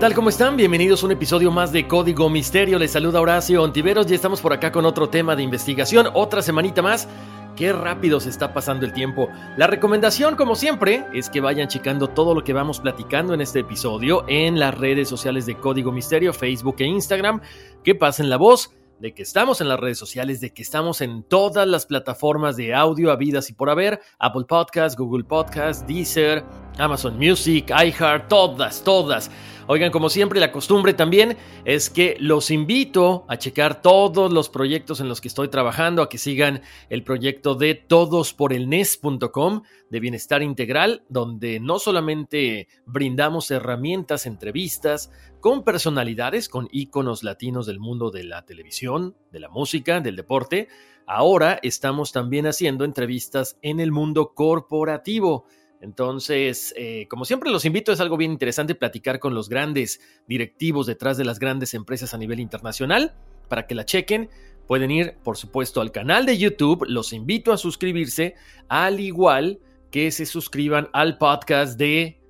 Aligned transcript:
Tal? 0.00 0.14
¿Cómo 0.14 0.30
están? 0.30 0.56
Bienvenidos 0.56 1.02
a 1.02 1.06
un 1.06 1.12
episodio 1.12 1.50
más 1.50 1.72
de 1.72 1.86
Código 1.86 2.30
Misterio. 2.30 2.78
Les 2.78 2.90
saluda 2.90 3.20
Horacio 3.20 3.62
Ontiveros 3.62 4.10
y 4.10 4.14
estamos 4.14 4.40
por 4.40 4.54
acá 4.54 4.72
con 4.72 4.86
otro 4.86 5.10
tema 5.10 5.36
de 5.36 5.42
investigación, 5.42 6.08
otra 6.14 6.40
semanita 6.40 6.80
más. 6.80 7.06
Qué 7.54 7.70
rápido 7.70 8.18
se 8.18 8.30
está 8.30 8.54
pasando 8.54 8.86
el 8.86 8.94
tiempo. 8.94 9.28
La 9.58 9.66
recomendación, 9.66 10.36
como 10.36 10.56
siempre, 10.56 11.04
es 11.12 11.28
que 11.28 11.42
vayan 11.42 11.68
checando 11.68 12.08
todo 12.08 12.34
lo 12.34 12.42
que 12.42 12.54
vamos 12.54 12.80
platicando 12.80 13.34
en 13.34 13.42
este 13.42 13.58
episodio 13.58 14.24
en 14.26 14.58
las 14.58 14.74
redes 14.74 15.06
sociales 15.06 15.44
de 15.44 15.56
Código 15.56 15.92
Misterio, 15.92 16.32
Facebook 16.32 16.76
e 16.78 16.86
Instagram. 16.86 17.42
Que 17.84 17.94
pasen 17.94 18.30
la 18.30 18.38
voz 18.38 18.70
de 19.00 19.14
que 19.14 19.22
estamos 19.22 19.60
en 19.60 19.68
las 19.68 19.80
redes 19.80 19.98
sociales, 19.98 20.40
de 20.40 20.52
que 20.52 20.62
estamos 20.62 21.00
en 21.00 21.24
todas 21.24 21.66
las 21.66 21.86
plataformas 21.86 22.56
de 22.56 22.74
audio 22.74 23.10
habidas 23.10 23.48
y 23.48 23.54
por 23.54 23.70
haber, 23.70 24.00
Apple 24.18 24.44
Podcasts, 24.46 24.96
Google 24.96 25.24
Podcasts, 25.24 25.86
Deezer, 25.86 26.44
Amazon 26.78 27.18
Music, 27.18 27.70
iHeart, 27.70 28.28
todas, 28.28 28.84
todas. 28.84 29.30
Oigan, 29.72 29.92
como 29.92 30.10
siempre, 30.10 30.40
la 30.40 30.50
costumbre 30.50 30.94
también 30.94 31.36
es 31.64 31.90
que 31.90 32.16
los 32.18 32.50
invito 32.50 33.24
a 33.28 33.38
checar 33.38 33.80
todos 33.80 34.32
los 34.32 34.48
proyectos 34.48 34.98
en 34.98 35.08
los 35.08 35.20
que 35.20 35.28
estoy 35.28 35.46
trabajando, 35.46 36.02
a 36.02 36.08
que 36.08 36.18
sigan 36.18 36.62
el 36.88 37.04
proyecto 37.04 37.54
de 37.54 37.76
todosporelnes.com 37.76 39.62
de 39.88 40.00
bienestar 40.00 40.42
integral, 40.42 41.04
donde 41.08 41.60
no 41.60 41.78
solamente 41.78 42.66
brindamos 42.84 43.48
herramientas, 43.52 44.26
entrevistas 44.26 45.12
con 45.38 45.62
personalidades, 45.62 46.48
con 46.48 46.66
íconos 46.72 47.22
latinos 47.22 47.64
del 47.64 47.78
mundo 47.78 48.10
de 48.10 48.24
la 48.24 48.44
televisión, 48.44 49.14
de 49.30 49.38
la 49.38 49.50
música, 49.50 50.00
del 50.00 50.16
deporte, 50.16 50.66
ahora 51.06 51.60
estamos 51.62 52.10
también 52.10 52.48
haciendo 52.48 52.84
entrevistas 52.84 53.56
en 53.62 53.78
el 53.78 53.92
mundo 53.92 54.32
corporativo. 54.34 55.46
Entonces, 55.80 56.74
eh, 56.76 57.06
como 57.08 57.24
siempre 57.24 57.50
los 57.50 57.64
invito, 57.64 57.92
es 57.92 58.00
algo 58.00 58.16
bien 58.16 58.32
interesante 58.32 58.74
platicar 58.74 59.18
con 59.18 59.34
los 59.34 59.48
grandes 59.48 60.00
directivos 60.26 60.86
detrás 60.86 61.16
de 61.16 61.24
las 61.24 61.38
grandes 61.38 61.74
empresas 61.74 62.12
a 62.12 62.18
nivel 62.18 62.40
internacional 62.40 63.14
para 63.48 63.66
que 63.66 63.74
la 63.74 63.84
chequen. 63.84 64.30
Pueden 64.66 64.90
ir, 64.90 65.16
por 65.24 65.36
supuesto, 65.36 65.80
al 65.80 65.90
canal 65.90 66.26
de 66.26 66.38
YouTube. 66.38 66.84
Los 66.86 67.12
invito 67.12 67.52
a 67.52 67.56
suscribirse, 67.56 68.34
al 68.68 69.00
igual 69.00 69.60
que 69.90 70.10
se 70.10 70.26
suscriban 70.26 70.88
al 70.92 71.18
podcast 71.18 71.78
de 71.78 72.20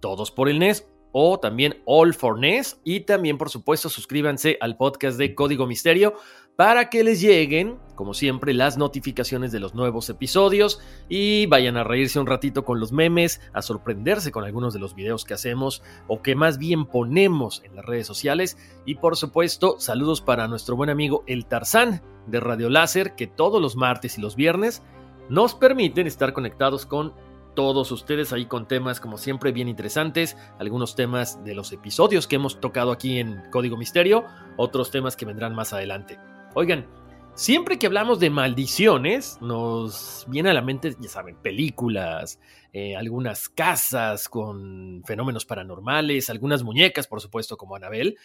Todos 0.00 0.30
por 0.30 0.48
el 0.48 0.58
NES 0.58 0.86
o 1.20 1.40
también 1.40 1.82
All 1.84 2.14
for 2.14 2.38
NES. 2.38 2.80
Y 2.84 3.00
también, 3.00 3.38
por 3.38 3.50
supuesto, 3.50 3.88
suscríbanse 3.88 4.56
al 4.60 4.76
podcast 4.76 5.18
de 5.18 5.34
Código 5.34 5.66
Misterio 5.66 6.14
para 6.54 6.90
que 6.90 7.02
les 7.02 7.20
lleguen, 7.20 7.76
como 7.96 8.14
siempre, 8.14 8.54
las 8.54 8.78
notificaciones 8.78 9.50
de 9.50 9.58
los 9.58 9.74
nuevos 9.74 10.08
episodios 10.10 10.80
y 11.08 11.46
vayan 11.46 11.76
a 11.76 11.82
reírse 11.82 12.20
un 12.20 12.26
ratito 12.28 12.64
con 12.64 12.78
los 12.78 12.92
memes, 12.92 13.40
a 13.52 13.62
sorprenderse 13.62 14.30
con 14.30 14.44
algunos 14.44 14.72
de 14.74 14.78
los 14.78 14.94
videos 14.94 15.24
que 15.24 15.34
hacemos 15.34 15.82
o 16.06 16.22
que 16.22 16.36
más 16.36 16.58
bien 16.58 16.86
ponemos 16.86 17.62
en 17.64 17.74
las 17.74 17.84
redes 17.84 18.06
sociales. 18.06 18.56
Y 18.86 18.94
por 18.94 19.16
supuesto, 19.16 19.80
saludos 19.80 20.20
para 20.20 20.46
nuestro 20.46 20.76
buen 20.76 20.88
amigo 20.88 21.24
El 21.26 21.46
Tarzán 21.46 22.00
de 22.28 22.38
Radio 22.38 22.70
Láser, 22.70 23.16
que 23.16 23.26
todos 23.26 23.60
los 23.60 23.74
martes 23.74 24.18
y 24.18 24.20
los 24.20 24.36
viernes 24.36 24.84
nos 25.28 25.56
permiten 25.56 26.06
estar 26.06 26.32
conectados 26.32 26.86
con 26.86 27.12
todos 27.58 27.90
ustedes 27.90 28.32
ahí 28.32 28.46
con 28.46 28.68
temas 28.68 29.00
como 29.00 29.18
siempre 29.18 29.50
bien 29.50 29.66
interesantes, 29.66 30.36
algunos 30.60 30.94
temas 30.94 31.42
de 31.42 31.56
los 31.56 31.72
episodios 31.72 32.28
que 32.28 32.36
hemos 32.36 32.60
tocado 32.60 32.92
aquí 32.92 33.18
en 33.18 33.42
Código 33.50 33.76
Misterio, 33.76 34.24
otros 34.56 34.92
temas 34.92 35.16
que 35.16 35.26
vendrán 35.26 35.56
más 35.56 35.72
adelante. 35.72 36.20
Oigan, 36.54 36.86
siempre 37.34 37.76
que 37.76 37.88
hablamos 37.88 38.20
de 38.20 38.30
maldiciones, 38.30 39.38
nos 39.40 40.24
viene 40.28 40.50
a 40.50 40.52
la 40.52 40.62
mente, 40.62 40.94
ya 41.00 41.08
saben, 41.08 41.34
películas, 41.42 42.38
eh, 42.72 42.94
algunas 42.94 43.48
casas 43.48 44.28
con 44.28 45.02
fenómenos 45.04 45.44
paranormales, 45.44 46.30
algunas 46.30 46.62
muñecas, 46.62 47.08
por 47.08 47.20
supuesto, 47.20 47.56
como 47.56 47.74
Anabel. 47.74 48.16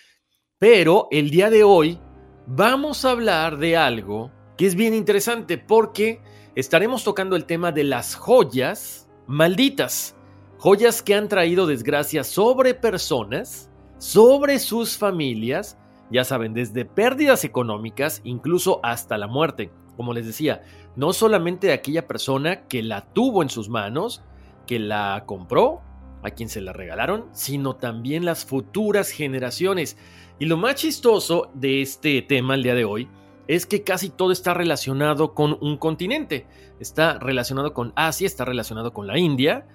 Pero 0.59 1.07
el 1.09 1.31
día 1.31 1.49
de 1.49 1.63
hoy 1.63 1.97
vamos 2.45 3.03
a 3.03 3.09
hablar 3.09 3.57
de 3.57 3.77
algo 3.77 4.29
que 4.59 4.67
es 4.67 4.75
bien 4.75 4.93
interesante 4.93 5.57
porque 5.57 6.21
estaremos 6.53 7.03
tocando 7.03 7.35
el 7.35 7.45
tema 7.45 7.71
de 7.71 7.83
las 7.83 8.13
joyas 8.13 9.02
malditas. 9.27 10.15
Joyas 10.57 11.01
que 11.01 11.15
han 11.15 11.27
traído 11.27 11.67
desgracia 11.67 12.23
sobre 12.23 12.73
personas, 12.73 13.69
sobre 13.97 14.59
sus 14.59 14.97
familias 14.97 15.77
ya 16.13 16.23
saben, 16.23 16.53
desde 16.53 16.85
pérdidas 16.85 17.43
económicas, 17.43 18.21
incluso 18.23 18.79
hasta 18.83 19.17
la 19.17 19.27
muerte. 19.27 19.71
Como 19.97 20.13
les 20.13 20.27
decía, 20.27 20.61
no 20.95 21.11
solamente 21.11 21.67
de 21.67 21.73
aquella 21.73 22.07
persona 22.07 22.67
que 22.67 22.83
la 22.83 23.01
tuvo 23.01 23.41
en 23.41 23.49
sus 23.49 23.67
manos, 23.67 24.21
que 24.67 24.77
la 24.77 25.23
compró, 25.25 25.81
a 26.21 26.29
quien 26.29 26.49
se 26.49 26.61
la 26.61 26.71
regalaron, 26.71 27.25
sino 27.33 27.75
también 27.75 28.25
las 28.25 28.45
futuras 28.45 29.09
generaciones. 29.09 29.97
Y 30.37 30.45
lo 30.45 30.55
más 30.55 30.75
chistoso 30.75 31.49
de 31.55 31.81
este 31.81 32.21
tema 32.21 32.53
el 32.53 32.63
día 32.63 32.75
de 32.75 32.85
hoy 32.85 33.09
es 33.47 33.65
que 33.65 33.83
casi 33.83 34.09
todo 34.09 34.31
está 34.31 34.53
relacionado 34.53 35.33
con 35.33 35.57
un 35.61 35.77
continente. 35.77 36.45
Está 36.83 37.17
relacionado 37.17 37.73
con 37.73 37.93
Asia, 37.95 38.27
está 38.27 38.43
relacionado 38.43 38.91
con 38.91 39.07
la 39.07 39.17
India, 39.17 39.65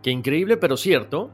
que 0.00 0.12
increíble 0.12 0.56
pero 0.56 0.76
cierto, 0.76 1.32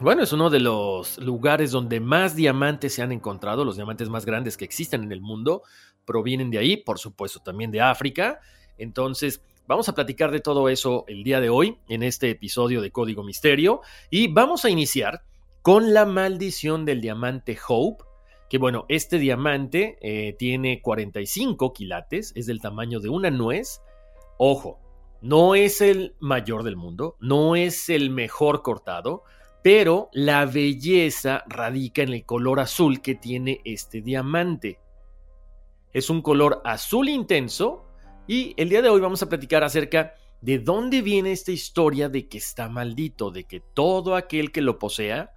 bueno, 0.00 0.24
es 0.24 0.32
uno 0.32 0.50
de 0.50 0.58
los 0.58 1.16
lugares 1.18 1.70
donde 1.70 2.00
más 2.00 2.34
diamantes 2.34 2.92
se 2.92 3.02
han 3.02 3.12
encontrado, 3.12 3.64
los 3.64 3.76
diamantes 3.76 4.08
más 4.08 4.26
grandes 4.26 4.56
que 4.56 4.64
existen 4.64 5.04
en 5.04 5.12
el 5.12 5.20
mundo 5.20 5.62
provienen 6.04 6.50
de 6.50 6.58
ahí, 6.58 6.76
por 6.76 6.98
supuesto 6.98 7.38
también 7.38 7.70
de 7.70 7.82
África. 7.82 8.40
Entonces, 8.78 9.44
vamos 9.68 9.88
a 9.88 9.94
platicar 9.94 10.32
de 10.32 10.40
todo 10.40 10.68
eso 10.68 11.04
el 11.06 11.22
día 11.22 11.40
de 11.40 11.50
hoy 11.50 11.78
en 11.88 12.02
este 12.02 12.28
episodio 12.28 12.80
de 12.80 12.90
Código 12.90 13.22
Misterio 13.22 13.82
y 14.10 14.26
vamos 14.26 14.64
a 14.64 14.70
iniciar 14.70 15.22
con 15.62 15.94
la 15.94 16.04
maldición 16.04 16.84
del 16.84 17.00
diamante 17.00 17.56
Hope, 17.68 18.02
que 18.50 18.58
bueno, 18.58 18.86
este 18.88 19.20
diamante 19.20 19.98
eh, 20.00 20.34
tiene 20.36 20.80
45 20.82 21.72
quilates, 21.72 22.32
es 22.34 22.46
del 22.46 22.60
tamaño 22.60 22.98
de 22.98 23.10
una 23.10 23.30
nuez. 23.30 23.82
Ojo, 24.38 24.80
no 25.20 25.56
es 25.56 25.80
el 25.80 26.14
mayor 26.20 26.62
del 26.62 26.76
mundo, 26.76 27.16
no 27.18 27.56
es 27.56 27.88
el 27.88 28.08
mejor 28.10 28.62
cortado, 28.62 29.24
pero 29.64 30.08
la 30.12 30.46
belleza 30.46 31.42
radica 31.48 32.02
en 32.02 32.10
el 32.10 32.24
color 32.24 32.60
azul 32.60 33.02
que 33.02 33.16
tiene 33.16 33.60
este 33.64 34.00
diamante. 34.00 34.78
Es 35.92 36.08
un 36.08 36.22
color 36.22 36.62
azul 36.64 37.08
intenso 37.08 37.84
Y 38.28 38.54
el 38.58 38.68
día 38.68 38.82
de 38.82 38.90
hoy 38.90 39.00
vamos 39.00 39.22
a 39.22 39.28
platicar 39.28 39.64
acerca 39.64 40.14
de 40.42 40.58
dónde 40.58 41.02
viene 41.02 41.32
esta 41.32 41.50
historia 41.50 42.08
de 42.08 42.28
que 42.28 42.38
está 42.38 42.68
maldito, 42.68 43.30
de 43.30 43.44
que 43.44 43.60
todo 43.60 44.14
aquel 44.14 44.52
que 44.52 44.60
lo 44.60 44.78
posea, 44.78 45.32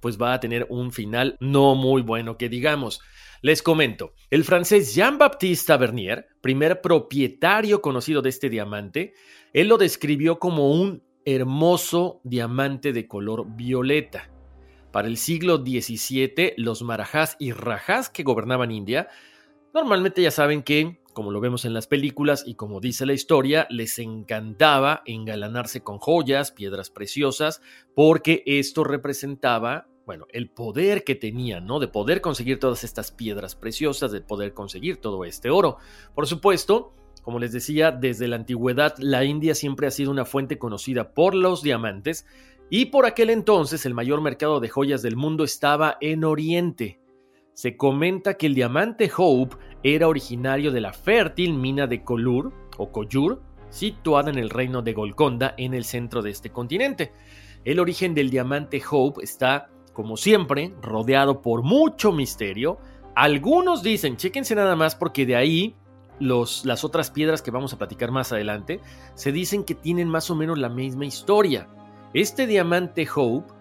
pues 0.00 0.16
va 0.20 0.32
a 0.32 0.40
tener 0.40 0.66
un 0.70 0.92
final 0.92 1.36
no 1.40 1.74
muy 1.74 2.02
bueno 2.02 2.38
que 2.38 2.48
digamos. 2.48 3.00
Les 3.42 3.62
comento, 3.62 4.14
el 4.30 4.44
francés 4.44 4.94
Jean-Baptiste 4.94 5.66
Tavernier, 5.66 6.26
primer 6.40 6.80
propietario 6.80 7.82
conocido 7.82 8.22
de 8.22 8.30
este 8.30 8.48
diamante, 8.48 9.12
él 9.52 9.68
lo 9.68 9.76
describió 9.76 10.38
como 10.38 10.70
un 10.70 11.02
hermoso 11.24 12.20
diamante 12.24 12.92
de 12.92 13.06
color 13.06 13.46
violeta. 13.54 14.30
Para 14.90 15.08
el 15.08 15.18
siglo 15.18 15.58
XVII, 15.58 16.54
los 16.56 16.82
marajás 16.82 17.36
y 17.38 17.52
rajás 17.52 18.08
que 18.08 18.22
gobernaban 18.22 18.70
India, 18.70 19.08
normalmente 19.74 20.22
ya 20.22 20.30
saben 20.30 20.62
que, 20.62 21.02
como 21.12 21.30
lo 21.30 21.40
vemos 21.40 21.66
en 21.66 21.74
las 21.74 21.86
películas 21.86 22.42
y 22.46 22.54
como 22.54 22.80
dice 22.80 23.04
la 23.04 23.12
historia, 23.12 23.66
les 23.68 23.98
encantaba 23.98 25.02
engalanarse 25.04 25.82
con 25.82 25.98
joyas, 25.98 26.52
piedras 26.52 26.88
preciosas, 26.88 27.60
porque 27.94 28.42
esto 28.46 28.84
representaba 28.84 29.88
bueno, 30.06 30.26
el 30.30 30.48
poder 30.48 31.02
que 31.02 31.16
tenían, 31.16 31.66
¿no? 31.66 31.80
De 31.80 31.88
poder 31.88 32.20
conseguir 32.20 32.60
todas 32.60 32.84
estas 32.84 33.10
piedras 33.10 33.56
preciosas, 33.56 34.12
de 34.12 34.20
poder 34.20 34.54
conseguir 34.54 34.98
todo 34.98 35.24
este 35.24 35.50
oro. 35.50 35.78
Por 36.14 36.28
supuesto, 36.28 36.94
como 37.22 37.40
les 37.40 37.50
decía, 37.50 37.90
desde 37.90 38.28
la 38.28 38.36
antigüedad 38.36 38.94
la 38.98 39.24
India 39.24 39.56
siempre 39.56 39.88
ha 39.88 39.90
sido 39.90 40.12
una 40.12 40.24
fuente 40.24 40.58
conocida 40.58 41.12
por 41.12 41.34
los 41.34 41.60
diamantes 41.60 42.24
y 42.70 42.86
por 42.86 43.04
aquel 43.04 43.30
entonces 43.30 43.84
el 43.84 43.94
mayor 43.94 44.20
mercado 44.20 44.60
de 44.60 44.68
joyas 44.68 45.02
del 45.02 45.16
mundo 45.16 45.42
estaba 45.42 45.98
en 46.00 46.22
Oriente. 46.22 47.00
Se 47.52 47.76
comenta 47.76 48.34
que 48.34 48.46
el 48.46 48.54
diamante 48.54 49.10
Hope 49.16 49.56
era 49.82 50.06
originario 50.06 50.70
de 50.70 50.82
la 50.82 50.92
fértil 50.92 51.54
mina 51.54 51.88
de 51.88 52.04
Kolur 52.04 52.52
o 52.78 52.92
Koyur, 52.92 53.42
situada 53.70 54.30
en 54.30 54.38
el 54.38 54.50
reino 54.50 54.82
de 54.82 54.92
Golconda 54.92 55.54
en 55.58 55.74
el 55.74 55.84
centro 55.84 56.22
de 56.22 56.30
este 56.30 56.50
continente. 56.50 57.12
El 57.64 57.80
origen 57.80 58.14
del 58.14 58.30
diamante 58.30 58.80
Hope 58.88 59.24
está 59.24 59.70
como 59.96 60.18
siempre, 60.18 60.74
rodeado 60.82 61.40
por 61.40 61.62
mucho 61.62 62.12
misterio. 62.12 62.76
Algunos 63.14 63.82
dicen, 63.82 64.18
chéquense 64.18 64.54
nada 64.54 64.76
más 64.76 64.94
porque 64.94 65.24
de 65.24 65.36
ahí 65.36 65.74
los, 66.20 66.66
las 66.66 66.84
otras 66.84 67.10
piedras 67.10 67.40
que 67.40 67.50
vamos 67.50 67.72
a 67.72 67.78
platicar 67.78 68.10
más 68.10 68.30
adelante 68.30 68.82
se 69.14 69.32
dicen 69.32 69.64
que 69.64 69.74
tienen 69.74 70.10
más 70.10 70.30
o 70.30 70.34
menos 70.34 70.58
la 70.58 70.68
misma 70.68 71.06
historia. 71.06 71.66
Este 72.12 72.46
diamante 72.46 73.08
Hope 73.16 73.54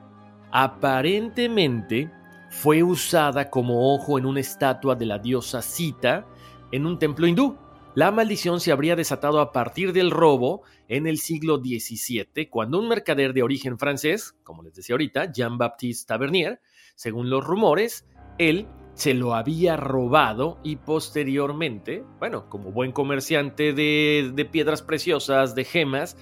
aparentemente 0.51 2.11
fue 2.49 2.83
usada 2.83 3.49
como 3.49 3.95
ojo 3.95 4.19
en 4.19 4.25
una 4.25 4.41
estatua 4.41 4.93
de 4.95 5.05
la 5.05 5.19
diosa 5.19 5.61
Sita 5.61 6.25
en 6.73 6.85
un 6.85 6.99
templo 6.99 7.27
hindú. 7.27 7.55
La 7.93 8.11
maldición 8.11 8.59
se 8.59 8.73
habría 8.73 8.97
desatado 8.97 9.39
a 9.39 9.53
partir 9.53 9.93
del 9.93 10.11
robo 10.11 10.63
en 10.87 11.07
el 11.07 11.17
siglo 11.17 11.57
XVII, 11.57 12.49
cuando 12.49 12.79
un 12.79 12.87
mercader 12.87 13.33
de 13.33 13.43
origen 13.43 13.77
francés, 13.77 14.35
como 14.43 14.63
les 14.63 14.75
decía 14.75 14.93
ahorita, 14.93 15.31
Jean-Baptiste 15.31 16.07
Tavernier, 16.07 16.59
según 16.95 17.29
los 17.29 17.43
rumores, 17.43 18.05
él 18.37 18.67
se 18.93 19.13
lo 19.13 19.33
había 19.33 19.75
robado 19.75 20.59
y 20.63 20.77
posteriormente, 20.77 22.03
bueno, 22.19 22.49
como 22.49 22.71
buen 22.71 22.91
comerciante 22.91 23.73
de, 23.73 24.31
de 24.33 24.45
piedras 24.45 24.81
preciosas, 24.81 25.55
de 25.55 25.65
gemas, 25.65 26.17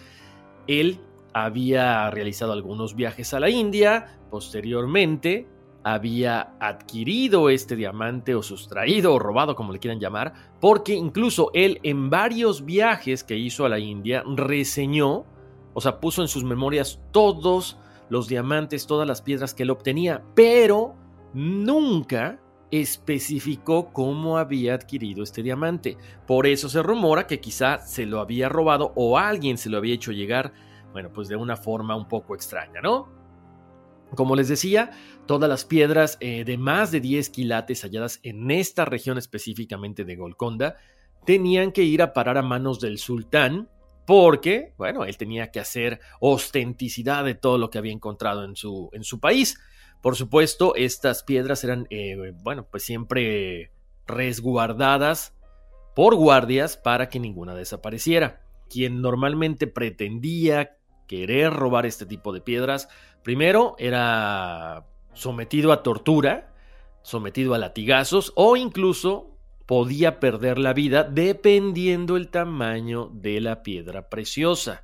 él 0.68 1.00
había 1.34 2.10
realizado 2.10 2.54
algunos 2.54 2.96
viajes 2.96 3.34
a 3.34 3.40
la 3.40 3.50
India, 3.50 4.20
posteriormente 4.30 5.48
había 5.84 6.56
adquirido 6.60 7.50
este 7.50 7.76
diamante 7.76 8.36
o 8.36 8.42
sustraído 8.42 9.14
o 9.14 9.20
robado, 9.20 9.56
como 9.56 9.74
le 9.74 9.80
quieran 9.80 10.00
llamar, 10.00 10.34
porque 10.60 10.94
incluso 10.94 11.52
él 11.54 11.80
en 11.84 12.10
varios 12.10 12.66
viajes 12.66 13.24
que 13.24 13.38
hizo 13.38 13.66
a 13.66 13.70
la 13.70 13.80
India 13.80 14.24
reseñó, 14.26 15.26
o 15.74 15.82
sea, 15.82 16.00
puso 16.00 16.22
en 16.22 16.28
sus 16.28 16.44
memorias 16.44 17.02
todos 17.12 17.78
los 18.10 18.28
diamantes, 18.28 18.88
todas 18.88 19.08
las 19.08 19.22
piedras 19.22 19.54
que 19.54 19.64
él 19.64 19.72
obtenía, 19.72 20.24
pero 20.36 20.96
nunca 21.34 22.40
especificó 22.72 23.92
cómo 23.94 24.38
había 24.38 24.74
adquirido 24.74 25.24
este 25.24 25.44
diamante. 25.44 25.98
Por 26.26 26.48
eso 26.48 26.70
se 26.70 26.82
rumora 26.82 27.28
que 27.28 27.40
quizá 27.40 27.80
se 27.80 28.06
lo 28.06 28.20
había 28.20 28.50
robado 28.50 28.94
o 28.96 29.18
alguien 29.18 29.58
se 29.58 29.70
lo 29.70 29.78
había 29.78 29.94
hecho 29.94 30.12
llegar, 30.12 30.54
bueno, 30.92 31.12
pues 31.12 31.28
de 31.28 31.36
una 31.36 31.56
forma 31.56 31.96
un 31.96 32.08
poco 32.08 32.34
extraña, 32.36 32.82
¿no? 32.82 33.23
Como 34.16 34.36
les 34.36 34.48
decía, 34.48 34.92
todas 35.26 35.50
las 35.50 35.66
piedras 35.66 36.18
eh, 36.20 36.44
de 36.44 36.58
más 36.58 36.92
de 36.92 37.00
10 37.00 37.30
quilates 37.30 37.82
halladas 37.84 38.20
en 38.24 38.52
esta 38.52 38.86
región 38.86 39.18
específicamente 39.18 40.06
de 40.06 40.16
Golconda 40.16 40.78
tenían 41.26 41.72
que 41.72 41.84
ir 41.84 42.02
a 42.02 42.14
parar 42.14 42.38
a 42.38 42.42
manos 42.42 42.80
del 42.80 42.98
sultán 42.98 43.70
porque, 44.06 44.74
bueno, 44.78 45.06
él 45.06 45.18
tenía 45.18 45.52
que 45.52 45.60
hacer 45.60 46.00
ostenticidad 46.20 47.24
de 47.24 47.36
todo 47.36 47.58
lo 47.58 47.70
que 47.70 47.78
había 47.78 47.94
encontrado 47.94 48.44
en 48.44 48.56
su, 48.56 48.90
en 48.92 49.04
su 49.04 49.20
país. 49.20 49.58
Por 50.02 50.18
supuesto, 50.18 50.76
estas 50.76 51.24
piedras 51.24 51.64
eran, 51.64 51.88
eh, 51.90 52.34
bueno, 52.44 52.68
pues 52.70 52.84
siempre 52.84 53.72
resguardadas 54.06 55.34
por 55.96 56.16
guardias 56.16 56.76
para 56.76 57.08
que 57.08 57.20
ninguna 57.20 57.56
desapareciera. 57.56 58.42
Quien 58.70 59.02
normalmente 59.02 59.68
pretendía 59.68 60.78
querer 61.08 61.54
robar 61.54 61.86
este 61.86 62.06
tipo 62.06 62.34
de 62.34 62.42
piedras 62.42 62.90
Primero 63.24 63.76
era 63.80 64.86
sometido 65.14 65.72
a 65.72 65.84
tortura, 65.84 66.54
sometido 67.04 67.54
a 67.54 67.58
latigazos 67.58 68.34
o 68.36 68.58
incluso 68.58 69.38
podía 69.66 70.20
perder 70.20 70.60
la 70.60 70.74
vida 70.74 71.04
dependiendo 71.04 72.18
el 72.18 72.30
tamaño 72.30 73.10
de 73.14 73.40
la 73.40 73.64
piedra 73.64 74.10
preciosa. 74.10 74.84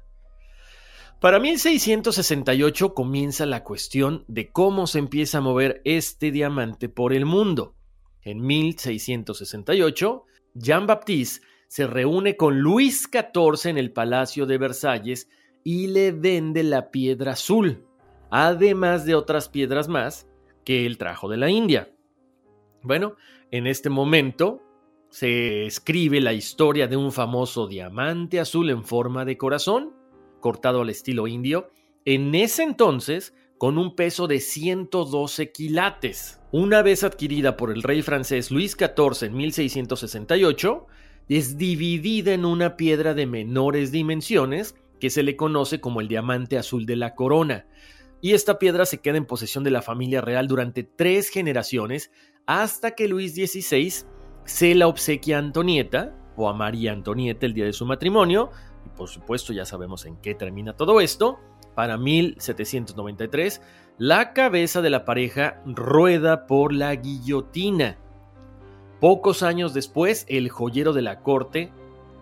Para 1.20 1.40
1668 1.40 2.94
comienza 2.94 3.46
la 3.46 3.66
cuestión 3.66 4.24
de 4.30 4.52
cómo 4.52 4.88
se 4.88 5.00
empieza 5.00 5.40
a 5.40 5.42
mover 5.42 5.82
este 5.84 6.32
diamante 6.32 6.88
por 6.88 7.12
el 7.12 7.26
mundo. 7.26 7.76
En 8.22 8.46
1668, 8.46 10.24
Jean-Baptiste 10.54 11.46
se 11.68 11.88
reúne 11.88 12.38
con 12.38 12.60
Luis 12.60 13.10
XIV 13.12 13.70
en 13.70 13.78
el 13.78 13.92
Palacio 13.92 14.46
de 14.46 14.58
Versalles 14.58 15.30
y 15.64 15.88
le 15.88 16.14
vende 16.14 16.64
la 16.64 16.90
piedra 16.90 17.34
azul, 17.34 17.86
además 18.30 19.06
de 19.06 19.16
otras 19.16 19.50
piedras 19.50 19.88
más 19.88 20.28
que 20.64 20.86
él 20.86 20.98
trajo 20.98 21.30
de 21.30 21.38
la 21.38 21.50
India. 21.50 21.92
Bueno, 22.82 23.16
en 23.52 23.68
este 23.68 23.90
momento 23.90 24.62
se 25.10 25.66
escribe 25.66 26.22
la 26.22 26.34
historia 26.34 26.88
de 26.88 26.96
un 26.96 27.12
famoso 27.12 27.68
diamante 27.68 28.40
azul 28.40 28.70
en 28.70 28.84
forma 28.84 29.26
de 29.26 29.38
corazón, 29.38 29.94
cortado 30.40 30.82
al 30.82 30.90
estilo 30.90 31.28
indio, 31.28 31.72
en 32.06 32.34
ese 32.36 32.64
entonces 32.64 33.34
con 33.58 33.78
un 33.78 33.96
peso 33.96 34.28
de 34.28 34.40
112 34.40 35.52
quilates. 35.52 36.40
Una 36.52 36.82
vez 36.82 37.04
adquirida 37.04 37.58
por 37.58 37.72
el 37.72 37.84
rey 37.84 38.02
francés 38.02 38.52
Luis 38.52 38.72
XIV 38.72 39.28
en 39.28 39.36
1668, 39.36 40.88
es 41.28 41.58
dividida 41.58 42.34
en 42.34 42.46
una 42.46 42.78
piedra 42.78 43.14
de 43.14 43.26
menores 43.26 43.92
dimensiones 43.92 44.76
que 45.00 45.10
se 45.10 45.24
le 45.24 45.36
conoce 45.36 45.82
como 45.82 46.02
el 46.02 46.08
diamante 46.08 46.58
azul 46.58 46.86
de 46.86 46.96
la 46.96 47.16
corona, 47.16 47.68
y 48.22 48.34
esta 48.34 48.60
piedra 48.60 48.86
se 48.86 49.00
queda 49.00 49.18
en 49.18 49.26
posesión 49.26 49.64
de 49.64 49.72
la 49.72 49.82
familia 49.82 50.22
real 50.22 50.48
durante 50.48 50.84
tres 50.84 51.30
generaciones 51.30 52.12
hasta 52.46 52.92
que 52.92 53.08
Luis 53.08 53.34
XVI 53.34 54.06
se 54.46 54.76
la 54.76 54.88
obsequia 54.88 55.38
a 55.38 55.40
Antonieta 55.40 56.16
o 56.36 56.50
a 56.50 56.54
María 56.54 56.92
Antonieta 56.92 57.46
el 57.46 57.54
día 57.54 57.66
de 57.66 57.74
su 57.74 57.86
matrimonio, 57.86 58.52
y 58.86 58.90
por 58.90 59.10
supuesto 59.10 59.54
ya 59.54 59.66
sabemos 59.66 60.06
en 60.06 60.18
qué 60.18 60.36
termina 60.36 60.74
todo 60.74 61.02
esto, 61.02 61.40
para 61.76 61.98
1793 61.98 63.62
la 63.98 64.34
cabeza 64.34 64.82
de 64.82 64.90
la 64.90 65.06
pareja 65.06 65.62
rueda 65.66 66.48
por 66.48 66.74
la 66.74 66.96
guillotina. 66.96 67.98
Pocos 69.00 69.44
años 69.44 69.74
después, 69.74 70.26
el 70.30 70.50
joyero 70.50 70.94
de 70.94 71.02
la 71.02 71.22
corte 71.22 71.72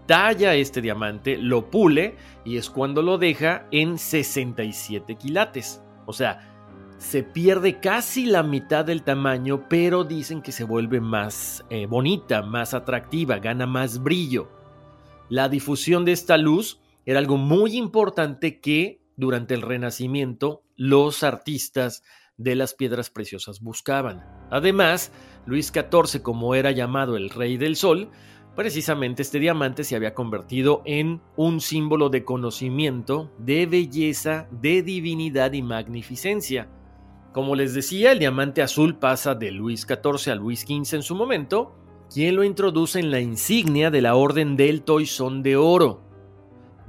talla 0.08 0.56
este 0.56 0.82
diamante, 0.82 1.38
lo 1.38 1.70
pule 1.70 2.16
y 2.46 2.58
es 2.58 2.70
cuando 2.70 3.02
lo 3.02 3.18
deja 3.18 3.68
en 3.72 3.98
67 3.98 5.16
quilates. 5.16 5.84
O 6.08 6.14
sea, 6.14 6.96
se 6.98 7.22
pierde 7.22 7.80
casi 7.80 8.26
la 8.26 8.42
mitad 8.42 8.84
del 8.84 9.04
tamaño, 9.04 9.68
pero 9.70 10.04
dicen 10.04 10.42
que 10.42 10.52
se 10.52 10.64
vuelve 10.64 11.00
más 11.00 11.64
eh, 11.70 11.86
bonita, 11.86 12.42
más 12.42 12.74
atractiva, 12.74 13.38
gana 13.38 13.68
más 13.68 14.02
brillo. 14.02 14.50
La 15.30 15.50
difusión 15.50 16.06
de 16.06 16.14
esta 16.14 16.38
luz 16.38 16.80
era 17.06 17.20
algo 17.20 17.38
muy 17.38 17.78
importante 17.78 18.60
que 18.60 19.00
durante 19.16 19.54
el 19.54 19.62
Renacimiento 19.62 20.64
los 20.76 21.24
artistas 21.24 22.04
de 22.38 22.56
las 22.56 22.74
piedras 22.74 23.10
preciosas 23.10 23.62
buscaban. 23.62 24.24
Además, 24.50 25.12
Luis 25.46 25.72
XIV, 25.74 26.22
como 26.22 26.56
era 26.56 26.72
llamado 26.72 27.18
el 27.18 27.30
Rey 27.30 27.58
del 27.58 27.76
Sol, 27.76 28.10
Precisamente 28.58 29.22
este 29.22 29.38
diamante 29.38 29.84
se 29.84 29.96
había 29.96 30.16
convertido 30.16 30.82
en 30.84 31.22
un 31.36 31.62
símbolo 31.62 32.10
de 32.10 32.26
conocimiento, 32.26 33.30
de 33.38 33.68
belleza, 33.68 34.48
de 34.50 34.82
divinidad 34.82 35.54
y 35.54 35.62
magnificencia. 35.62 36.68
Como 37.34 37.54
les 37.54 37.76
decía, 37.76 38.12
el 38.12 38.18
diamante 38.18 38.64
azul 38.64 38.96
pasa 38.96 39.36
de 39.36 39.52
Luis 39.52 39.82
XIV 39.82 40.32
a 40.32 40.36
Luis 40.36 40.62
XV 40.62 40.96
en 40.96 41.04
su 41.04 41.14
momento, 41.14 41.76
quien 42.12 42.36
lo 42.36 42.44
introduce 42.44 43.00
en 43.00 43.12
la 43.12 43.20
insignia 43.20 43.92
de 43.92 44.02
la 44.02 44.16
Orden 44.16 44.58
del 44.58 44.82
Toisón 44.82 45.44
de 45.44 45.56
Oro, 45.56 46.02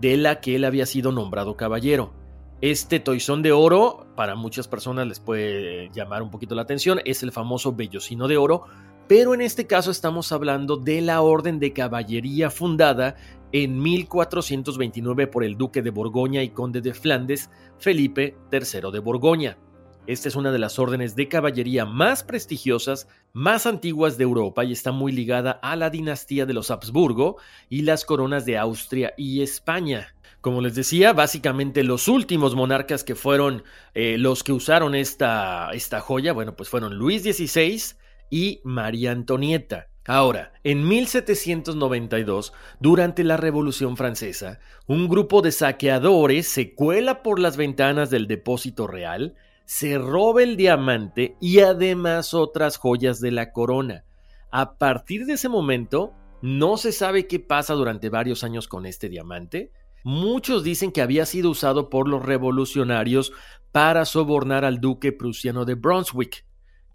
de 0.00 0.16
la 0.16 0.40
que 0.40 0.56
él 0.56 0.64
había 0.64 0.86
sido 0.86 1.12
nombrado 1.12 1.58
caballero. 1.58 2.14
Este 2.62 2.98
toisón 2.98 3.42
de 3.42 3.52
oro, 3.52 4.06
para 4.16 4.34
muchas 4.36 4.66
personas 4.66 5.06
les 5.06 5.20
puede 5.20 5.90
llamar 5.90 6.22
un 6.22 6.30
poquito 6.30 6.54
la 6.54 6.62
atención, 6.62 6.98
es 7.04 7.22
el 7.22 7.30
famoso 7.30 7.74
vellocino 7.74 8.26
de 8.26 8.38
oro, 8.38 8.64
pero 9.08 9.32
en 9.32 9.40
este 9.40 9.66
caso 9.66 9.90
estamos 9.90 10.30
hablando 10.32 10.76
de 10.76 11.00
la 11.00 11.22
Orden 11.22 11.58
de 11.58 11.72
Caballería 11.72 12.50
fundada 12.50 13.16
en 13.52 13.80
1429 13.80 15.26
por 15.26 15.44
el 15.44 15.56
duque 15.56 15.80
de 15.80 15.90
Borgoña 15.90 16.42
y 16.42 16.50
conde 16.50 16.82
de 16.82 16.92
Flandes, 16.92 17.50
Felipe 17.78 18.36
III 18.52 18.92
de 18.92 18.98
Borgoña. 18.98 19.58
Esta 20.06 20.28
es 20.28 20.36
una 20.36 20.52
de 20.52 20.58
las 20.58 20.78
órdenes 20.78 21.16
de 21.16 21.28
caballería 21.28 21.84
más 21.84 22.22
prestigiosas, 22.22 23.08
más 23.32 23.66
antiguas 23.66 24.16
de 24.16 24.24
Europa 24.24 24.64
y 24.64 24.72
está 24.72 24.92
muy 24.92 25.12
ligada 25.12 25.52
a 25.62 25.76
la 25.76 25.90
dinastía 25.90 26.46
de 26.46 26.54
los 26.54 26.70
Habsburgo 26.70 27.36
y 27.68 27.82
las 27.82 28.04
coronas 28.04 28.44
de 28.44 28.58
Austria 28.58 29.14
y 29.16 29.42
España. 29.42 30.14
Como 30.40 30.60
les 30.60 30.74
decía, 30.74 31.12
básicamente 31.12 31.82
los 31.82 32.08
últimos 32.08 32.54
monarcas 32.54 33.04
que 33.04 33.14
fueron 33.14 33.64
eh, 33.94 34.16
los 34.18 34.44
que 34.44 34.52
usaron 34.52 34.94
esta, 34.94 35.70
esta 35.72 36.00
joya, 36.00 36.32
bueno, 36.32 36.56
pues 36.56 36.68
fueron 36.68 36.94
Luis 36.94 37.22
XVI 37.22 37.98
y 38.30 38.60
María 38.64 39.12
Antonieta. 39.12 39.88
Ahora, 40.06 40.52
en 40.64 40.88
1792, 40.88 42.54
durante 42.80 43.24
la 43.24 43.36
Revolución 43.36 43.96
Francesa, 43.98 44.58
un 44.86 45.06
grupo 45.06 45.42
de 45.42 45.52
saqueadores 45.52 46.48
se 46.48 46.74
cuela 46.74 47.22
por 47.22 47.38
las 47.38 47.58
ventanas 47.58 48.08
del 48.08 48.26
depósito 48.26 48.86
real, 48.86 49.34
se 49.66 49.98
roba 49.98 50.42
el 50.42 50.56
diamante 50.56 51.36
y 51.42 51.60
además 51.60 52.32
otras 52.32 52.78
joyas 52.78 53.20
de 53.20 53.32
la 53.32 53.52
corona. 53.52 54.06
A 54.50 54.78
partir 54.78 55.26
de 55.26 55.34
ese 55.34 55.50
momento, 55.50 56.14
no 56.40 56.78
se 56.78 56.90
sabe 56.92 57.26
qué 57.26 57.38
pasa 57.38 57.74
durante 57.74 58.08
varios 58.08 58.44
años 58.44 58.66
con 58.66 58.86
este 58.86 59.10
diamante. 59.10 59.72
Muchos 60.04 60.64
dicen 60.64 60.90
que 60.90 61.02
había 61.02 61.26
sido 61.26 61.50
usado 61.50 61.90
por 61.90 62.08
los 62.08 62.24
revolucionarios 62.24 63.32
para 63.72 64.06
sobornar 64.06 64.64
al 64.64 64.80
duque 64.80 65.12
prusiano 65.12 65.66
de 65.66 65.74
Brunswick, 65.74 66.46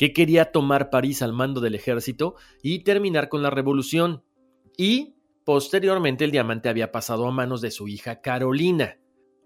que 0.04 0.12
quería 0.12 0.52
tomar 0.52 0.90
París 0.90 1.22
al 1.22 1.32
mando 1.32 1.62
del 1.62 1.76
ejército 1.76 2.36
y 2.62 2.80
terminar 2.80 3.30
con 3.30 3.42
la 3.42 3.50
revolución. 3.50 4.22
Y, 4.76 5.16
posteriormente, 5.46 6.26
el 6.26 6.32
diamante 6.32 6.68
había 6.68 6.92
pasado 6.92 7.26
a 7.26 7.32
manos 7.32 7.62
de 7.62 7.72
su 7.72 7.88
hija 7.88 8.20
Carolina. 8.20 8.98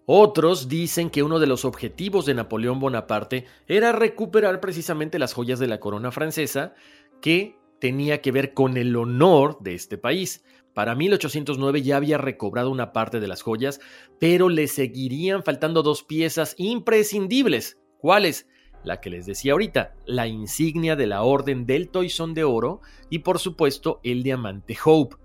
Otros 0.07 0.67
dicen 0.67 1.11
que 1.11 1.21
uno 1.21 1.37
de 1.37 1.45
los 1.45 1.63
objetivos 1.63 2.25
de 2.25 2.33
Napoleón 2.33 2.79
Bonaparte 2.79 3.45
era 3.67 3.91
recuperar 3.91 4.59
precisamente 4.59 5.19
las 5.19 5.35
joyas 5.35 5.59
de 5.59 5.67
la 5.67 5.79
corona 5.79 6.11
francesa 6.11 6.73
que 7.21 7.55
tenía 7.79 8.23
que 8.23 8.31
ver 8.31 8.55
con 8.55 8.77
el 8.77 8.95
honor 8.95 9.59
de 9.61 9.75
este 9.75 9.99
país. 9.99 10.43
Para 10.73 10.95
1809 10.95 11.83
ya 11.83 11.97
había 11.97 12.17
recobrado 12.17 12.71
una 12.71 12.93
parte 12.93 13.19
de 13.19 13.27
las 13.27 13.43
joyas, 13.43 13.79
pero 14.19 14.49
le 14.49 14.65
seguirían 14.65 15.43
faltando 15.43 15.83
dos 15.83 16.01
piezas 16.01 16.55
imprescindibles. 16.57 17.77
¿Cuáles? 17.99 18.47
La 18.83 19.01
que 19.01 19.09
les 19.09 19.25
decía 19.25 19.53
ahorita, 19.53 19.95
la 20.05 20.27
insignia 20.27 20.95
de 20.95 21.07
la 21.07 21.23
Orden 21.23 21.65
del 21.65 21.89
Toisón 21.89 22.33
de 22.33 22.43
Oro 22.43 22.81
y 23.09 23.19
por 23.19 23.39
supuesto 23.39 23.99
el 24.03 24.23
diamante 24.23 24.77
Hope. 24.83 25.17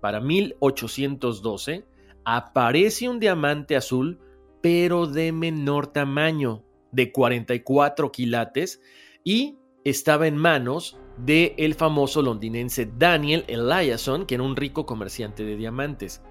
Para 0.00 0.20
1812 0.20 1.84
aparece 2.24 3.08
un 3.08 3.18
diamante 3.18 3.76
azul, 3.76 4.18
pero 4.60 5.06
de 5.06 5.32
menor 5.32 5.88
tamaño, 5.88 6.62
de 6.92 7.12
44 7.12 8.12
quilates, 8.12 8.80
y 9.24 9.58
estaba 9.84 10.26
en 10.26 10.36
manos 10.36 10.98
del 11.18 11.54
el 11.56 11.74
famoso 11.74 12.22
londinense 12.22 12.90
Daniel 12.98 13.44
Eliasson, 13.48 14.26
que 14.26 14.36
era 14.36 14.44
un 14.44 14.56
rico 14.56 14.86
comerciante 14.86 15.44
de 15.44 15.56
diamantes. 15.56 16.22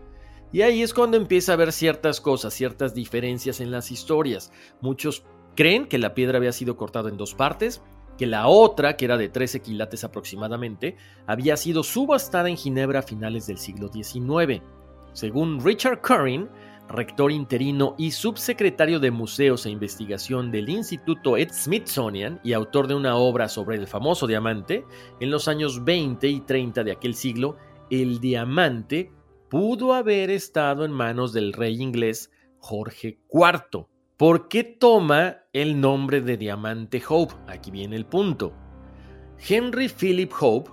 Y 0.52 0.62
ahí 0.62 0.82
es 0.82 0.94
cuando 0.94 1.18
empieza 1.18 1.52
a 1.52 1.56
haber 1.56 1.72
ciertas 1.72 2.22
cosas, 2.22 2.54
ciertas 2.54 2.96
diferencias 2.96 3.60
en 3.62 3.70
las 3.70 3.92
historias. 3.92 4.52
Muchos 4.82 5.24
creen 5.56 5.88
que 5.88 5.98
la 5.98 6.14
piedra 6.14 6.38
había 6.38 6.52
sido 6.52 6.78
cortada 6.78 7.10
en 7.10 7.18
dos 7.18 7.36
partes, 7.36 7.82
que 8.18 8.28
la 8.28 8.48
otra, 8.48 8.98
que 8.98 9.06
era 9.06 9.18
de 9.18 9.30
13 9.30 9.62
quilates 9.62 10.04
aproximadamente, 10.04 10.98
había 11.26 11.56
sido 11.56 11.84
subastada 11.84 12.50
en 12.50 12.58
Ginebra 12.58 13.00
a 13.00 13.04
finales 13.04 13.48
del 13.48 13.58
siglo 13.58 13.88
XIX. 13.88 14.62
Según 15.14 15.64
Richard 15.64 16.02
Curran, 16.02 16.50
rector 16.90 17.32
interino 17.32 17.96
y 17.98 18.12
subsecretario 18.12 19.00
de 19.00 19.12
Museos 19.12 19.66
e 19.66 19.70
Investigación 19.70 20.52
del 20.52 20.70
Instituto 20.70 21.36
Smithsonian 21.50 22.42
y 22.44 22.54
autor 22.54 22.88
de 22.88 22.96
una 22.96 23.16
obra 23.16 23.48
sobre 23.48 23.78
el 23.78 23.88
famoso 23.88 24.28
diamante, 24.28 24.84
en 25.20 25.32
los 25.32 25.48
años 25.48 25.86
20 25.86 26.28
y 26.28 26.42
30 26.42 26.84
de 26.84 26.92
aquel 26.92 27.16
siglo, 27.16 27.58
el 27.90 28.20
diamante 28.20 29.12
pudo 29.50 29.94
haber 29.94 30.30
estado 30.30 30.84
en 30.84 30.92
manos 30.92 31.32
del 31.32 31.54
rey 31.54 31.82
inglés 31.82 32.32
Jorge 32.58 33.20
IV. 33.32 33.88
¿Por 34.20 34.50
qué 34.50 34.66
toma 34.66 35.38
el 35.54 35.80
nombre 35.80 36.20
de 36.20 36.36
Diamante 36.36 37.02
Hope? 37.08 37.36
Aquí 37.48 37.72
viene 37.72 37.96
el 37.96 38.06
punto. 38.06 38.52
Henry 39.48 39.88
Philip 39.88 40.30
Hope, 40.38 40.72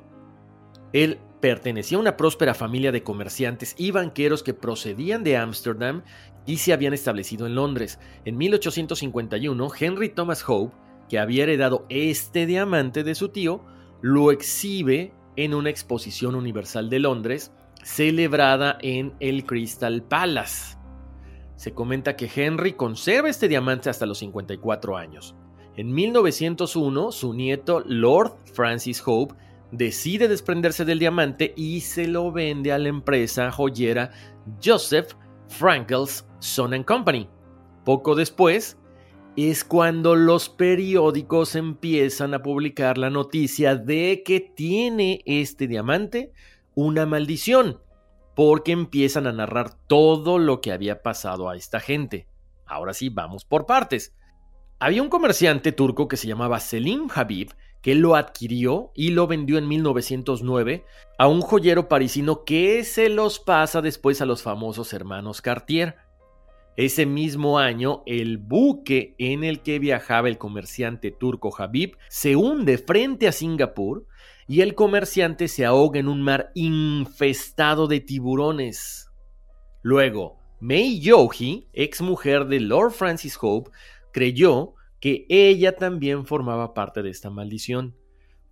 el 0.92 1.20
pertenecía 1.40 1.96
a 1.96 2.00
una 2.00 2.16
próspera 2.16 2.54
familia 2.54 2.90
de 2.90 3.04
comerciantes 3.04 3.76
y 3.78 3.92
banqueros 3.92 4.42
que 4.42 4.52
procedían 4.52 5.22
de 5.22 5.36
Ámsterdam 5.36 6.02
y 6.44 6.56
se 6.56 6.72
habían 6.72 6.92
establecido 6.92 7.46
en 7.46 7.54
Londres. 7.54 8.00
En 8.24 8.36
1851, 8.36 9.68
Henry 9.78 10.08
Thomas 10.08 10.42
Hope, 10.44 10.74
que 11.08 11.20
había 11.20 11.44
heredado 11.44 11.86
este 11.88 12.46
diamante 12.46 13.04
de 13.04 13.14
su 13.14 13.28
tío, 13.28 13.64
lo 14.02 14.32
exhibe 14.32 15.12
en 15.36 15.54
una 15.54 15.70
exposición 15.70 16.34
universal 16.34 16.90
de 16.90 16.98
Londres 16.98 17.52
celebrada 17.84 18.76
en 18.82 19.14
el 19.20 19.46
Crystal 19.46 20.02
Palace. 20.02 20.75
Se 21.56 21.72
comenta 21.72 22.16
que 22.16 22.30
Henry 22.34 22.74
conserva 22.74 23.28
este 23.28 23.48
diamante 23.48 23.90
hasta 23.90 24.06
los 24.06 24.18
54 24.18 24.96
años. 24.96 25.34
En 25.76 25.92
1901, 25.92 27.12
su 27.12 27.34
nieto 27.34 27.82
Lord 27.86 28.36
Francis 28.52 29.02
Hope 29.04 29.34
decide 29.72 30.28
desprenderse 30.28 30.84
del 30.84 30.98
diamante 30.98 31.52
y 31.56 31.80
se 31.80 32.06
lo 32.06 32.32
vende 32.32 32.72
a 32.72 32.78
la 32.78 32.88
empresa 32.88 33.50
joyera 33.50 34.10
Joseph 34.62 35.14
Frankel's 35.48 36.26
Son 36.38 36.82
Company. 36.84 37.28
Poco 37.84 38.14
después 38.14 38.78
es 39.36 39.64
cuando 39.64 40.16
los 40.16 40.48
periódicos 40.48 41.56
empiezan 41.56 42.32
a 42.32 42.42
publicar 42.42 42.96
la 42.96 43.10
noticia 43.10 43.76
de 43.76 44.22
que 44.24 44.40
tiene 44.40 45.22
este 45.26 45.66
diamante 45.66 46.32
una 46.74 47.06
maldición, 47.06 47.80
porque 48.36 48.72
empiezan 48.72 49.26
a 49.26 49.32
narrar 49.32 49.72
todo 49.88 50.38
lo 50.38 50.60
que 50.60 50.70
había 50.70 51.02
pasado 51.02 51.48
a 51.48 51.56
esta 51.56 51.80
gente. 51.80 52.28
Ahora 52.66 52.92
sí, 52.92 53.08
vamos 53.08 53.46
por 53.46 53.64
partes. 53.64 54.14
Había 54.78 55.00
un 55.00 55.08
comerciante 55.08 55.72
turco 55.72 56.06
que 56.06 56.18
se 56.18 56.28
llamaba 56.28 56.60
Selim 56.60 57.08
Habib, 57.12 57.54
que 57.80 57.94
lo 57.94 58.14
adquirió 58.14 58.92
y 58.94 59.12
lo 59.12 59.26
vendió 59.26 59.56
en 59.56 59.66
1909 59.66 60.84
a 61.18 61.28
un 61.28 61.40
joyero 61.40 61.88
parisino 61.88 62.44
que 62.44 62.84
se 62.84 63.08
los 63.08 63.38
pasa 63.38 63.80
después 63.80 64.20
a 64.20 64.26
los 64.26 64.42
famosos 64.42 64.92
hermanos 64.92 65.40
Cartier. 65.40 65.96
Ese 66.76 67.06
mismo 67.06 67.58
año, 67.58 68.02
el 68.04 68.36
buque 68.36 69.14
en 69.16 69.44
el 69.44 69.62
que 69.62 69.78
viajaba 69.78 70.28
el 70.28 70.36
comerciante 70.36 71.10
turco 71.10 71.54
Habib 71.56 71.96
se 72.10 72.36
hunde 72.36 72.76
frente 72.76 73.28
a 73.28 73.32
Singapur 73.32 74.06
y 74.48 74.60
el 74.60 74.74
comerciante 74.74 75.48
se 75.48 75.64
ahoga 75.64 75.98
en 75.98 76.08
un 76.08 76.22
mar 76.22 76.50
infestado 76.54 77.86
de 77.88 78.00
tiburones. 78.00 79.10
Luego, 79.82 80.38
May 80.60 81.00
Yohi, 81.00 81.68
ex 81.72 82.00
mujer 82.00 82.46
de 82.46 82.60
Lord 82.60 82.92
Francis 82.92 83.36
Hope, 83.40 83.70
creyó 84.12 84.74
que 85.00 85.26
ella 85.28 85.76
también 85.76 86.26
formaba 86.26 86.74
parte 86.74 87.02
de 87.02 87.10
esta 87.10 87.30
maldición. 87.30 87.96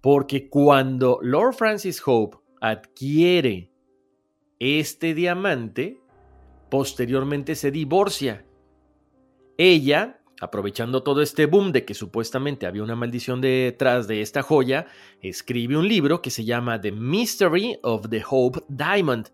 Porque 0.00 0.48
cuando 0.50 1.18
Lord 1.22 1.54
Francis 1.54 2.02
Hope 2.04 2.36
adquiere 2.60 3.72
este 4.58 5.14
diamante, 5.14 6.00
posteriormente 6.70 7.54
se 7.54 7.70
divorcia. 7.70 8.44
Ella, 9.56 10.20
aprovechando 10.44 11.02
todo 11.02 11.22
este 11.22 11.46
boom 11.46 11.72
de 11.72 11.84
que 11.84 11.94
supuestamente 11.94 12.66
había 12.66 12.82
una 12.82 12.96
maldición 12.96 13.40
detrás 13.40 14.06
de 14.06 14.20
esta 14.20 14.42
joya, 14.42 14.86
escribe 15.20 15.76
un 15.76 15.88
libro 15.88 16.22
que 16.22 16.30
se 16.30 16.44
llama 16.44 16.80
The 16.80 16.92
Mystery 16.92 17.78
of 17.82 18.08
the 18.08 18.22
Hope 18.28 18.60
Diamond. 18.68 19.30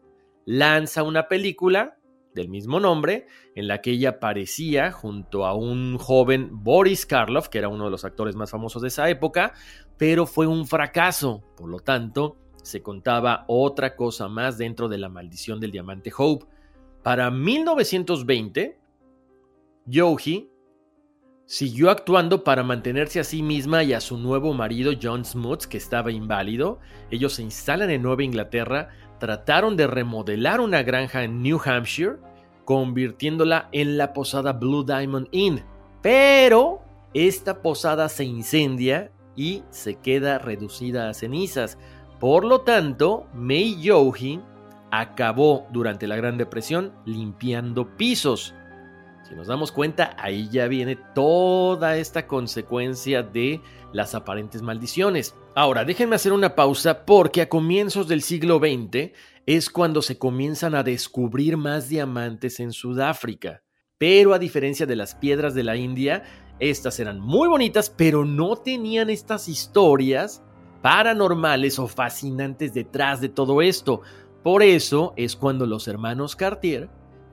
Lanza 0.47 1.03
una 1.03 1.29
película 1.29 1.99
del 2.35 2.49
mismo 2.49 2.79
nombre, 2.79 3.27
en 3.55 3.67
la 3.67 3.83
que 3.83 3.91
ella 3.91 4.11
aparecía 4.11 4.93
junto 4.93 5.45
a 5.45 5.55
un 5.55 5.99
joven 5.99 6.49
Boris 6.53 7.07
Karloff, 7.07 7.49
que 7.49 7.59
era 7.59 7.69
uno 7.69 7.87
de 7.87 7.91
los 7.91 8.05
actores 8.05 8.37
más 8.37 8.51
famosos 8.51 8.83
de 8.83 8.89
esa 8.89 9.11
época, 9.11 9.53
pero 9.97 10.27
fue 10.27 10.47
un 10.47 10.67
fracaso. 10.67 11.43
Por 11.57 11.69
lo 11.69 11.81
tanto, 11.81 12.37
se 12.63 12.83
contaba 12.83 13.45
otra 13.49 13.97
cosa 13.97 14.29
más 14.29 14.59
dentro 14.59 14.89
de 14.89 14.99
la 14.99 15.09
maldición 15.09 15.59
del 15.61 15.73
diamante 15.73 16.13
Hope. 16.17 16.47
Para 17.03 17.31
1920, 17.31 18.79
Yogi 19.87 20.51
Siguió 21.51 21.91
actuando 21.91 22.45
para 22.45 22.63
mantenerse 22.63 23.19
a 23.19 23.25
sí 23.25 23.43
misma 23.43 23.83
y 23.83 23.93
a 23.93 24.01
su 24.01 24.17
nuevo 24.17 24.55
marido 24.55 24.93
John 25.03 25.25
Smuts, 25.25 25.67
que 25.67 25.79
estaba 25.79 26.13
inválido. 26.13 26.79
Ellos 27.11 27.33
se 27.33 27.43
instalan 27.43 27.91
en 27.91 28.03
Nueva 28.03 28.23
Inglaterra, 28.23 28.91
trataron 29.19 29.77
de 29.77 29.89
remodelar 29.89 30.61
una 30.61 30.85
granja 30.85 31.25
en 31.25 31.43
New 31.43 31.61
Hampshire, 31.65 32.19
convirtiéndola 32.65 33.69
en 33.73 33.99
la 33.99 34.13
posada 34.13 34.53
Blue 34.53 34.85
Diamond 34.85 35.27
Inn. 35.33 35.65
Pero 36.03 36.83
esta 37.15 37.63
posada 37.63 38.09
se 38.09 38.23
incendia 38.23 39.11
y 39.35 39.65
se 39.71 39.97
queda 39.97 40.39
reducida 40.39 41.09
a 41.09 41.15
cenizas. 41.15 41.79
Por 42.21 42.45
lo 42.45 42.61
tanto, 42.61 43.27
Mei 43.35 43.77
Yohi 43.83 44.41
acabó 44.93 45.67
durante 45.73 46.07
la 46.07 46.15
Gran 46.15 46.39
Depresión 46.39 46.93
limpiando 47.07 47.97
pisos. 47.97 48.55
Nos 49.37 49.47
damos 49.47 49.71
cuenta, 49.71 50.17
ahí 50.19 50.49
ya 50.51 50.67
viene 50.67 50.97
toda 51.15 51.97
esta 51.97 52.27
consecuencia 52.27 53.23
de 53.23 53.61
las 53.93 54.15
aparentes 54.15 54.61
maldiciones. 54.61 55.35
Ahora, 55.55 55.85
déjenme 55.85 56.17
hacer 56.17 56.33
una 56.33 56.55
pausa 56.55 57.05
porque 57.05 57.43
a 57.43 57.49
comienzos 57.49 58.09
del 58.09 58.23
siglo 58.23 58.59
XX 58.59 59.13
es 59.47 59.71
cuando 59.71 60.03
se 60.03 60.19
comienzan 60.19 60.75
a 60.75 60.83
descubrir 60.83 61.57
más 61.57 61.89
diamantes 61.89 62.61
en 62.61 62.73
Sudáfrica. 62.73 63.63
Pero 63.99 64.35
a 64.35 64.39
diferencia 64.39 64.87
de 64.87 64.97
las 64.97 65.15
piedras 65.15 65.55
de 65.55 65.63
la 65.63 65.77
India, 65.77 66.25
estas 66.59 66.99
eran 67.01 67.21
muy 67.21 67.49
bonitas, 67.49 67.91
pero 67.91 68.25
no 68.25 68.57
tenían 68.57 69.11
estas 69.11 69.49
historias 69.49 70.43
paranormales 70.83 71.79
o 71.79 71.87
fascinantes 71.87 72.75
detrás 72.75 73.21
de 73.21 73.29
todo 73.29 73.63
esto. 73.63 74.03
Por 74.43 74.63
eso 74.63 75.13
es 75.17 75.37
cuando 75.37 75.67
los 75.67 75.87
hermanos 75.87 76.35
Cartier 76.35 76.89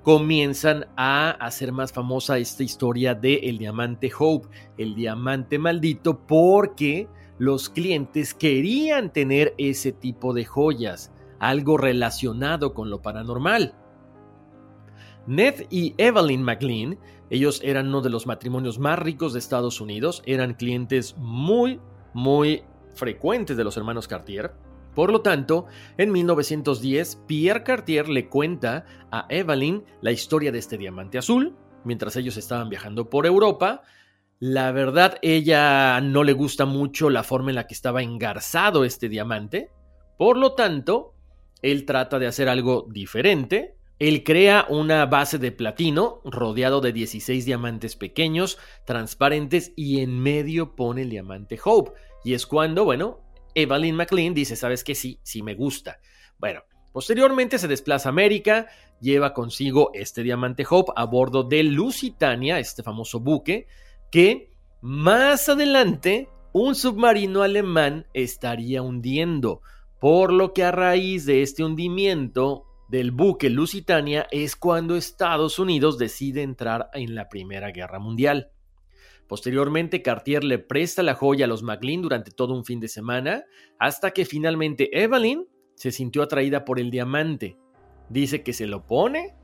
comienzan 0.08 0.88
a 0.96 1.32
hacer 1.32 1.74
más 1.74 1.92
famosa 1.92 2.38
esta 2.38 2.64
historia 2.64 3.14
de 3.14 3.40
el 3.44 3.58
diamante 3.58 4.10
Hope, 4.18 4.48
el 4.78 4.96
diamante 4.96 5.60
maldito, 5.60 6.26
porque 6.26 7.10
los 7.40 7.68
clientes 7.68 8.34
querían 8.34 9.12
tener 9.12 9.54
ese 9.58 9.92
tipo 9.92 10.34
de 10.34 10.46
joyas, 10.46 11.12
algo 11.40 11.76
relacionado 11.78 12.74
con 12.74 12.90
lo 12.90 13.02
paranormal. 13.02 13.76
Ned 15.26 15.66
y 15.70 15.94
Evelyn 15.98 16.42
McLean, 16.42 16.98
ellos 17.30 17.60
eran 17.62 17.90
uno 17.90 18.00
de 18.00 18.10
los 18.10 18.28
matrimonios 18.28 18.80
más 18.80 18.98
ricos 18.98 19.34
de 19.34 19.40
Estados 19.40 19.82
Unidos, 19.82 20.24
eran 20.26 20.54
clientes 20.54 21.18
muy, 21.18 21.82
muy 22.14 22.64
frecuentes 22.94 23.58
de 23.58 23.66
los 23.66 23.76
hermanos 23.76 24.08
Cartier, 24.08 24.54
por 24.98 25.12
lo 25.12 25.22
tanto, 25.22 25.68
en 26.00 26.12
1910, 26.12 27.22
Pierre 27.28 27.62
Cartier 27.62 28.10
le 28.10 28.30
cuenta 28.30 28.84
a 29.12 29.28
Evelyn 29.30 29.84
la 30.02 30.12
historia 30.12 30.52
de 30.52 30.58
este 30.58 30.76
diamante 30.76 31.20
azul, 31.20 31.56
mientras 31.84 32.16
ellos 32.16 32.36
estaban 32.36 32.68
viajando 32.68 33.08
por 33.08 33.28
Europa. 33.28 33.84
La 34.40 34.72
verdad, 34.72 35.20
ella 35.22 36.02
no 36.02 36.24
le 36.24 36.34
gusta 36.34 36.66
mucho 36.66 37.12
la 37.12 37.22
forma 37.22 37.52
en 37.52 37.58
la 37.58 37.68
que 37.68 37.76
estaba 37.76 38.02
engarzado 38.02 38.86
este 38.86 39.08
diamante. 39.08 39.70
Por 40.18 40.36
lo 40.36 40.56
tanto, 40.56 41.14
él 41.62 41.86
trata 41.86 42.18
de 42.18 42.26
hacer 42.26 42.50
algo 42.50 42.88
diferente. 42.90 43.78
Él 44.00 44.24
crea 44.24 44.66
una 44.68 45.06
base 45.06 45.38
de 45.38 45.52
platino 45.52 46.22
rodeado 46.26 46.82
de 46.82 46.92
16 46.92 47.46
diamantes 47.46 47.96
pequeños, 47.96 48.58
transparentes, 48.84 49.74
y 49.76 50.00
en 50.00 50.20
medio 50.20 50.76
pone 50.76 51.04
el 51.04 51.12
diamante 51.12 51.60
Hope. 51.64 51.92
Y 52.24 52.34
es 52.34 52.48
cuando, 52.48 52.84
bueno, 52.84 53.27
Evelyn 53.58 53.96
McLean 53.96 54.36
dice, 54.36 54.56
¿sabes 54.56 54.84
qué? 54.84 54.94
Sí, 54.94 55.20
sí 55.24 55.42
me 55.42 55.56
gusta. 55.56 56.00
Bueno, 56.38 56.62
posteriormente 56.94 57.58
se 57.58 57.68
desplaza 57.68 58.10
a 58.10 58.12
América, 58.12 58.68
lleva 59.02 59.34
consigo 59.34 59.90
este 59.96 60.22
diamante 60.22 60.64
Hope 60.70 60.92
a 60.96 61.06
bordo 61.06 61.42
de 61.42 61.64
Lusitania, 61.64 62.60
este 62.60 62.84
famoso 62.84 63.20
buque, 63.20 63.66
que 64.12 64.52
más 64.82 65.50
adelante 65.50 66.30
un 66.54 66.76
submarino 66.76 67.42
alemán 67.42 68.06
estaría 68.14 68.84
hundiendo, 68.84 69.62
por 70.00 70.32
lo 70.32 70.54
que 70.54 70.64
a 70.64 70.72
raíz 70.72 71.26
de 71.26 71.42
este 71.42 71.64
hundimiento 71.64 72.66
del 72.90 73.10
buque 73.10 73.50
Lusitania 73.50 74.28
es 74.30 74.56
cuando 74.56 74.96
Estados 74.96 75.58
Unidos 75.58 75.98
decide 75.98 76.44
entrar 76.44 76.92
en 76.94 77.16
la 77.16 77.28
Primera 77.28 77.72
Guerra 77.72 77.98
Mundial. 77.98 78.52
Posteriormente, 79.28 80.02
Cartier 80.02 80.44
le 80.44 80.58
presta 80.58 81.04
la 81.04 81.14
joya 81.14 81.46
a 81.46 81.48
los 81.48 81.64
McLean 81.64 82.02
durante 82.02 82.32
todo 82.32 82.54
un 82.54 82.64
fin 82.64 82.80
de 82.80 82.88
semana, 82.88 83.46
hasta 83.78 84.12
que 84.12 84.26
finalmente 84.26 84.90
Evelyn 84.94 85.48
se 85.76 85.92
sintió 85.92 86.24
atraída 86.24 86.66
por 86.66 86.80
el 86.80 86.90
diamante. 86.90 87.58
Dice 88.10 88.42
que 88.42 88.54
se 88.54 88.68
lo 88.68 88.86
pone, 88.86 89.36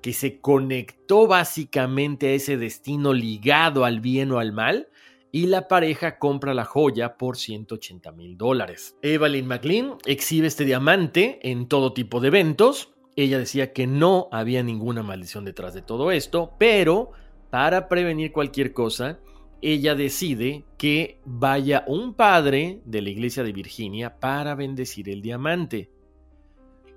que 0.00 0.12
se 0.14 0.40
conectó 0.40 1.26
básicamente 1.26 2.28
a 2.28 2.32
ese 2.32 2.56
destino 2.56 3.12
ligado 3.12 3.84
al 3.84 4.00
bien 4.00 4.32
o 4.32 4.38
al 4.38 4.52
mal, 4.52 4.88
y 5.32 5.46
la 5.46 5.68
pareja 5.68 6.18
compra 6.18 6.54
la 6.54 6.64
joya 6.64 7.16
por 7.16 7.36
180 7.36 8.10
mil 8.12 8.36
dólares. 8.36 8.96
Evelyn 9.02 9.46
McLean 9.46 9.96
exhibe 10.06 10.48
este 10.48 10.64
diamante 10.64 11.38
en 11.48 11.68
todo 11.68 11.92
tipo 11.92 12.20
de 12.20 12.28
eventos. 12.28 12.94
Ella 13.16 13.38
decía 13.38 13.72
que 13.72 13.86
no 13.86 14.28
había 14.32 14.62
ninguna 14.62 15.02
maldición 15.02 15.44
detrás 15.44 15.74
de 15.74 15.82
todo 15.82 16.10
esto, 16.10 16.54
pero 16.58 17.12
para 17.50 17.88
prevenir 17.88 18.32
cualquier 18.32 18.72
cosa, 18.72 19.18
ella 19.62 19.94
decide 19.94 20.64
que 20.78 21.20
vaya 21.24 21.84
un 21.86 22.14
padre 22.14 22.80
de 22.84 23.02
la 23.02 23.10
iglesia 23.10 23.42
de 23.42 23.52
Virginia 23.52 24.18
para 24.18 24.54
bendecir 24.54 25.08
el 25.08 25.20
diamante. 25.20 25.90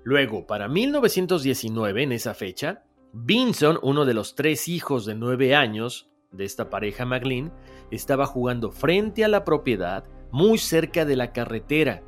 Luego, 0.02 0.46
para 0.46 0.68
1919, 0.68 2.02
en 2.02 2.12
esa 2.12 2.34
fecha, 2.34 2.84
Vinson, 3.12 3.78
uno 3.82 4.04
de 4.04 4.14
los 4.14 4.34
tres 4.34 4.68
hijos 4.68 5.06
de 5.06 5.14
nueve 5.14 5.54
años 5.54 6.10
de 6.30 6.44
esta 6.44 6.68
pareja 6.68 7.04
McLean, 7.04 7.52
estaba 7.90 8.26
jugando 8.26 8.72
frente 8.72 9.24
a 9.24 9.28
la 9.28 9.44
propiedad, 9.44 10.04
muy 10.30 10.58
cerca 10.58 11.04
de 11.04 11.16
la 11.16 11.32
carretera. 11.32 12.02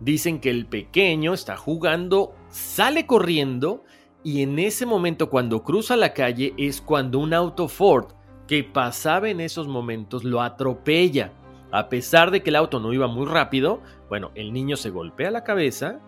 Dicen 0.00 0.40
que 0.40 0.50
el 0.50 0.66
pequeño 0.66 1.34
está 1.34 1.56
jugando, 1.56 2.34
sale 2.50 3.06
corriendo 3.06 3.84
y 4.24 4.40
en 4.42 4.58
ese 4.58 4.86
momento 4.86 5.28
cuando 5.28 5.62
cruza 5.62 5.96
la 5.96 6.14
calle 6.14 6.54
es 6.56 6.80
cuando 6.80 7.18
un 7.18 7.34
auto 7.34 7.68
Ford 7.68 8.06
que 8.48 8.64
pasaba 8.64 9.28
en 9.28 9.40
esos 9.40 9.68
momentos 9.68 10.24
lo 10.24 10.40
atropella. 10.40 11.32
A 11.70 11.90
pesar 11.90 12.30
de 12.30 12.42
que 12.42 12.48
el 12.48 12.56
auto 12.56 12.80
no 12.80 12.92
iba 12.94 13.06
muy 13.06 13.26
rápido, 13.26 13.82
bueno, 14.08 14.30
el 14.34 14.52
niño 14.52 14.76
se 14.76 14.90
golpea 14.90 15.30
la 15.30 15.44
cabeza 15.44 16.00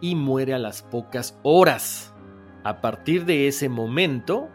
y 0.00 0.14
muere 0.14 0.54
a 0.54 0.58
las 0.58 0.82
pocas 0.82 1.38
horas. 1.42 2.14
A 2.62 2.80
partir 2.80 3.24
de 3.24 3.48
ese 3.48 3.68
momento, 3.68 4.48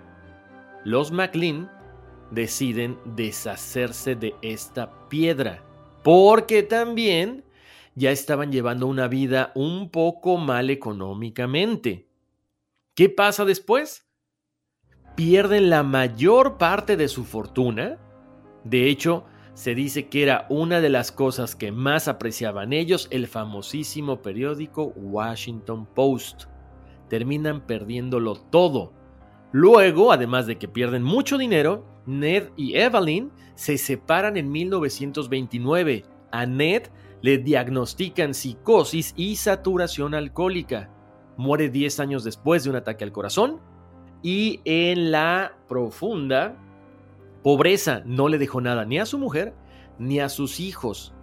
los 0.85 1.11
McLean 1.11 1.69
deciden 2.31 2.97
deshacerse 3.03 4.15
de 4.15 4.35
esta 4.41 5.09
piedra, 5.09 5.63
porque 6.03 6.63
también 6.63 7.43
ya 7.95 8.11
estaban 8.11 8.51
llevando 8.51 8.87
una 8.87 9.07
vida 9.07 9.51
un 9.55 9.89
poco 9.89 10.37
mal 10.37 10.69
económicamente. 10.69 12.12
¿Qué 12.95 13.09
pasa 13.09 13.43
después? 13.43 14.05
Pierden 15.15 15.71
la 15.71 15.81
mayor 15.81 16.59
parte 16.59 16.95
de 16.95 17.07
su 17.07 17.23
fortuna. 17.23 17.97
De 18.63 18.87
hecho, 18.87 19.25
se 19.55 19.73
dice 19.73 20.09
que 20.09 20.21
era 20.21 20.45
una 20.49 20.79
de 20.79 20.91
las 20.91 21.11
cosas 21.11 21.55
que 21.55 21.71
más 21.71 22.07
apreciaban 22.07 22.71
ellos 22.71 23.07
el 23.09 23.25
famosísimo 23.25 24.21
periódico 24.21 24.93
Washington 24.95 25.87
Post. 25.87 26.43
Terminan 27.09 27.65
perdiéndolo 27.65 28.35
todo. 28.35 28.93
Luego, 29.51 30.11
además 30.11 30.45
de 30.45 30.59
que 30.59 30.67
pierden 30.67 31.01
mucho 31.01 31.39
dinero, 31.39 31.87
Ned 32.05 32.49
y 32.55 32.75
Evelyn 32.75 33.31
se 33.55 33.79
separan 33.79 34.37
en 34.37 34.51
1929. 34.51 36.05
A 36.31 36.45
Ned 36.45 36.83
le 37.23 37.39
diagnostican 37.39 38.35
psicosis 38.35 39.15
y 39.17 39.35
saturación 39.37 40.13
alcohólica 40.13 40.91
muere 41.37 41.69
10 41.69 41.99
años 41.99 42.23
después 42.23 42.63
de 42.63 42.69
un 42.69 42.75
ataque 42.75 43.03
al 43.03 43.11
corazón 43.11 43.59
y 44.21 44.61
en 44.65 45.11
la 45.11 45.57
profunda 45.67 46.55
pobreza 47.43 48.01
no 48.05 48.29
le 48.29 48.37
dejó 48.37 48.61
nada 48.61 48.85
ni 48.85 48.99
a 48.99 49.05
su 49.05 49.17
mujer 49.17 49.53
ni 49.99 50.19
a 50.19 50.29
sus 50.29 50.59
hijos. 50.59 51.13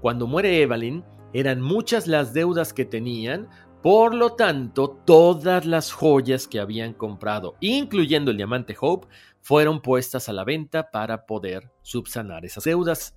Cuando 0.00 0.26
muere 0.26 0.62
Evelyn, 0.62 1.04
eran 1.32 1.60
muchas 1.60 2.06
las 2.06 2.32
deudas 2.32 2.72
que 2.72 2.84
tenían, 2.84 3.48
por 3.82 4.14
lo 4.14 4.32
tanto, 4.32 4.90
todas 5.04 5.66
las 5.66 5.92
joyas 5.92 6.48
que 6.48 6.58
habían 6.58 6.94
comprado, 6.94 7.54
incluyendo 7.60 8.30
el 8.30 8.36
diamante 8.36 8.76
Hope, 8.80 9.06
fueron 9.40 9.80
puestas 9.80 10.28
a 10.28 10.32
la 10.32 10.44
venta 10.44 10.90
para 10.90 11.26
poder 11.26 11.70
subsanar 11.82 12.44
esas 12.44 12.64
deudas. 12.64 13.16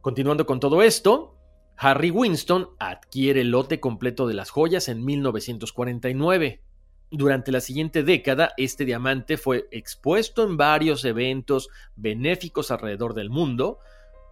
Continuando 0.00 0.46
con 0.46 0.60
todo 0.60 0.82
esto, 0.82 1.36
Harry 1.84 2.12
Winston 2.12 2.68
adquiere 2.78 3.40
el 3.40 3.50
lote 3.50 3.80
completo 3.80 4.28
de 4.28 4.34
las 4.34 4.50
joyas 4.50 4.88
en 4.88 5.04
1949. 5.04 6.62
Durante 7.10 7.50
la 7.50 7.60
siguiente 7.60 8.04
década, 8.04 8.52
este 8.56 8.84
diamante 8.84 9.36
fue 9.36 9.66
expuesto 9.72 10.44
en 10.44 10.56
varios 10.56 11.04
eventos 11.04 11.70
benéficos 11.96 12.70
alrededor 12.70 13.14
del 13.14 13.30
mundo, 13.30 13.80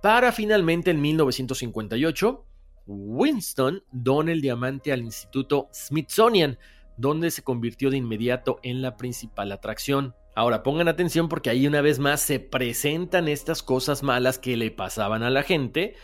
para 0.00 0.30
finalmente 0.30 0.92
en 0.92 1.00
1958, 1.00 2.46
Winston 2.86 3.82
dona 3.90 4.30
el 4.30 4.42
diamante 4.42 4.92
al 4.92 5.00
Instituto 5.00 5.68
Smithsonian, 5.72 6.56
donde 6.96 7.32
se 7.32 7.42
convirtió 7.42 7.90
de 7.90 7.96
inmediato 7.96 8.60
en 8.62 8.80
la 8.80 8.96
principal 8.96 9.50
atracción. 9.50 10.14
Ahora 10.36 10.62
pongan 10.62 10.86
atención 10.86 11.28
porque 11.28 11.50
ahí 11.50 11.66
una 11.66 11.80
vez 11.80 11.98
más 11.98 12.20
se 12.20 12.38
presentan 12.38 13.26
estas 13.26 13.64
cosas 13.64 14.04
malas 14.04 14.38
que 14.38 14.56
le 14.56 14.70
pasaban 14.70 15.24
a 15.24 15.30
la 15.30 15.42
gente, 15.42 15.96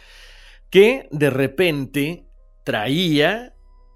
que 0.70 1.08
de 1.10 1.30
repente 1.30 2.26
traía, 2.64 3.54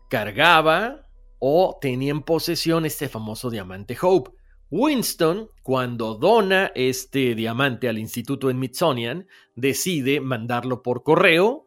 cargaba 0.09 1.09
o 1.39 1.79
tenía 1.81 2.13
en 2.13 2.23
posesión 2.23 2.87
este 2.87 3.09
famoso 3.09 3.51
diamante 3.51 3.97
Hope. 4.01 4.31
Winston, 4.71 5.49
cuando 5.63 6.15
dona 6.15 6.71
este 6.77 7.35
diamante 7.35 7.89
al 7.89 7.99
instituto 7.99 8.49
Smithsonian, 8.49 9.27
decide 9.57 10.21
mandarlo 10.21 10.83
por 10.83 11.03
correo, 11.03 11.67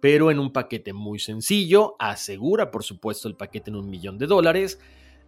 pero 0.00 0.30
en 0.30 0.38
un 0.38 0.52
paquete 0.52 0.92
muy 0.92 1.18
sencillo, 1.18 1.96
asegura 1.98 2.70
por 2.70 2.84
supuesto 2.84 3.28
el 3.28 3.36
paquete 3.36 3.70
en 3.70 3.76
un 3.76 3.88
millón 3.88 4.18
de 4.18 4.26
dólares, 4.26 4.78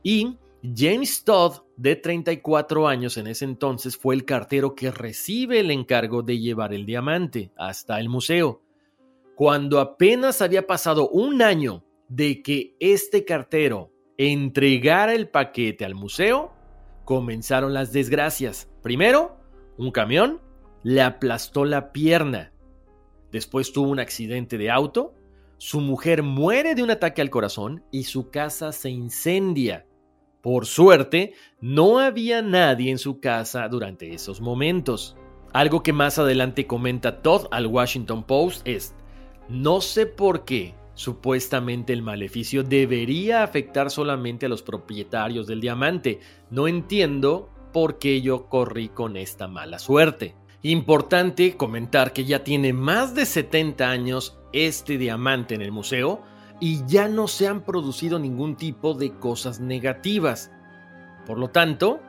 y 0.03 0.37
James 0.63 1.25
Todd, 1.25 1.63
de 1.77 1.97
34 1.97 2.89
años 2.89 3.17
en 3.17 3.29
ese 3.29 3.47
entonces, 3.47 3.97
fue 3.97 4.15
el 4.15 4.25
cartero 4.25 4.75
que 4.75 4.91
recibe 4.91 5.61
el 5.61 5.71
encargo 5.71 6.23
de 6.23 6.39
llevar 6.39 6.75
el 6.75 6.85
diamante 6.85 7.53
hasta 7.57 8.01
el 8.01 8.09
museo. 8.09 8.63
Cuando 9.39 9.79
apenas 9.79 10.43
había 10.43 10.67
pasado 10.67 11.09
un 11.11 11.43
año 11.43 11.85
de 12.09 12.43
que 12.43 12.75
este 12.81 13.25
cartero 13.25 13.93
entregara 14.17 15.15
el 15.15 15.29
paquete 15.29 15.85
al 15.85 15.95
museo, 15.95 16.53
comenzaron 17.05 17.73
las 17.73 17.93
desgracias. 17.93 18.69
Primero, 18.83 19.37
un 19.77 19.93
camión 19.93 20.41
le 20.83 21.03
aplastó 21.03 21.65
la 21.65 21.93
pierna. 21.93 22.53
Después 23.31 23.73
tuvo 23.73 23.91
un 23.91 24.01
accidente 24.01 24.59
de 24.59 24.73
auto, 24.73 25.15
su 25.57 25.81
mujer 25.81 26.25
muere 26.25 26.75
de 26.75 26.83
un 26.83 26.91
ataque 26.91 27.23
al 27.23 27.31
corazón 27.31 27.85
y 27.93 28.03
su 28.03 28.31
casa 28.31 28.73
se 28.73 28.91
incendia. 28.91 29.87
Por 30.43 30.67
suerte, 30.67 31.35
no 31.61 32.01
había 32.01 32.43
nadie 32.43 32.91
en 32.91 32.99
su 32.99 33.21
casa 33.21 33.69
durante 33.69 34.13
esos 34.13 34.41
momentos. 34.41 35.17
Algo 35.53 35.85
que 35.85 35.93
más 35.93 36.19
adelante 36.19 36.67
comenta 36.67 37.23
Todd 37.23 37.47
al 37.53 37.69
Washington 37.69 38.25
Post 38.25 38.67
es, 38.67 38.97
no 39.49 39.81
sé 39.81 40.07
por 40.07 40.45
qué, 40.45 40.75
Supuestamente 40.99 41.93
el 41.93 42.03
maleficio 42.03 42.65
debería 42.65 43.45
afectar 43.45 43.89
solamente 43.89 44.47
a 44.47 44.49
los 44.49 44.65
propietarios 44.65 45.47
del 45.47 45.61
diamante. 45.61 46.19
No 46.51 46.67
entiendo 46.67 47.51
por 47.73 48.01
qué 48.01 48.21
yo 48.21 48.49
corrí 48.49 48.89
con 48.89 49.17
esta 49.17 49.47
mala 49.47 49.79
suerte. 49.79 50.35
Importante 50.63 51.57
comentar 51.57 52.13
que 52.13 52.25
ya 52.25 52.43
tiene 52.43 52.73
más 52.73 53.15
de 53.15 53.27
70 53.27 53.89
años 53.89 54.37
este 54.53 54.99
diamante 54.99 55.55
en 55.55 55.63
el 55.63 55.71
museo 55.71 56.21
y 56.61 56.85
ya 56.89 57.07
no 57.07 57.29
se 57.29 57.47
han 57.47 57.65
producido 57.65 58.19
ningún 58.19 58.57
tipo 58.57 58.95
de 58.95 59.13
cosas 59.13 59.61
negativas. 59.61 60.51
Por 61.27 61.39
lo 61.39 61.51
tanto, 61.51 62.01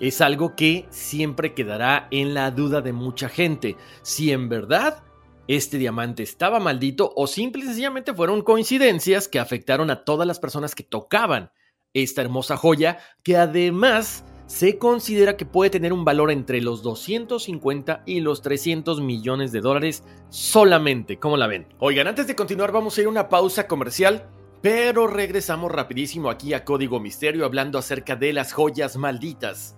es 0.00 0.20
algo 0.20 0.54
que 0.54 0.86
siempre 0.90 1.54
quedará 1.54 2.08
en 2.10 2.34
la 2.34 2.50
duda 2.50 2.82
de 2.82 2.92
mucha 2.92 3.30
gente. 3.30 3.78
Si 4.02 4.32
en 4.32 4.50
verdad 4.50 5.02
este 5.48 5.78
diamante 5.78 6.22
estaba 6.22 6.60
maldito 6.60 7.12
o 7.16 7.26
simple 7.26 7.62
y 7.62 7.66
sencillamente 7.66 8.12
fueron 8.12 8.42
coincidencias 8.42 9.28
que 9.28 9.38
afectaron 9.38 9.90
a 9.90 10.04
todas 10.04 10.26
las 10.28 10.38
personas 10.38 10.74
que 10.74 10.84
tocaban 10.84 11.50
esta 11.94 12.20
hermosa 12.20 12.58
joya 12.58 12.98
que 13.22 13.38
además 13.38 14.24
se 14.46 14.78
considera 14.78 15.38
que 15.38 15.46
puede 15.46 15.70
tener 15.70 15.94
un 15.94 16.04
valor 16.04 16.30
entre 16.30 16.60
los 16.60 16.82
250 16.82 18.02
y 18.04 18.20
los 18.20 18.42
300 18.42 19.00
millones 19.00 19.50
de 19.50 19.60
dólares 19.60 20.04
solamente. 20.28 21.18
¿Cómo 21.18 21.38
la 21.38 21.46
ven? 21.46 21.66
Oigan, 21.78 22.06
antes 22.06 22.26
de 22.26 22.36
continuar 22.36 22.70
vamos 22.70 22.96
a 22.96 23.00
ir 23.00 23.06
a 23.06 23.10
una 23.10 23.28
pausa 23.28 23.66
comercial. 23.66 24.28
Pero 24.60 25.06
regresamos 25.06 25.70
rapidísimo 25.70 26.30
aquí 26.30 26.52
a 26.52 26.64
Código 26.64 26.98
Misterio 26.98 27.44
hablando 27.44 27.78
acerca 27.78 28.16
de 28.16 28.32
las 28.32 28.52
joyas 28.52 28.96
malditas. 28.96 29.77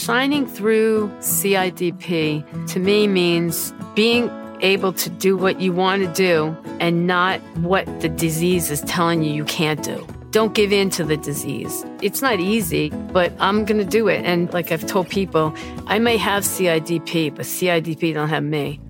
Shining 0.00 0.46
through 0.46 1.10
CIDP 1.18 2.66
to 2.68 2.80
me 2.80 3.06
means 3.06 3.74
being 3.94 4.30
able 4.62 4.94
to 4.94 5.10
do 5.10 5.36
what 5.36 5.60
you 5.60 5.74
want 5.74 6.02
to 6.02 6.10
do 6.14 6.56
and 6.80 7.06
not 7.06 7.38
what 7.58 7.84
the 8.00 8.08
disease 8.08 8.70
is 8.70 8.80
telling 8.82 9.22
you 9.22 9.34
you 9.34 9.44
can't 9.44 9.82
do. 9.82 10.06
Don't 10.30 10.54
give 10.54 10.72
in 10.72 10.88
to 10.90 11.02
the 11.04 11.16
disease. 11.18 11.84
It's 12.00 12.22
not 12.22 12.40
easy, 12.40 12.88
but 13.12 13.34
I'm 13.38 13.66
going 13.66 13.76
to 13.76 13.84
do 13.84 14.08
it. 14.08 14.24
And 14.24 14.50
like 14.54 14.72
I've 14.72 14.86
told 14.86 15.10
people, 15.10 15.54
I 15.86 15.98
may 15.98 16.16
have 16.16 16.44
CIDP, 16.44 17.36
but 17.36 17.44
CIDP 17.44 18.14
don't 18.14 18.30
have 18.30 18.42
me. 18.42 18.80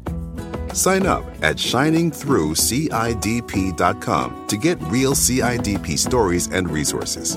Sign 0.73 1.07
up 1.07 1.25
at 1.43 1.57
shiningthroughcidp.com 1.57 4.47
to 4.47 4.57
get 4.57 4.81
real 4.83 5.15
CIDP 5.15 5.99
stories 5.99 6.47
and 6.47 6.71
resources. 6.71 7.37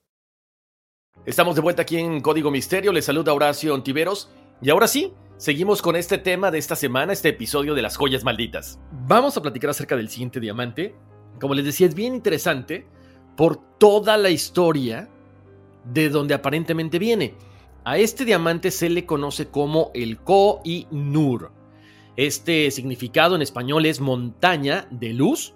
Estamos 1.23 1.53
de 1.53 1.61
vuelta 1.61 1.83
aquí 1.83 1.97
en 1.97 2.19
Código 2.19 2.49
Misterio. 2.49 2.91
Les 2.91 3.05
saluda 3.05 3.31
Horacio 3.31 3.75
Ontiveros. 3.75 4.31
Y 4.59 4.71
ahora 4.71 4.87
sí, 4.87 5.13
seguimos 5.37 5.83
con 5.83 5.95
este 5.95 6.17
tema 6.17 6.49
de 6.49 6.57
esta 6.57 6.75
semana, 6.75 7.13
este 7.13 7.29
episodio 7.29 7.75
de 7.75 7.83
las 7.83 7.95
joyas 7.95 8.23
malditas. 8.23 8.79
Vamos 9.07 9.37
a 9.37 9.41
platicar 9.43 9.69
acerca 9.69 9.95
del 9.95 10.09
siguiente 10.09 10.39
diamante. 10.39 10.95
Como 11.39 11.53
les 11.53 11.65
decía, 11.65 11.85
es 11.85 11.93
bien 11.93 12.15
interesante 12.15 12.87
por 13.37 13.57
toda 13.77 14.17
la 14.17 14.31
historia 14.31 15.09
de 15.85 16.09
donde 16.09 16.33
aparentemente 16.33 16.97
viene. 16.97 17.35
A 17.83 17.99
este 17.99 18.25
diamante 18.25 18.71
se 18.71 18.89
le 18.89 19.05
conoce 19.05 19.49
como 19.49 19.91
el 19.93 20.17
Ko 20.17 20.61
y 20.63 20.87
Nur. 20.89 21.51
Este 22.15 22.71
significado 22.71 23.35
en 23.35 23.43
español 23.43 23.85
es 23.85 23.99
montaña 23.99 24.87
de 24.89 25.13
luz 25.13 25.53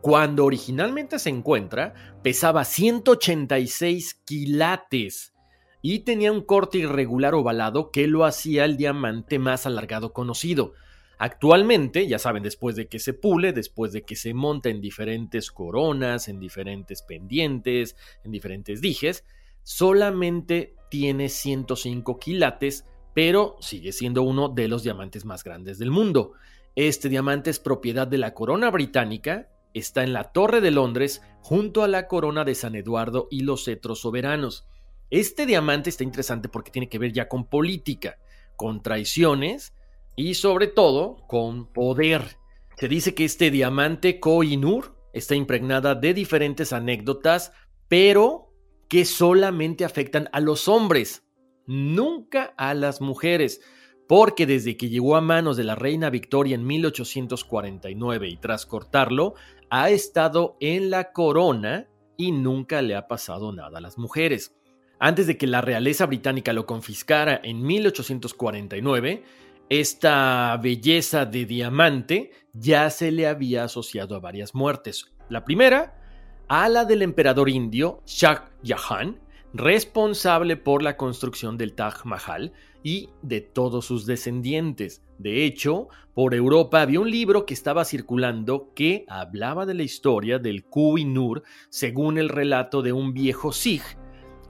cuando 0.00 0.44
originalmente 0.44 1.18
se 1.18 1.30
encuentra, 1.30 1.94
pesaba 2.22 2.64
186 2.64 4.14
quilates 4.24 5.34
y 5.82 6.00
tenía 6.00 6.32
un 6.32 6.42
corte 6.42 6.78
irregular 6.78 7.34
ovalado 7.34 7.90
que 7.90 8.06
lo 8.06 8.24
hacía 8.24 8.64
el 8.64 8.76
diamante 8.76 9.38
más 9.38 9.66
alargado 9.66 10.12
conocido. 10.12 10.74
Actualmente, 11.18 12.06
ya 12.06 12.20
saben, 12.20 12.44
después 12.44 12.76
de 12.76 12.86
que 12.86 13.00
se 13.00 13.12
pule, 13.12 13.52
después 13.52 13.92
de 13.92 14.02
que 14.02 14.14
se 14.14 14.34
monta 14.34 14.68
en 14.68 14.80
diferentes 14.80 15.50
coronas, 15.50 16.28
en 16.28 16.38
diferentes 16.38 17.02
pendientes, 17.02 17.96
en 18.22 18.30
diferentes 18.30 18.80
dijes, 18.80 19.24
solamente 19.64 20.76
tiene 20.90 21.28
105 21.28 22.18
quilates, 22.20 22.86
pero 23.14 23.56
sigue 23.60 23.90
siendo 23.90 24.22
uno 24.22 24.48
de 24.48 24.68
los 24.68 24.84
diamantes 24.84 25.24
más 25.24 25.42
grandes 25.42 25.78
del 25.80 25.90
mundo. 25.90 26.34
Este 26.76 27.08
diamante 27.08 27.50
es 27.50 27.58
propiedad 27.58 28.06
de 28.06 28.18
la 28.18 28.32
corona 28.32 28.70
británica, 28.70 29.48
está 29.74 30.02
en 30.02 30.12
la 30.12 30.32
Torre 30.32 30.60
de 30.60 30.70
Londres 30.70 31.22
junto 31.40 31.82
a 31.82 31.88
la 31.88 32.06
corona 32.06 32.44
de 32.44 32.54
San 32.54 32.74
Eduardo 32.74 33.28
y 33.30 33.40
los 33.40 33.64
cetros 33.64 34.00
soberanos. 34.00 34.66
Este 35.10 35.46
diamante 35.46 35.90
está 35.90 36.04
interesante 36.04 36.48
porque 36.48 36.70
tiene 36.70 36.88
que 36.88 36.98
ver 36.98 37.12
ya 37.12 37.28
con 37.28 37.46
política, 37.46 38.18
con 38.56 38.82
traiciones 38.82 39.72
y 40.16 40.34
sobre 40.34 40.66
todo 40.66 41.26
con 41.26 41.72
poder. 41.72 42.36
Se 42.76 42.88
dice 42.88 43.14
que 43.14 43.24
este 43.24 43.50
diamante 43.50 44.20
Koh-i-Noor 44.20 44.96
está 45.12 45.34
impregnada 45.34 45.94
de 45.94 46.14
diferentes 46.14 46.72
anécdotas, 46.72 47.52
pero 47.88 48.52
que 48.88 49.04
solamente 49.04 49.84
afectan 49.84 50.28
a 50.32 50.40
los 50.40 50.68
hombres, 50.68 51.24
nunca 51.66 52.54
a 52.56 52.74
las 52.74 53.00
mujeres 53.00 53.60
porque 54.08 54.46
desde 54.46 54.76
que 54.78 54.88
llegó 54.88 55.16
a 55.16 55.20
manos 55.20 55.56
de 55.58 55.64
la 55.64 55.74
reina 55.74 56.08
Victoria 56.08 56.54
en 56.54 56.66
1849 56.66 58.28
y 58.28 58.36
tras 58.38 58.64
cortarlo, 58.64 59.34
ha 59.68 59.90
estado 59.90 60.56
en 60.60 60.90
la 60.90 61.12
corona 61.12 61.86
y 62.16 62.32
nunca 62.32 62.80
le 62.80 62.96
ha 62.96 63.06
pasado 63.06 63.52
nada 63.52 63.78
a 63.78 63.82
las 63.82 63.98
mujeres. 63.98 64.56
Antes 64.98 65.26
de 65.26 65.36
que 65.36 65.46
la 65.46 65.60
realeza 65.60 66.06
británica 66.06 66.54
lo 66.54 66.64
confiscara 66.64 67.38
en 67.44 67.62
1849, 67.62 69.22
esta 69.68 70.58
belleza 70.60 71.26
de 71.26 71.44
diamante 71.44 72.32
ya 72.54 72.88
se 72.88 73.12
le 73.12 73.26
había 73.26 73.64
asociado 73.64 74.16
a 74.16 74.20
varias 74.20 74.54
muertes. 74.54 75.12
La 75.28 75.44
primera, 75.44 76.00
a 76.48 76.70
la 76.70 76.86
del 76.86 77.02
emperador 77.02 77.50
indio 77.50 78.02
Shah 78.06 78.48
Jahan, 78.64 79.20
responsable 79.52 80.56
por 80.56 80.82
la 80.82 80.96
construcción 80.96 81.58
del 81.58 81.74
Taj 81.74 82.06
Mahal 82.06 82.54
y 82.82 83.10
de 83.22 83.40
todos 83.40 83.86
sus 83.86 84.06
descendientes. 84.06 85.02
De 85.18 85.44
hecho, 85.44 85.88
por 86.14 86.34
Europa 86.34 86.80
había 86.82 87.00
un 87.00 87.10
libro 87.10 87.46
que 87.46 87.54
estaba 87.54 87.84
circulando 87.84 88.72
que 88.74 89.04
hablaba 89.08 89.66
de 89.66 89.74
la 89.74 89.82
historia 89.82 90.38
del 90.38 90.64
Kuinur 90.64 91.42
según 91.70 92.18
el 92.18 92.28
relato 92.28 92.82
de 92.82 92.92
un 92.92 93.12
viejo 93.12 93.52
Sikh 93.52 93.98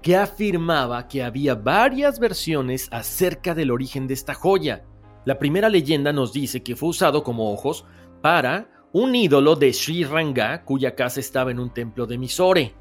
que 0.02 0.16
afirmaba 0.16 1.08
que 1.08 1.22
había 1.22 1.54
varias 1.54 2.18
versiones 2.18 2.88
acerca 2.92 3.54
del 3.54 3.70
origen 3.70 4.06
de 4.06 4.14
esta 4.14 4.34
joya. 4.34 4.84
La 5.24 5.38
primera 5.38 5.68
leyenda 5.68 6.12
nos 6.12 6.32
dice 6.32 6.62
que 6.62 6.76
fue 6.76 6.90
usado 6.90 7.22
como 7.22 7.52
ojos 7.52 7.84
para 8.22 8.70
un 8.92 9.14
ídolo 9.14 9.56
de 9.56 9.72
Sri 9.72 10.04
Ranga 10.04 10.64
cuya 10.64 10.94
casa 10.94 11.20
estaba 11.20 11.50
en 11.50 11.58
un 11.58 11.74
templo 11.74 12.06
de 12.06 12.18
Mysore. 12.18 12.74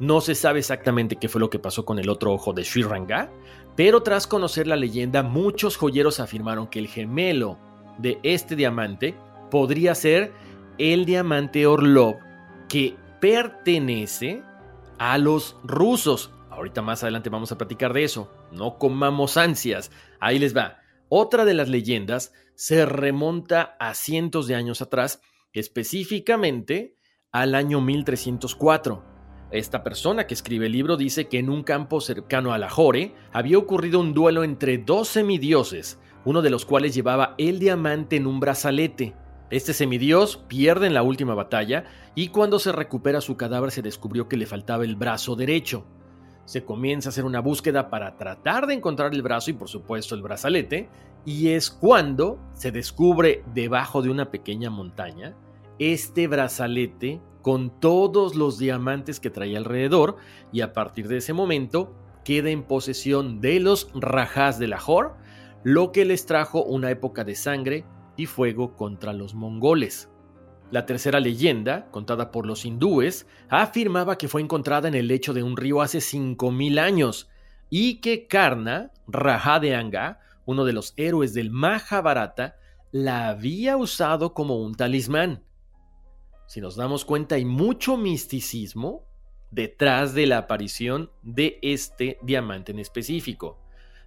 No 0.00 0.20
se 0.20 0.34
sabe 0.34 0.58
exactamente 0.58 1.16
qué 1.16 1.28
fue 1.28 1.40
lo 1.40 1.50
que 1.50 1.60
pasó 1.60 1.84
con 1.84 1.98
el 1.98 2.08
otro 2.08 2.32
ojo 2.32 2.52
de 2.52 2.64
Sri 2.64 2.82
Ranga, 2.82 3.30
pero 3.76 4.02
tras 4.02 4.26
conocer 4.26 4.66
la 4.66 4.76
leyenda, 4.76 5.22
muchos 5.22 5.76
joyeros 5.76 6.20
afirmaron 6.20 6.66
que 6.66 6.78
el 6.78 6.88
gemelo 6.88 7.58
de 7.98 8.18
este 8.22 8.56
diamante 8.56 9.14
podría 9.50 9.94
ser 9.94 10.32
el 10.78 11.04
diamante 11.04 11.66
Orlov 11.66 12.16
que 12.68 12.96
pertenece 13.20 14.42
a 14.98 15.16
los 15.18 15.56
rusos. 15.62 16.32
Ahorita 16.50 16.82
más 16.82 17.02
adelante 17.02 17.30
vamos 17.30 17.52
a 17.52 17.58
platicar 17.58 17.92
de 17.92 18.04
eso. 18.04 18.30
No 18.50 18.78
comamos 18.78 19.36
ansias. 19.36 19.90
Ahí 20.20 20.38
les 20.38 20.56
va. 20.56 20.78
Otra 21.08 21.44
de 21.44 21.54
las 21.54 21.68
leyendas 21.68 22.32
se 22.54 22.84
remonta 22.86 23.76
a 23.78 23.94
cientos 23.94 24.46
de 24.46 24.54
años 24.54 24.82
atrás, 24.82 25.20
específicamente 25.52 26.96
al 27.30 27.54
año 27.54 27.80
1304 27.80 29.11
esta 29.52 29.84
persona 29.84 30.26
que 30.26 30.34
escribe 30.34 30.66
el 30.66 30.72
libro 30.72 30.96
dice 30.96 31.28
que 31.28 31.38
en 31.38 31.50
un 31.50 31.62
campo 31.62 32.00
cercano 32.00 32.52
a 32.52 32.58
Lahore 32.58 33.14
había 33.32 33.58
ocurrido 33.58 34.00
un 34.00 34.14
duelo 34.14 34.44
entre 34.44 34.78
dos 34.78 35.08
semidioses, 35.08 35.98
uno 36.24 36.42
de 36.42 36.50
los 36.50 36.64
cuales 36.64 36.94
llevaba 36.94 37.34
el 37.38 37.58
diamante 37.58 38.16
en 38.16 38.26
un 38.26 38.40
brazalete. 38.40 39.14
Este 39.50 39.74
semidios 39.74 40.38
pierde 40.48 40.86
en 40.86 40.94
la 40.94 41.02
última 41.02 41.34
batalla 41.34 41.84
y 42.14 42.28
cuando 42.28 42.58
se 42.58 42.72
recupera 42.72 43.20
su 43.20 43.36
cadáver 43.36 43.70
se 43.70 43.82
descubrió 43.82 44.28
que 44.28 44.38
le 44.38 44.46
faltaba 44.46 44.84
el 44.84 44.96
brazo 44.96 45.36
derecho. 45.36 45.84
Se 46.46 46.64
comienza 46.64 47.08
a 47.08 47.10
hacer 47.10 47.24
una 47.24 47.40
búsqueda 47.40 47.90
para 47.90 48.16
tratar 48.16 48.66
de 48.66 48.74
encontrar 48.74 49.12
el 49.12 49.22
brazo 49.22 49.50
y 49.50 49.54
por 49.54 49.68
supuesto 49.68 50.14
el 50.14 50.22
brazalete, 50.22 50.88
y 51.24 51.48
es 51.48 51.70
cuando 51.70 52.40
se 52.54 52.72
descubre 52.72 53.44
debajo 53.54 54.02
de 54.02 54.10
una 54.10 54.30
pequeña 54.30 54.70
montaña 54.70 55.36
este 55.78 56.28
brazalete 56.28 57.20
con 57.42 57.80
todos 57.80 58.36
los 58.36 58.58
diamantes 58.58 59.20
que 59.20 59.30
traía 59.30 59.58
alrededor 59.58 60.16
y 60.52 60.60
a 60.60 60.72
partir 60.72 61.08
de 61.08 61.18
ese 61.18 61.32
momento 61.32 61.94
queda 62.24 62.50
en 62.50 62.62
posesión 62.62 63.40
de 63.40 63.60
los 63.60 63.90
Rajas 63.94 64.58
de 64.58 64.68
Lahore, 64.68 65.10
lo 65.64 65.92
que 65.92 66.04
les 66.04 66.24
trajo 66.24 66.62
una 66.62 66.90
época 66.90 67.24
de 67.24 67.34
sangre 67.34 67.84
y 68.16 68.26
fuego 68.26 68.76
contra 68.76 69.12
los 69.12 69.34
mongoles. 69.34 70.08
La 70.70 70.86
tercera 70.86 71.20
leyenda, 71.20 71.90
contada 71.90 72.30
por 72.30 72.46
los 72.46 72.64
hindúes, 72.64 73.26
afirmaba 73.50 74.16
que 74.16 74.28
fue 74.28 74.40
encontrada 74.40 74.88
en 74.88 74.94
el 74.94 75.08
lecho 75.08 75.34
de 75.34 75.42
un 75.42 75.56
río 75.56 75.82
hace 75.82 75.98
5.000 75.98 76.78
años 76.78 77.28
y 77.68 77.96
que 78.00 78.26
Karna, 78.26 78.90
Raja 79.06 79.60
de 79.60 79.74
Anga, 79.74 80.20
uno 80.46 80.64
de 80.64 80.72
los 80.72 80.94
héroes 80.96 81.34
del 81.34 81.50
Mahabharata, 81.50 82.56
la 82.90 83.28
había 83.28 83.76
usado 83.76 84.32
como 84.32 84.62
un 84.62 84.74
talismán 84.74 85.42
si 86.52 86.60
nos 86.60 86.76
damos 86.76 87.06
cuenta, 87.06 87.36
hay 87.36 87.46
mucho 87.46 87.96
misticismo 87.96 89.06
detrás 89.50 90.12
de 90.12 90.26
la 90.26 90.36
aparición 90.36 91.10
de 91.22 91.58
este 91.62 92.18
diamante 92.20 92.72
en 92.72 92.78
específico. 92.78 93.58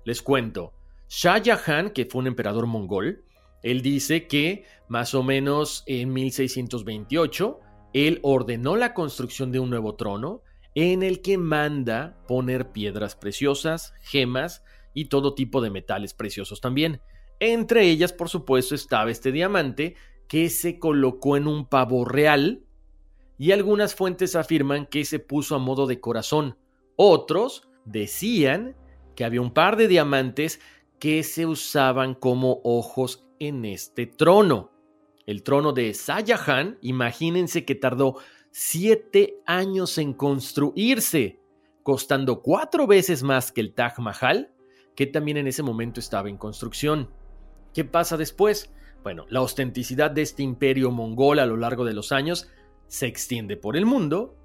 Les 0.03 0.21
cuento, 0.21 0.71
Shah 1.09 1.41
Jahan, 1.43 1.89
que 1.89 2.05
fue 2.05 2.21
un 2.21 2.27
emperador 2.27 2.67
mongol, 2.67 3.23
él 3.63 3.81
dice 3.81 4.27
que 4.27 4.63
más 4.87 5.15
o 5.15 5.23
menos 5.23 5.83
en 5.87 6.13
1628, 6.13 7.59
él 7.93 8.19
ordenó 8.21 8.75
la 8.75 8.93
construcción 8.93 9.51
de 9.51 9.59
un 9.59 9.71
nuevo 9.71 9.95
trono 9.95 10.43
en 10.75 11.01
el 11.01 11.23
que 11.23 11.39
manda 11.39 12.15
poner 12.27 12.71
piedras 12.71 13.15
preciosas, 13.15 13.95
gemas 14.01 14.61
y 14.93 15.05
todo 15.05 15.33
tipo 15.33 15.61
de 15.61 15.71
metales 15.71 16.13
preciosos 16.13 16.61
también. 16.61 17.01
Entre 17.39 17.89
ellas, 17.89 18.13
por 18.13 18.29
supuesto, 18.29 18.75
estaba 18.75 19.09
este 19.09 19.31
diamante 19.31 19.95
que 20.27 20.49
se 20.49 20.79
colocó 20.79 21.37
en 21.37 21.47
un 21.47 21.67
pavo 21.67 22.05
real 22.05 22.63
y 23.37 23.51
algunas 23.51 23.95
fuentes 23.95 24.35
afirman 24.35 24.85
que 24.85 25.05
se 25.05 25.19
puso 25.19 25.55
a 25.55 25.59
modo 25.59 25.87
de 25.87 25.99
corazón. 25.99 26.57
Otros 26.95 27.67
decían 27.83 28.75
que 29.15 29.25
había 29.25 29.41
un 29.41 29.53
par 29.53 29.75
de 29.77 29.87
diamantes 29.87 30.59
que 30.99 31.23
se 31.23 31.45
usaban 31.45 32.15
como 32.15 32.61
ojos 32.63 33.27
en 33.39 33.65
este 33.65 34.07
trono. 34.07 34.71
El 35.25 35.43
trono 35.43 35.73
de 35.73 35.93
Sayahan, 35.93 36.77
imagínense 36.81 37.65
que 37.65 37.75
tardó 37.75 38.17
siete 38.51 39.41
años 39.45 39.97
en 39.97 40.13
construirse, 40.13 41.39
costando 41.83 42.41
cuatro 42.41 42.87
veces 42.87 43.23
más 43.23 43.51
que 43.51 43.61
el 43.61 43.73
Taj 43.73 43.99
Mahal, 43.99 44.53
que 44.95 45.05
también 45.05 45.37
en 45.37 45.47
ese 45.47 45.63
momento 45.63 45.99
estaba 45.99 46.29
en 46.29 46.37
construcción. 46.37 47.09
¿Qué 47.73 47.83
pasa 47.83 48.15
después? 48.15 48.71
Bueno, 49.05 49.25
la 49.29 49.39
ostenticidad 49.41 50.09
de 50.09 50.23
este 50.23 50.41
imperio 50.41 50.89
mongol 50.89 51.37
a 51.37 51.45
lo 51.45 51.57
largo 51.57 51.85
de 51.85 51.93
los 51.93 52.11
años 52.11 52.49
se 52.87 53.05
extiende 53.05 53.55
por 53.55 53.77
el 53.77 53.85
mundo, 53.85 54.35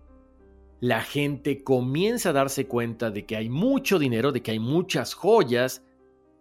la 0.81 1.01
gente 1.01 1.65
comienza 1.65 2.29
a 2.29 2.35
darse 2.35 2.67
cuenta 2.67 3.11
de 3.11 3.25
que 3.25 3.37
hay 3.37 3.49
mucho 3.49 3.99
dinero, 3.99 4.33
de 4.33 4.43
que 4.43 4.51
hay 4.51 4.59
muchas 4.59 5.15
joyas 5.15 5.83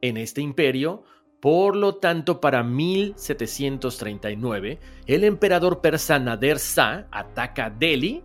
en 0.02 0.18
este 0.18 0.42
imperio, 0.42 1.04
por 1.40 1.78
lo 1.78 1.96
tanto, 1.96 2.42
para 2.42 2.62
1739, 2.62 4.80
el 5.06 5.24
emperador 5.24 5.80
persa 5.80 6.20
Nader 6.20 6.58
Shah 6.58 7.08
ataca 7.12 7.70
Delhi, 7.70 8.22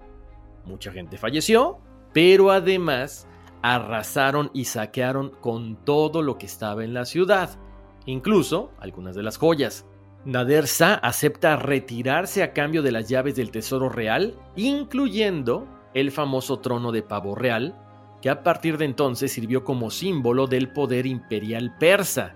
mucha 0.64 0.90
gente 0.90 1.18
falleció, 1.18 1.78
pero 2.12 2.50
además 2.50 3.28
arrasaron 3.62 4.50
y 4.54 4.64
saquearon 4.64 5.30
con 5.40 5.76
todo 5.84 6.20
lo 6.20 6.36
que 6.36 6.46
estaba 6.46 6.82
en 6.82 6.94
la 6.94 7.04
ciudad 7.04 7.60
incluso 8.06 8.72
algunas 8.78 9.14
de 9.14 9.22
las 9.22 9.38
joyas. 9.38 9.86
Nader 10.24 10.64
Shah 10.64 10.94
acepta 10.94 11.56
retirarse 11.56 12.42
a 12.42 12.52
cambio 12.54 12.82
de 12.82 12.92
las 12.92 13.08
llaves 13.08 13.36
del 13.36 13.50
tesoro 13.50 13.88
real, 13.90 14.38
incluyendo 14.56 15.68
el 15.92 16.10
famoso 16.10 16.60
trono 16.60 16.92
de 16.92 17.02
pavo 17.02 17.34
real, 17.34 17.78
que 18.22 18.30
a 18.30 18.42
partir 18.42 18.78
de 18.78 18.86
entonces 18.86 19.32
sirvió 19.32 19.64
como 19.64 19.90
símbolo 19.90 20.46
del 20.46 20.72
poder 20.72 21.04
imperial 21.04 21.76
persa. 21.78 22.34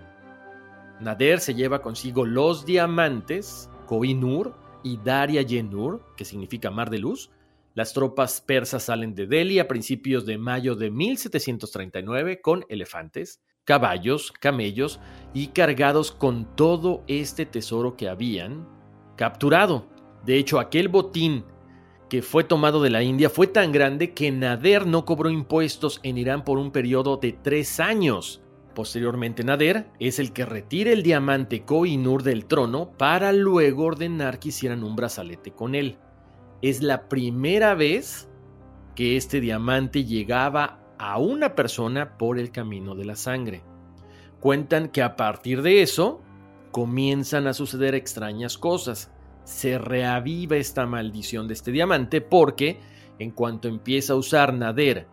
Nader 1.01 1.41
se 1.41 1.55
lleva 1.55 1.81
consigo 1.81 2.27
los 2.27 2.67
diamantes, 2.67 3.71
Koh-i-Noor 3.87 4.55
y 4.83 4.99
Darya 4.99 5.43
Yenur, 5.43 6.05
que 6.15 6.27
significa 6.27 6.71
mar 6.71 6.91
de 6.91 6.99
luz. 6.99 7.31
Las 7.75 7.95
tropas 7.95 8.43
persas 8.43 8.83
salen 8.83 9.15
de 9.15 9.27
Delhi 9.27 9.61
a 9.61 9.69
principios 9.69 10.27
de 10.27 10.37
mayo 10.37 10.75
de 10.75 10.91
1739 10.91 12.43
con 12.43 12.67
elefantes 12.69 13.41
caballos, 13.69 14.33
camellos 14.33 14.99
y 15.35 15.49
cargados 15.49 16.11
con 16.11 16.47
todo 16.57 17.05
este 17.07 17.45
tesoro 17.45 17.99
que 17.99 18.09
habían 18.09 18.67
capturado. 19.15 19.87
De 20.25 20.39
hecho, 20.39 20.59
aquel 20.59 20.89
botín 20.89 21.45
que 22.09 22.23
fue 22.23 22.45
tomado 22.45 22.83
de 22.83 22.89
la 22.89 23.03
India 23.03 23.29
fue 23.29 23.47
tan 23.47 23.71
grande 23.71 24.15
que 24.15 24.33
Nader 24.33 24.87
no 24.87 25.05
cobró 25.05 25.29
impuestos 25.29 26.01
en 26.03 26.17
Irán 26.17 26.45
por 26.45 26.57
un 26.57 26.71
periodo 26.71 27.19
de 27.19 27.33
tres 27.33 27.79
años. 27.79 28.41
Posteriormente, 28.75 29.45
Nader 29.45 29.91
es 30.01 30.19
el 30.19 30.33
que 30.33 30.47
retira 30.47 30.91
el 30.91 31.03
diamante 31.03 31.67
Koh-i-Noor 31.67 32.23
del 32.23 32.47
trono 32.47 32.93
para 32.97 33.35
luego 33.35 33.85
ordenar 33.85 34.39
que 34.39 34.49
hicieran 34.49 34.83
un 34.83 34.97
brazalete 34.97 35.51
con 35.51 35.75
él. 35.75 35.99
Es 36.63 36.83
la 36.83 37.07
primera 37.11 37.75
vez 37.75 38.31
que 38.95 39.19
este 39.19 39.43
diamante 39.43 40.07
llegaba 40.07 40.88
a 40.99 41.19
una 41.19 41.55
persona 41.55 42.19
por 42.19 42.39
el 42.39 42.51
camino 42.51 42.95
de 42.95 43.05
la 43.05 43.17
sangre. 43.17 43.63
Cuentan 44.41 44.89
que 44.89 45.03
a 45.03 45.17
partir 45.17 45.63
de 45.63 45.83
eso 45.83 46.21
comienzan 46.71 47.47
a 47.47 47.55
suceder 47.55 47.95
extrañas 47.95 48.59
cosas. 48.59 49.11
Se 49.45 49.79
reaviva 49.79 50.57
esta 50.57 50.87
maldición 50.87 51.49
de 51.49 51.55
este 51.55 51.73
diamante 51.73 52.21
porque 52.21 52.81
en 53.19 53.31
cuanto 53.31 53.69
empieza 53.69 54.13
a 54.13 54.17
usar 54.17 54.55
Nader 54.55 55.07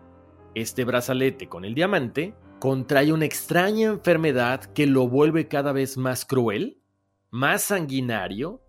este 0.53 0.85
brazalete 0.85 1.49
con 1.49 1.65
el 1.65 1.75
diamante, 1.75 2.33
contrae 2.59 3.11
una 3.11 3.25
extraña 3.25 3.89
enfermedad 3.89 4.63
que 4.65 4.87
lo 4.87 5.07
vuelve 5.07 5.47
cada 5.47 5.73
vez 5.73 5.97
más 5.97 6.25
cruel, 6.25 6.79
más 7.29 7.63
sanguinario, 7.63 8.61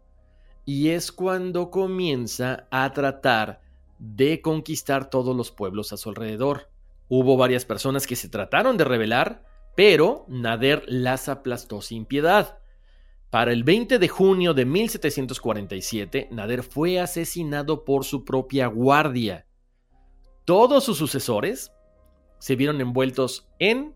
y 0.64 0.88
es 0.88 1.12
cuando 1.12 1.70
comienza 1.70 2.66
a 2.70 2.92
tratar 2.92 3.60
de 3.98 4.40
conquistar 4.40 5.10
todos 5.10 5.36
los 5.36 5.52
pueblos 5.52 5.92
a 5.92 5.96
su 5.96 6.08
alrededor. 6.08 6.68
Hubo 7.08 7.36
varias 7.36 7.64
personas 7.64 8.06
que 8.06 8.16
se 8.16 8.28
trataron 8.28 8.76
de 8.76 8.84
rebelar, 8.84 9.44
pero 9.76 10.24
Nader 10.28 10.82
las 10.86 11.28
aplastó 11.28 11.82
sin 11.82 12.04
piedad. 12.04 12.58
Para 13.30 13.52
el 13.52 13.64
20 13.64 13.98
de 13.98 14.08
junio 14.08 14.54
de 14.54 14.64
1747, 14.64 16.28
Nader 16.30 16.62
fue 16.62 16.98
asesinado 16.98 17.84
por 17.84 18.04
su 18.04 18.24
propia 18.24 18.66
guardia. 18.66 19.46
Todos 20.44 20.84
sus 20.84 20.96
sucesores 20.96 21.72
se 22.38 22.56
vieron 22.56 22.80
envueltos 22.80 23.48
en 23.58 23.94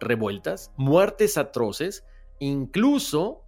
revueltas, 0.00 0.72
muertes 0.76 1.38
atroces, 1.38 2.04
incluso 2.40 3.44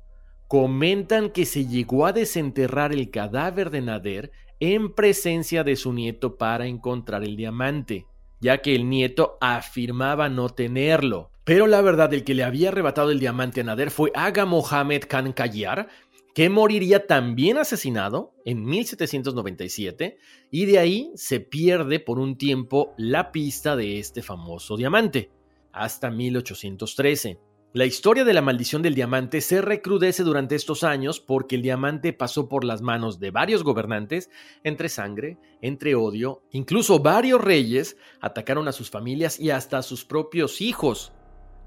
comentan 0.49 1.31
que 1.31 1.45
se 1.45 1.67
llegó 1.67 2.07
a 2.07 2.13
desenterrar 2.13 2.93
el 2.93 3.11
cadáver 3.11 3.71
de 3.71 3.81
Nader 3.83 4.33
en 4.61 4.95
presencia 4.95 5.65
de 5.65 5.77
su 5.77 5.93
nieto 5.93 6.37
para 6.37 6.67
encontrar 6.67 7.25
el 7.25 7.37
diamante, 7.37 8.07
ya 8.41 8.59
que 8.59 8.75
el 8.75 8.89
nieto 8.89 9.39
afirmaba 9.41 10.29
no 10.29 10.49
tenerlo. 10.49 11.31
Pero 11.45 11.67
la 11.67 11.81
verdad, 11.81 12.13
el 12.13 12.25
que 12.25 12.35
le 12.35 12.45
había 12.45 12.71
arrebatado 12.71 13.11
el 13.11 13.21
diamante 13.21 13.61
a 13.61 13.65
Nader 13.65 13.91
fue 13.91 14.11
Aga 14.15 14.47
Mohammed 14.47 15.05
Khan 15.09 15.33
Kayar, 15.33 15.89
que 16.35 16.51
moriría 16.51 17.07
también 17.07 17.57
asesinado 17.57 18.35
en 18.45 18.65
1797 18.65 20.19
y 20.51 20.67
de 20.67 20.79
ahí 20.79 21.13
se 21.15 21.41
pierde 21.41 21.99
por 21.99 22.19
un 22.19 22.37
tiempo 22.37 22.93
la 22.99 23.33
pista 23.33 23.75
de 23.75 23.99
este 23.99 24.23
famoso 24.23 24.77
diamante, 24.77 25.31
hasta 25.73 26.11
1813. 26.11 27.46
La 27.77 27.85
historia 27.85 28.25
de 28.25 28.33
la 28.33 28.41
maldición 28.41 28.81
del 28.81 28.95
diamante 28.95 29.43
se 29.43 29.61
recrudece 29.61 30.23
durante 30.23 30.55
estos 30.55 30.83
años 30.83 31.21
porque 31.21 31.57
el 31.57 31.63
diamante 31.63 32.15
pasó 32.15 32.49
por 32.49 32.65
las 32.65 32.81
manos 32.81 33.21
de 33.21 33.31
varios 33.31 33.65
gobernantes, 33.65 34.31
entre 34.65 34.89
sangre, 34.89 35.37
entre 35.61 35.95
odio, 35.95 36.43
incluso 36.53 37.01
varios 37.01 37.39
reyes 37.39 37.99
atacaron 38.23 38.67
a 38.67 38.73
sus 38.73 38.89
familias 38.89 39.39
y 39.39 39.51
hasta 39.51 39.77
a 39.77 39.83
sus 39.83 40.07
propios 40.07 40.63
hijos. 40.63 41.13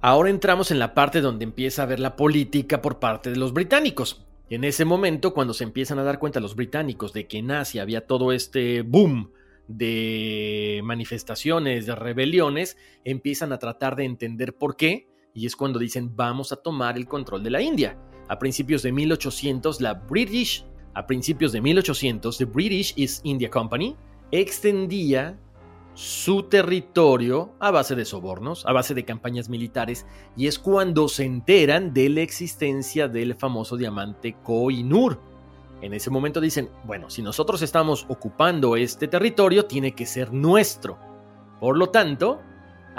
Ahora 0.02 0.32
entramos 0.32 0.72
en 0.72 0.80
la 0.80 0.96
parte 0.96 1.22
donde 1.22 1.44
empieza 1.44 1.84
a 1.84 1.86
ver 1.86 2.00
la 2.00 2.16
política 2.16 2.82
por 2.82 2.98
parte 2.98 3.30
de 3.30 3.38
los 3.38 3.54
británicos. 3.54 4.26
En 4.50 4.64
ese 4.64 4.86
momento, 4.86 5.36
cuando 5.36 5.54
se 5.54 5.64
empiezan 5.64 6.00
a 6.00 6.04
dar 6.04 6.18
cuenta 6.18 6.40
los 6.40 6.56
británicos 6.56 7.14
de 7.14 7.28
que 7.28 7.38
en 7.38 7.52
Asia 7.52 7.84
había 7.84 8.08
todo 8.08 8.32
este 8.32 8.82
boom 8.82 9.32
de 9.68 10.82
manifestaciones, 10.84 11.86
de 11.86 11.94
rebeliones, 11.94 12.78
empiezan 13.04 13.54
a 13.54 13.60
tratar 13.60 13.96
de 13.96 14.06
entender 14.06 14.56
por 14.56 14.76
qué, 14.76 15.06
y 15.40 15.46
es 15.46 15.56
cuando 15.56 15.80
dicen 15.80 16.18
vamos 16.18 16.52
a 16.52 16.58
tomar 16.58 16.98
el 16.98 17.08
control 17.08 17.42
de 17.44 17.50
la 17.50 17.62
India. 17.62 17.98
A 18.28 18.38
principios 18.38 18.84
de 18.84 18.92
1800, 18.92 19.80
la 19.80 19.94
British, 19.94 20.66
a 20.94 21.08
principios 21.08 21.54
de 21.54 21.62
1800, 21.62 22.38
the 22.38 22.44
British 22.44 22.94
East 22.98 23.26
India 23.26 23.50
Company 23.50 23.96
extendía 24.32 25.40
su 25.94 26.44
territorio 26.44 27.54
a 27.60 27.72
base 27.72 27.96
de 27.96 28.04
sobornos, 28.04 28.66
a 28.66 28.74
base 28.74 28.94
de 28.94 29.06
campañas 29.06 29.48
militares, 29.48 30.06
y 30.36 30.48
es 30.48 30.60
cuando 30.60 31.08
se 31.08 31.24
enteran 31.24 31.94
de 31.94 32.10
la 32.10 32.22
existencia 32.22 33.08
del 33.08 33.36
famoso 33.36 33.78
diamante 33.78 34.36
Koh-i-Noor. 34.44 35.22
En 35.82 35.94
ese 35.94 36.10
momento 36.10 36.42
dicen, 36.42 36.70
bueno, 36.84 37.10
si 37.10 37.22
nosotros 37.22 37.62
estamos 37.62 38.06
ocupando 38.10 38.76
este 38.76 39.08
territorio, 39.08 39.66
tiene 39.66 39.94
que 39.94 40.06
ser 40.06 40.34
nuestro. 40.34 41.00
Por 41.62 41.78
lo 41.78 41.90
tanto, 41.90 42.42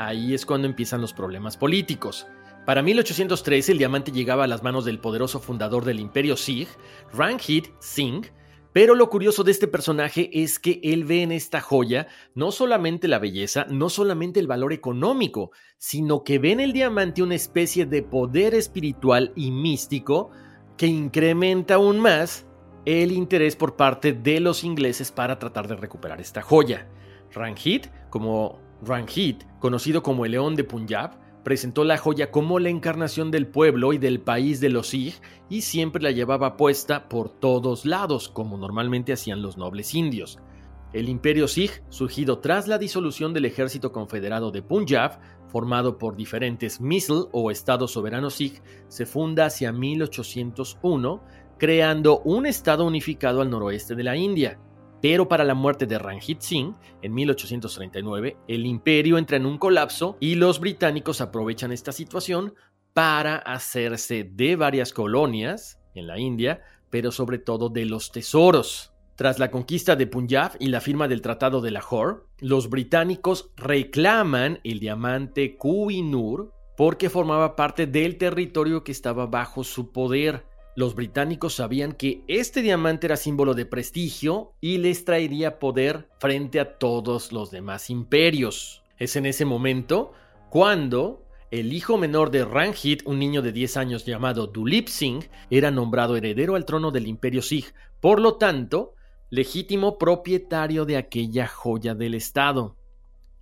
ahí 0.07 0.35
es 0.35 0.47
cuando 0.47 0.67
empiezan 0.67 1.01
los 1.01 1.13
problemas 1.13 1.57
políticos. 1.57 2.27
Para 2.67 2.83
1813 2.83 3.73
el 3.73 3.79
diamante 3.79 4.13
llegaba 4.13 4.45
a 4.45 4.49
las 4.49 4.63
manos 4.63 4.85
del 4.85 5.01
poderoso 5.01 5.41
fundador 5.41 5.85
del 5.85 6.01
imperio 6.01 6.37
Sikh, 6.37 6.69
Ranjit 7.13 7.69
Singh, 7.81 8.27
pero 8.73 8.95
lo 8.95 9.11
curioso 9.11 9.43
de 9.43 9.51
este 9.51 9.67
personaje 9.67 10.31
es 10.33 10.61
que 10.61 10.81
él 10.85 11.05
ve 11.05 11.23
en 11.23 11.33
esta 11.33 11.61
joya 11.61 12.07
no 12.35 12.53
solamente 12.53 13.09
la 13.09 13.19
belleza, 13.19 13.67
no 13.69 13.89
solamente 13.89 14.39
el 14.39 14.47
valor 14.47 14.73
económico, 14.73 15.51
sino 15.79 16.23
que 16.23 16.39
ve 16.39 16.53
en 16.53 16.61
el 16.61 16.73
diamante 16.73 17.23
una 17.23 17.35
especie 17.35 17.87
de 17.87 18.03
poder 18.03 18.55
espiritual 18.55 19.33
y 19.35 19.51
místico 19.51 20.31
que 20.77 20.87
incrementa 20.87 21.75
aún 21.75 21.99
más 21.99 22.47
el 22.85 23.13
interés 23.13 23.57
por 23.57 23.75
parte 23.77 24.13
de 24.13 24.39
los 24.39 24.63
ingleses 24.63 25.11
para 25.11 25.39
tratar 25.39 25.67
de 25.67 25.77
recuperar 25.77 26.21
esta 26.21 26.41
joya. 26.41 26.89
Ranjit, 27.33 27.89
como 28.09 28.70
Ranjit, 28.83 29.45
conocido 29.59 30.03
como 30.03 30.25
el 30.25 30.33
León 30.33 30.57
de 30.57 30.65
Punjab, 30.65 31.19
presentó 31.43 31.85
la 31.85 31.99
joya 31.99 32.31
como 32.31 32.59
la 32.59 32.69
encarnación 32.69 33.31
del 33.31 33.47
pueblo 33.47 33.93
y 33.93 33.99
del 33.99 34.21
país 34.21 34.61
de 34.61 34.69
los 34.71 34.89
Sikh 34.89 35.21
y 35.49 35.63
siempre 35.63 36.03
la 36.03 36.11
llevaba 36.11 36.57
puesta 36.57 37.09
por 37.09 37.31
todos 37.31 37.87
lados, 37.87 38.29
como 38.29 38.57
normalmente 38.57 39.13
hacían 39.13 39.43
los 39.43 39.57
nobles 39.57 39.95
indios. 39.95 40.39
El 40.93 41.09
imperio 41.09 41.47
Sikh, 41.47 41.83
surgido 41.89 42.41
tras 42.41 42.67
la 42.67 42.77
disolución 42.77 43.33
del 43.33 43.45
ejército 43.45 43.93
confederado 43.93 44.51
de 44.51 44.63
Punjab, 44.63 45.21
formado 45.49 45.99
por 45.99 46.17
diferentes 46.17 46.81
misl 46.81 47.29
o 47.33 47.51
estados 47.51 47.93
soberanos 47.93 48.35
Sikh, 48.35 48.63
se 48.89 49.07
funda 49.07 49.47
hacia 49.47 49.73
1801, 49.73 51.23
creando 51.59 52.21
un 52.21 52.47
estado 52.47 52.85
unificado 52.85 53.41
al 53.41 53.51
noroeste 53.51 53.95
de 53.95 54.03
la 54.03 54.17
India. 54.17 54.59
Pero 55.01 55.29
para 55.29 55.45
la 55.45 55.55
muerte 55.55 55.87
de 55.87 55.99
Ranjit 55.99 56.41
Singh, 56.41 56.75
en 57.03 57.15
1839, 57.15 58.37
el 58.49 58.67
imperio 58.67 59.19
entra 59.19 59.37
en 59.37 59.47
un 59.47 59.59
colapso 59.59 60.17
y 60.21 60.35
los 60.35 60.61
británicos 60.61 61.21
aprovechan 61.21 61.73
esta 61.73 61.93
situación 61.93 62.55
para 62.93 63.37
hacerse 63.37 64.25
de 64.25 64.57
varias 64.57 64.93
colonias 64.93 65.81
en 65.95 66.07
la 66.07 66.19
India, 66.19 66.63
pero 66.91 67.13
sobre 67.13 67.39
todo 67.39 67.69
de 67.69 67.87
los 67.87 68.13
tesoros. 68.13 68.93
Tras 69.17 69.39
la 69.39 69.51
conquista 69.51 69.97
de 69.97 70.07
Punjab 70.07 70.53
y 70.59 70.69
la 70.69 70.81
firma 70.81 71.07
del 71.07 71.21
Tratado 71.21 71.61
de 71.61 71.71
Lahore, 71.71 72.21
los 72.39 72.71
británicos 72.71 73.51
reclaman 73.57 74.61
el 74.65 74.81
diamante 74.81 75.57
Kuinur 75.57 76.53
porque 76.77 77.11
formaba 77.11 77.57
parte 77.57 77.87
del 77.87 78.17
territorio 78.17 78.83
que 78.83 78.93
estaba 78.93 79.27
bajo 79.27 79.63
su 79.63 79.93
poder. 79.93 80.47
Los 80.77 80.95
británicos 80.95 81.55
sabían 81.55 81.93
que 81.93 82.23
este 82.29 82.63
diamante 82.63 83.07
era 83.07 83.17
símbolo 83.17 83.55
de 83.55 83.67
prestigio 83.67 84.55
y 84.61 84.79
les 84.79 85.05
traería 85.05 85.59
poder 85.59 86.09
frente 86.19 86.61
a 86.61 86.79
todos 86.79 87.33
los 87.33 87.51
demás 87.51 87.91
imperios. 87.91 88.83
Es 88.97 89.17
en 89.17 89.27
ese 89.27 89.45
momento 89.45 90.13
cuando 90.49 91.25
el 91.51 91.73
hijo 91.73 91.99
menor 91.99 92.31
de 92.31 92.45
Ranjit, 92.45 93.03
un 93.07 93.19
niño 93.19 93.43
de 93.43 93.51
10 93.51 93.77
años 93.77 94.07
llamado 94.07 94.47
Dulip 94.47 94.87
Singh, 94.87 95.25
era 95.51 95.73
nombrado 95.73 96.17
heredero 96.17 96.55
al 96.55 96.65
trono 96.65 96.93
del 96.93 97.09
imperio 97.09 97.43
Sikh, 97.43 97.75
por 98.01 98.21
lo 98.21 98.37
tanto, 98.37 98.95
legítimo 99.31 99.99
propietario 99.99 100.85
de 100.85 100.97
aquella 100.97 101.49
joya 101.49 101.97
del 101.97 102.15
Estado. 102.15 102.77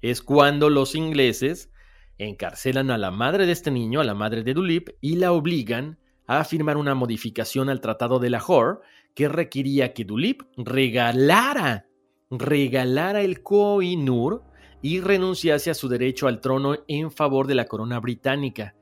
Es 0.00 0.22
cuando 0.22 0.70
los 0.70 0.94
ingleses 0.94 1.70
encarcelan 2.16 2.90
a 2.90 2.96
la 2.96 3.10
madre 3.10 3.44
de 3.44 3.52
este 3.52 3.70
niño, 3.70 4.00
a 4.00 4.04
la 4.04 4.14
madre 4.14 4.42
de 4.42 4.54
Dulip, 4.54 4.88
y 5.02 5.16
la 5.16 5.32
obligan 5.32 5.98
a 6.28 6.44
firmar 6.44 6.76
una 6.76 6.94
modificación 6.94 7.70
al 7.70 7.80
Tratado 7.80 8.18
de 8.20 8.30
Lahore 8.30 8.78
que 9.14 9.28
requería 9.28 9.94
que 9.94 10.04
Dulip 10.04 10.42
regalara, 10.56 11.88
regalara 12.30 13.22
el 13.22 13.42
Koh-i-Noor 13.42 14.44
y 14.82 15.00
renunciase 15.00 15.70
a 15.70 15.74
su 15.74 15.88
derecho 15.88 16.28
al 16.28 16.40
trono 16.40 16.76
en 16.86 17.10
favor 17.10 17.46
de 17.46 17.54
la 17.54 17.64
corona 17.64 17.98
británica. 17.98 18.76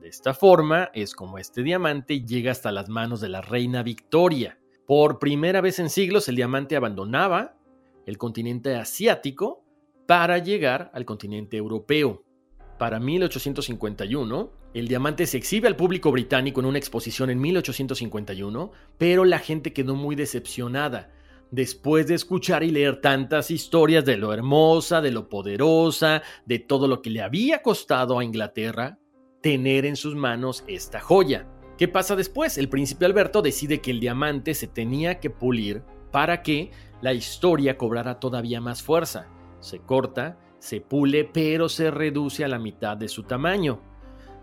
De 0.00 0.08
esta 0.08 0.34
forma 0.34 0.90
es 0.94 1.14
como 1.14 1.38
este 1.38 1.62
diamante 1.62 2.24
llega 2.24 2.52
hasta 2.52 2.70
las 2.70 2.88
manos 2.88 3.20
de 3.20 3.28
la 3.28 3.40
reina 3.40 3.82
Victoria. 3.82 4.58
Por 4.86 5.18
primera 5.18 5.60
vez 5.60 5.80
en 5.80 5.90
siglos 5.90 6.28
el 6.28 6.36
diamante 6.36 6.76
abandonaba 6.76 7.56
el 8.06 8.18
continente 8.18 8.76
asiático 8.76 9.64
para 10.06 10.38
llegar 10.38 10.90
al 10.94 11.04
continente 11.04 11.56
europeo. 11.56 12.23
Para 12.78 12.98
1851, 12.98 14.50
el 14.74 14.88
diamante 14.88 15.26
se 15.26 15.36
exhibe 15.36 15.68
al 15.68 15.76
público 15.76 16.10
británico 16.10 16.60
en 16.60 16.66
una 16.66 16.78
exposición 16.78 17.30
en 17.30 17.40
1851, 17.40 18.72
pero 18.98 19.24
la 19.24 19.38
gente 19.38 19.72
quedó 19.72 19.94
muy 19.94 20.16
decepcionada. 20.16 21.12
Después 21.52 22.08
de 22.08 22.14
escuchar 22.14 22.64
y 22.64 22.70
leer 22.70 23.00
tantas 23.00 23.52
historias 23.52 24.04
de 24.04 24.16
lo 24.16 24.32
hermosa, 24.32 25.00
de 25.00 25.12
lo 25.12 25.28
poderosa, 25.28 26.22
de 26.46 26.58
todo 26.58 26.88
lo 26.88 27.00
que 27.00 27.10
le 27.10 27.22
había 27.22 27.62
costado 27.62 28.18
a 28.18 28.24
Inglaterra, 28.24 28.98
tener 29.40 29.86
en 29.86 29.94
sus 29.94 30.16
manos 30.16 30.64
esta 30.66 30.98
joya. 30.98 31.46
¿Qué 31.78 31.86
pasa 31.86 32.16
después? 32.16 32.58
El 32.58 32.68
príncipe 32.68 33.04
Alberto 33.04 33.40
decide 33.40 33.80
que 33.80 33.92
el 33.92 34.00
diamante 34.00 34.54
se 34.54 34.66
tenía 34.66 35.20
que 35.20 35.30
pulir 35.30 35.82
para 36.10 36.42
que 36.42 36.72
la 37.02 37.12
historia 37.12 37.76
cobrara 37.78 38.18
todavía 38.18 38.60
más 38.60 38.82
fuerza. 38.82 39.28
Se 39.60 39.78
corta, 39.78 40.38
se 40.64 40.80
pule, 40.80 41.26
pero 41.30 41.68
se 41.68 41.90
reduce 41.90 42.42
a 42.42 42.48
la 42.48 42.58
mitad 42.58 42.96
de 42.96 43.08
su 43.08 43.24
tamaño. 43.24 43.82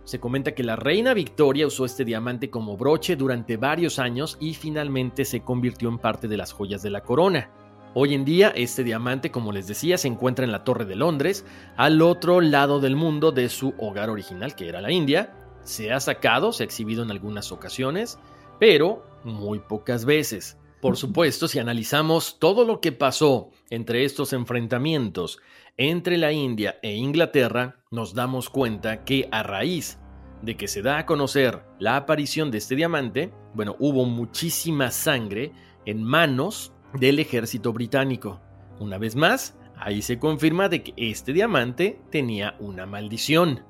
Se 0.04 0.20
comenta 0.20 0.54
que 0.54 0.64
la 0.64 0.76
reina 0.76 1.16
Victoria 1.16 1.66
usó 1.66 1.84
este 1.84 2.06
diamante 2.06 2.52
como 2.52 2.78
broche 2.78 3.16
durante 3.16 3.58
varios 3.58 3.98
años 3.98 4.38
y 4.40 4.54
finalmente 4.54 5.26
se 5.26 5.42
convirtió 5.42 5.90
en 5.90 5.98
parte 5.98 6.28
de 6.28 6.38
las 6.38 6.54
joyas 6.54 6.84
de 6.84 6.92
la 6.92 7.02
corona. 7.02 7.50
Hoy 7.96 8.14
en 8.14 8.24
día 8.24 8.54
este 8.56 8.84
diamante, 8.84 9.32
como 9.32 9.52
les 9.52 9.66
decía, 9.66 9.98
se 9.98 10.10
encuentra 10.10 10.46
en 10.46 10.52
la 10.52 10.64
Torre 10.64 10.86
de 10.86 10.96
Londres, 10.96 11.44
al 11.76 12.04
otro 12.04 12.40
lado 12.40 12.80
del 12.80 12.96
mundo 12.96 13.32
de 13.32 13.50
su 13.50 13.74
hogar 13.80 14.12
original, 14.12 14.54
que 14.54 14.70
era 14.70 14.80
la 14.80 14.92
India, 14.92 15.34
se 15.64 15.92
ha 15.92 16.00
sacado, 16.00 16.52
se 16.52 16.62
ha 16.62 16.66
exhibido 16.66 17.02
en 17.02 17.10
algunas 17.10 17.52
ocasiones, 17.52 18.20
pero 18.60 19.04
muy 19.24 19.58
pocas 19.58 20.06
veces. 20.06 20.61
Por 20.82 20.98
supuesto, 20.98 21.48
si 21.48 21.60
analizamos 21.60 22.40
todo 22.40 22.66
lo 22.66 22.82
que 22.82 22.92
pasó 22.92 23.52
entre 23.70 24.04
estos 24.04 24.34
enfrentamientos 24.34 25.40
entre 25.78 26.18
la 26.18 26.32
India 26.32 26.80
e 26.82 26.96
Inglaterra, 26.96 27.84
nos 27.92 28.16
damos 28.16 28.50
cuenta 28.50 29.06
que 29.06 29.30
a 29.32 29.44
raíz 29.44 30.00
de 30.42 30.58
que 30.58 30.68
se 30.68 30.82
da 30.82 30.98
a 30.98 31.06
conocer 31.06 31.64
la 31.80 31.98
aparición 31.98 32.50
de 32.50 32.58
este 32.58 32.76
diamante, 32.76 33.32
bueno, 33.54 33.76
hubo 33.80 34.06
muchísima 34.06 34.90
sangre 34.90 35.52
en 35.86 36.04
manos 36.04 36.74
del 36.96 37.20
ejército 37.20 37.74
británico. 37.74 38.42
Una 38.80 38.98
vez 38.98 39.16
más, 39.16 39.56
ahí 39.78 40.02
se 40.02 40.18
confirma 40.18 40.68
de 40.68 40.82
que 40.82 40.94
este 40.98 41.32
diamante 41.32 42.02
tenía 42.10 42.56
una 42.60 42.88
maldición. 42.88 43.64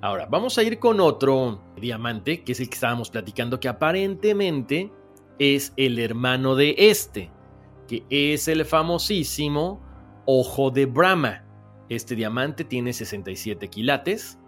Ahora, 0.00 0.26
vamos 0.26 0.56
a 0.56 0.62
ir 0.62 0.78
con 0.78 1.00
otro 1.00 1.62
diamante, 1.78 2.44
que 2.44 2.52
es 2.52 2.60
el 2.60 2.70
que 2.70 2.74
estábamos 2.74 3.10
platicando, 3.10 3.60
que 3.60 3.68
aparentemente 3.68 4.90
es 5.38 5.72
el 5.76 5.98
hermano 5.98 6.54
de 6.54 6.74
este, 6.78 7.30
que 7.88 8.04
es 8.10 8.48
el 8.48 8.64
famosísimo 8.64 9.80
Ojo 10.24 10.70
de 10.70 10.86
Brahma. 10.86 11.44
Este 11.88 12.16
diamante 12.16 12.64
tiene 12.64 12.92
67 12.92 13.68
quilates, 13.68 14.38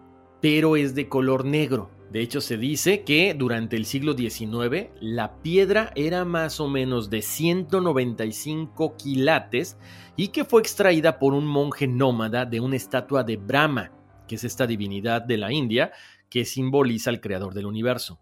pero 0.41 0.77
es 0.77 0.95
de 0.95 1.09
color 1.09 1.45
negro. 1.45 1.91
De 2.11 2.21
hecho, 2.21 2.41
se 2.41 2.57
dice 2.57 3.05
que 3.05 3.35
durante 3.35 3.77
el 3.77 3.85
siglo 3.85 4.15
XIX 4.15 4.89
la 5.01 5.43
piedra 5.43 5.93
era 5.95 6.25
más 6.25 6.59
o 6.59 6.67
menos 6.67 7.11
de 7.11 7.21
195 7.21 8.97
quilates 8.97 9.77
y 10.17 10.29
que 10.29 10.45
fue 10.45 10.63
extraída 10.63 11.19
por 11.19 11.35
un 11.35 11.47
monje 11.47 11.87
nómada 11.87 12.47
de 12.47 12.61
una 12.61 12.77
estatua 12.77 13.25
de 13.25 13.37
Brahma, 13.37 13.93
que 14.27 14.37
es 14.37 14.45
esta 14.45 14.67
divinidad 14.67 15.21
de 15.23 15.37
la 15.37 15.53
India 15.53 15.93
que 16.31 16.45
simboliza 16.45 17.11
al 17.11 17.21
creador 17.21 17.53
del 17.53 17.67
universo. 17.67 18.19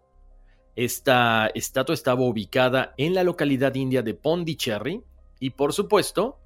Esta 0.77 1.47
estatua 1.55 1.95
estaba 1.95 2.21
ubicada 2.21 2.93
en 2.97 3.15
la 3.15 3.23
localidad 3.23 3.73
india 3.73 4.03
de 4.03 4.13
Pondicherry 4.13 5.01
y 5.39 5.49
por 5.49 5.73
supuesto, 5.73 6.37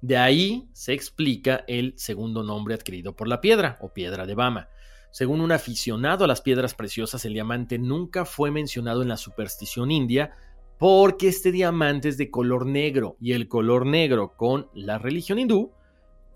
de 0.00 0.16
ahí 0.16 0.68
se 0.72 0.92
explica 0.92 1.64
el 1.66 1.92
segundo 1.96 2.44
nombre 2.44 2.74
adquirido 2.74 3.16
por 3.16 3.26
la 3.26 3.40
piedra 3.40 3.78
o 3.80 3.92
piedra 3.92 4.24
de 4.24 4.36
Bama. 4.36 4.68
Según 5.10 5.40
un 5.40 5.50
aficionado 5.50 6.24
a 6.24 6.28
las 6.28 6.40
piedras 6.40 6.74
preciosas, 6.74 7.24
el 7.24 7.32
diamante 7.32 7.76
nunca 7.76 8.24
fue 8.24 8.52
mencionado 8.52 9.02
en 9.02 9.08
la 9.08 9.16
superstición 9.16 9.90
india 9.90 10.36
porque 10.78 11.26
este 11.26 11.50
diamante 11.50 12.08
es 12.08 12.16
de 12.16 12.30
color 12.30 12.66
negro 12.66 13.16
y 13.20 13.32
el 13.32 13.48
color 13.48 13.84
negro 13.84 14.36
con 14.36 14.68
la 14.74 14.98
religión 14.98 15.40
hindú 15.40 15.72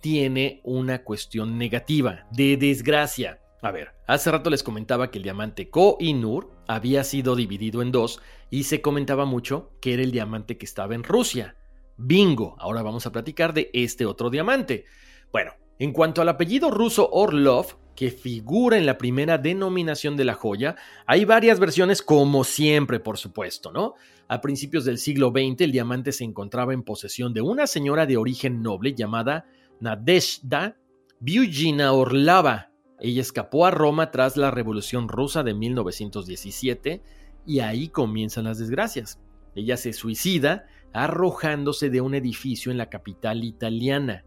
tiene 0.01 0.61
una 0.65 1.05
cuestión 1.05 1.59
negativa, 1.59 2.27
de 2.33 2.57
desgracia. 2.57 3.39
A 3.63 3.71
ver, 3.71 3.93
hace 4.07 4.31
rato 4.31 4.51
les 4.51 4.63
comentaba 4.63 5.11
que 5.11 5.19
el 5.19 5.25
diamante 5.25 5.71
Koh-i-Noor 5.71 6.51
había 6.69 7.05
sido 7.05 7.35
dividido 7.35 7.83
en 7.83 7.91
dos 7.91 8.21
y 8.51 8.65
se 8.65 8.83
comentaba 8.83 9.25
mucho 9.25 9.73
que 9.81 9.95
era 9.95 10.03
el 10.03 10.13
diamante 10.13 10.59
que 10.59 10.67
estaba 10.67 10.95
en 10.95 11.03
Rusia. 11.03 11.57
Bingo, 11.97 12.55
ahora 12.59 12.83
vamos 12.83 13.07
a 13.07 13.13
platicar 13.13 13.55
de 13.55 13.71
este 13.73 14.05
otro 14.05 14.29
diamante. 14.29 14.85
Bueno, 15.33 15.53
en 15.79 15.93
cuanto 15.93 16.21
al 16.21 16.29
apellido 16.29 16.71
ruso 16.71 17.09
Orlov, 17.11 17.79
que 17.95 18.11
figura 18.11 18.77
en 18.77 18.85
la 18.85 18.99
primera 18.99 19.39
denominación 19.39 20.17
de 20.17 20.25
la 20.27 20.35
joya, 20.35 20.77
hay 21.07 21.25
varias 21.25 21.59
versiones 21.59 22.03
como 22.03 22.45
siempre, 22.45 23.01
por 23.01 23.17
supuesto, 23.17 23.73
¿no? 23.73 23.95
A 24.29 24.43
principios 24.43 24.85
del 24.85 24.99
siglo 24.99 25.31
XX 25.31 25.63
el 25.63 25.73
diamante 25.73 26.13
se 26.13 26.25
encontraba 26.25 26.75
en 26.75 26.83
posesión 26.83 27.33
de 27.33 27.41
una 27.41 27.67
señora 27.67 28.05
de 28.05 28.19
origen 28.19 28.63
noble 28.63 28.95
llamada 28.95 29.47
Nadezhda 29.81 30.77
Byugina 31.21 31.93
Orlava. 31.93 32.76
Ella 32.99 33.21
escapó 33.21 33.67
a 33.67 33.71
Roma 33.71 34.11
tras 34.11 34.37
la 34.37 34.51
Revolución 34.51 35.09
Rusa 35.09 35.43
de 35.43 35.55
1917 35.55 37.03
y 37.45 37.61
ahí 37.61 37.89
comienzan 37.89 38.45
las 38.45 38.59
desgracias. 38.59 39.21
Ella 39.55 39.77
se 39.77 39.93
suicida 39.93 40.67
arrojándose 40.93 41.91
de 41.91 42.01
un 42.01 42.15
edificio 42.15 42.73
en 42.73 42.79
la 42.79 42.89
capital 42.89 43.45
italiana. 43.45 44.25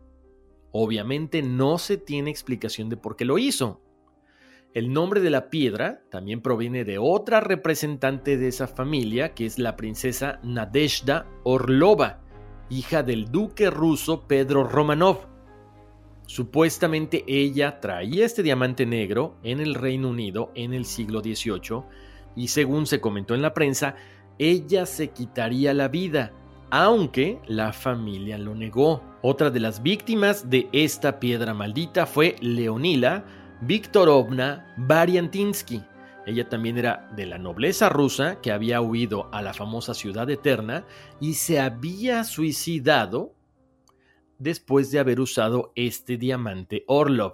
Obviamente 0.72 1.42
no 1.42 1.78
se 1.78 1.98
tiene 1.98 2.30
explicación 2.30 2.90
de 2.90 2.98
por 2.98 3.16
qué 3.16 3.26
lo 3.26 3.38
hizo. 3.38 3.82
El 4.76 4.94
nombre 4.94 5.20
de 5.20 5.32
la 5.32 5.50
piedra 5.50 6.04
también 6.12 6.42
proviene 6.42 6.86
de 6.86 7.00
otra 7.00 7.40
representante 7.40 8.38
de 8.38 8.50
esa 8.50 8.68
familia, 8.68 9.34
que 9.34 9.48
es 9.48 9.58
la 9.58 9.76
princesa 9.76 10.40
Nadezhda 10.44 11.26
Orlova, 11.44 12.22
hija 12.70 13.02
del 13.02 13.32
duque 13.32 13.72
ruso 13.72 14.28
Pedro 14.28 14.64
Romanov. 14.64 15.29
Supuestamente 16.30 17.24
ella 17.26 17.80
traía 17.80 18.24
este 18.24 18.44
diamante 18.44 18.86
negro 18.86 19.40
en 19.42 19.60
el 19.60 19.74
Reino 19.74 20.10
Unido 20.10 20.52
en 20.54 20.76
el 20.76 20.86
siglo 20.86 21.22
XVIII 21.22 21.86
y 22.36 22.50
según 22.50 22.86
se 22.86 23.02
comentó 23.02 23.34
en 23.34 23.42
la 23.42 23.56
prensa, 23.56 23.96
ella 24.38 24.86
se 24.86 25.10
quitaría 25.10 25.74
la 25.74 25.88
vida, 25.88 26.32
aunque 26.70 27.40
la 27.48 27.74
familia 27.74 28.38
lo 28.38 28.54
negó. 28.54 29.02
Otra 29.24 29.50
de 29.50 29.60
las 29.60 29.82
víctimas 29.82 30.52
de 30.52 30.70
esta 30.72 31.20
piedra 31.20 31.56
maldita 31.56 32.06
fue 32.06 32.36
Leonila 32.42 33.26
Viktorovna 33.62 34.76
Variantinsky. 34.78 35.82
Ella 36.28 36.48
también 36.48 36.78
era 36.78 37.10
de 37.16 37.26
la 37.26 37.40
nobleza 37.40 37.90
rusa 37.90 38.40
que 38.40 38.52
había 38.52 38.82
huido 38.82 39.30
a 39.32 39.42
la 39.42 39.56
famosa 39.56 39.96
ciudad 39.96 40.30
eterna 40.30 40.86
y 41.20 41.34
se 41.34 41.60
había 41.60 42.24
suicidado 42.24 43.34
después 44.40 44.90
de 44.92 45.00
haber 45.00 45.20
usado 45.20 45.72
este 45.76 46.18
diamante 46.18 46.84
Orlov. 46.88 47.34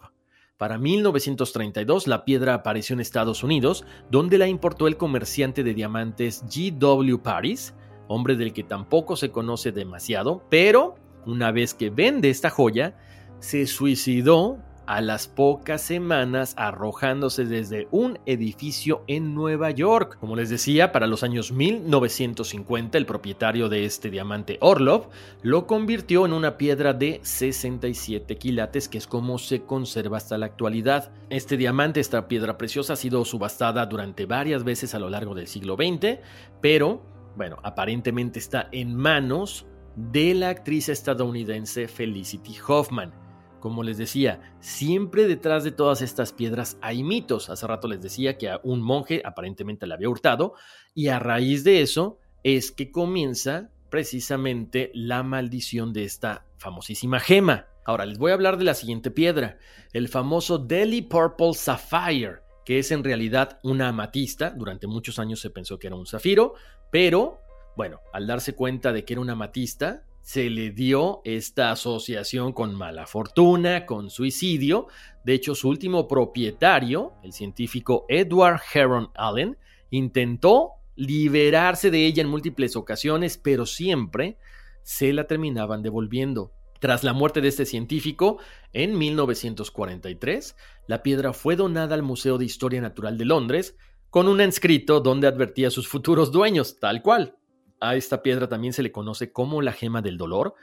Para 0.57 0.77
1932 0.77 2.07
la 2.07 2.25
piedra 2.25 2.53
apareció 2.53 2.93
en 2.93 2.99
Estados 2.99 3.43
Unidos, 3.43 3.85
donde 4.09 4.37
la 4.37 4.47
importó 4.47 4.87
el 4.87 4.97
comerciante 4.97 5.63
de 5.63 5.73
diamantes 5.73 6.43
G.W. 6.45 7.19
Paris, 7.19 7.73
hombre 8.07 8.35
del 8.35 8.53
que 8.53 8.63
tampoco 8.63 9.15
se 9.15 9.31
conoce 9.31 9.71
demasiado, 9.71 10.43
pero 10.49 10.95
una 11.25 11.51
vez 11.51 11.73
que 11.73 11.89
vende 11.89 12.29
esta 12.29 12.49
joya, 12.49 12.97
se 13.39 13.67
suicidó 13.67 14.59
a 14.87 15.01
las 15.01 15.27
pocas 15.27 15.81
semanas 15.81 16.53
arrojándose 16.57 17.45
desde 17.45 17.87
un 17.91 18.19
edificio 18.25 19.03
en 19.07 19.33
Nueva 19.33 19.71
York. 19.71 20.17
Como 20.19 20.35
les 20.35 20.49
decía, 20.49 20.91
para 20.91 21.07
los 21.07 21.23
años 21.23 21.51
1950 21.51 22.97
el 22.97 23.05
propietario 23.05 23.69
de 23.69 23.85
este 23.85 24.09
diamante 24.09 24.57
Orlov 24.61 25.09
lo 25.41 25.67
convirtió 25.67 26.25
en 26.25 26.33
una 26.33 26.57
piedra 26.57 26.93
de 26.93 27.19
67 27.23 28.37
quilates, 28.37 28.87
que 28.87 28.97
es 28.97 29.07
como 29.07 29.37
se 29.37 29.63
conserva 29.63 30.17
hasta 30.17 30.37
la 30.37 30.45
actualidad. 30.45 31.11
Este 31.29 31.57
diamante, 31.57 31.99
esta 31.99 32.27
piedra 32.27 32.57
preciosa, 32.57 32.93
ha 32.93 32.97
sido 32.97 33.25
subastada 33.25 33.85
durante 33.85 34.25
varias 34.25 34.63
veces 34.63 34.95
a 34.95 34.99
lo 34.99 35.09
largo 35.09 35.35
del 35.35 35.47
siglo 35.47 35.75
XX, 35.75 36.19
pero, 36.61 37.01
bueno, 37.35 37.57
aparentemente 37.63 38.39
está 38.39 38.69
en 38.71 38.95
manos 38.95 39.65
de 39.95 40.33
la 40.33 40.49
actriz 40.49 40.89
estadounidense 40.89 41.87
Felicity 41.87 42.57
Hoffman. 42.67 43.24
Como 43.65 43.81
les 43.81 43.97
decía, 43.97 44.53
siempre 44.59 45.27
detrás 45.27 45.63
de 45.63 45.71
todas 45.71 46.03
estas 46.03 46.33
piedras 46.33 46.77
hay 46.81 47.01
mitos. 47.01 47.49
Hace 47.49 47.65
rato 47.65 47.87
les 47.87 47.99
decía 47.99 48.37
que 48.37 48.47
a 48.47 48.59
un 48.61 48.79
monje 48.79 49.23
aparentemente 49.25 49.87
le 49.87 49.95
había 49.95 50.07
hurtado 50.07 50.53
y 50.93 51.07
a 51.07 51.17
raíz 51.17 51.63
de 51.63 51.81
eso 51.81 52.19
es 52.43 52.71
que 52.71 52.91
comienza 52.91 53.71
precisamente 53.89 54.91
la 54.93 55.23
maldición 55.23 55.93
de 55.93 56.03
esta 56.03 56.45
famosísima 56.57 57.19
gema. 57.19 57.65
Ahora 57.85 58.05
les 58.05 58.19
voy 58.19 58.29
a 58.29 58.35
hablar 58.35 58.57
de 58.57 58.65
la 58.65 58.75
siguiente 58.75 59.09
piedra, 59.09 59.57
el 59.93 60.09
famoso 60.09 60.59
Delhi 60.59 61.01
Purple 61.01 61.55
Sapphire, 61.55 62.41
que 62.65 62.77
es 62.77 62.91
en 62.91 63.03
realidad 63.03 63.59
una 63.63 63.87
amatista. 63.87 64.51
Durante 64.51 64.85
muchos 64.85 65.17
años 65.17 65.39
se 65.39 65.49
pensó 65.49 65.79
que 65.79 65.87
era 65.87 65.95
un 65.95 66.05
zafiro, 66.05 66.53
pero 66.91 67.41
bueno, 67.75 67.99
al 68.13 68.27
darse 68.27 68.53
cuenta 68.53 68.93
de 68.93 69.05
que 69.05 69.13
era 69.13 69.21
una 69.21 69.33
amatista, 69.33 70.03
se 70.25 70.49
le 70.49 70.71
dio 70.71 71.21
esta 71.23 71.69
asociación 71.69 72.51
con 72.51 72.73
mala 72.73 73.05
fortuna, 73.05 73.85
con 73.85 74.09
suicidio. 74.09 74.87
De 75.23 75.35
hecho, 75.35 75.53
su 75.53 75.69
último 75.69 76.07
propietario, 76.07 77.13
el 77.21 77.31
científico 77.31 78.07
Edward 78.09 78.59
Heron 78.73 79.11
Allen, 79.13 79.55
intentó 79.91 80.71
liberarse 80.95 81.91
de 81.91 82.07
ella 82.07 82.23
en 82.23 82.29
múltiples 82.29 82.75
ocasiones, 82.75 83.37
pero 83.37 83.67
siempre 83.67 84.39
se 84.81 85.13
la 85.13 85.27
terminaban 85.27 85.83
devolviendo. 85.83 86.51
Tras 86.79 87.03
la 87.03 87.13
muerte 87.13 87.39
de 87.39 87.49
este 87.49 87.67
científico, 87.67 88.39
en 88.73 88.97
1943, 88.97 90.55
la 90.87 91.03
piedra 91.03 91.33
fue 91.33 91.55
donada 91.55 91.93
al 91.93 92.01
Museo 92.01 92.39
de 92.39 92.45
Historia 92.45 92.81
Natural 92.81 93.19
de 93.19 93.25
Londres 93.25 93.77
con 94.09 94.27
un 94.27 94.41
inscrito 94.41 95.01
donde 95.01 95.27
advertía 95.27 95.67
a 95.67 95.71
sus 95.71 95.87
futuros 95.87 96.31
dueños, 96.31 96.79
tal 96.79 97.03
cual. 97.03 97.35
A 97.79 97.95
esta 97.95 98.23
piedra 98.23 98.47
también 98.47 98.73
se 98.73 98.83
le 98.83 98.91
conoce 98.91 99.31
como 99.31 99.61
la 99.61 99.73
gema 99.73 100.01
del 100.01 100.17
dolor. 100.17 100.55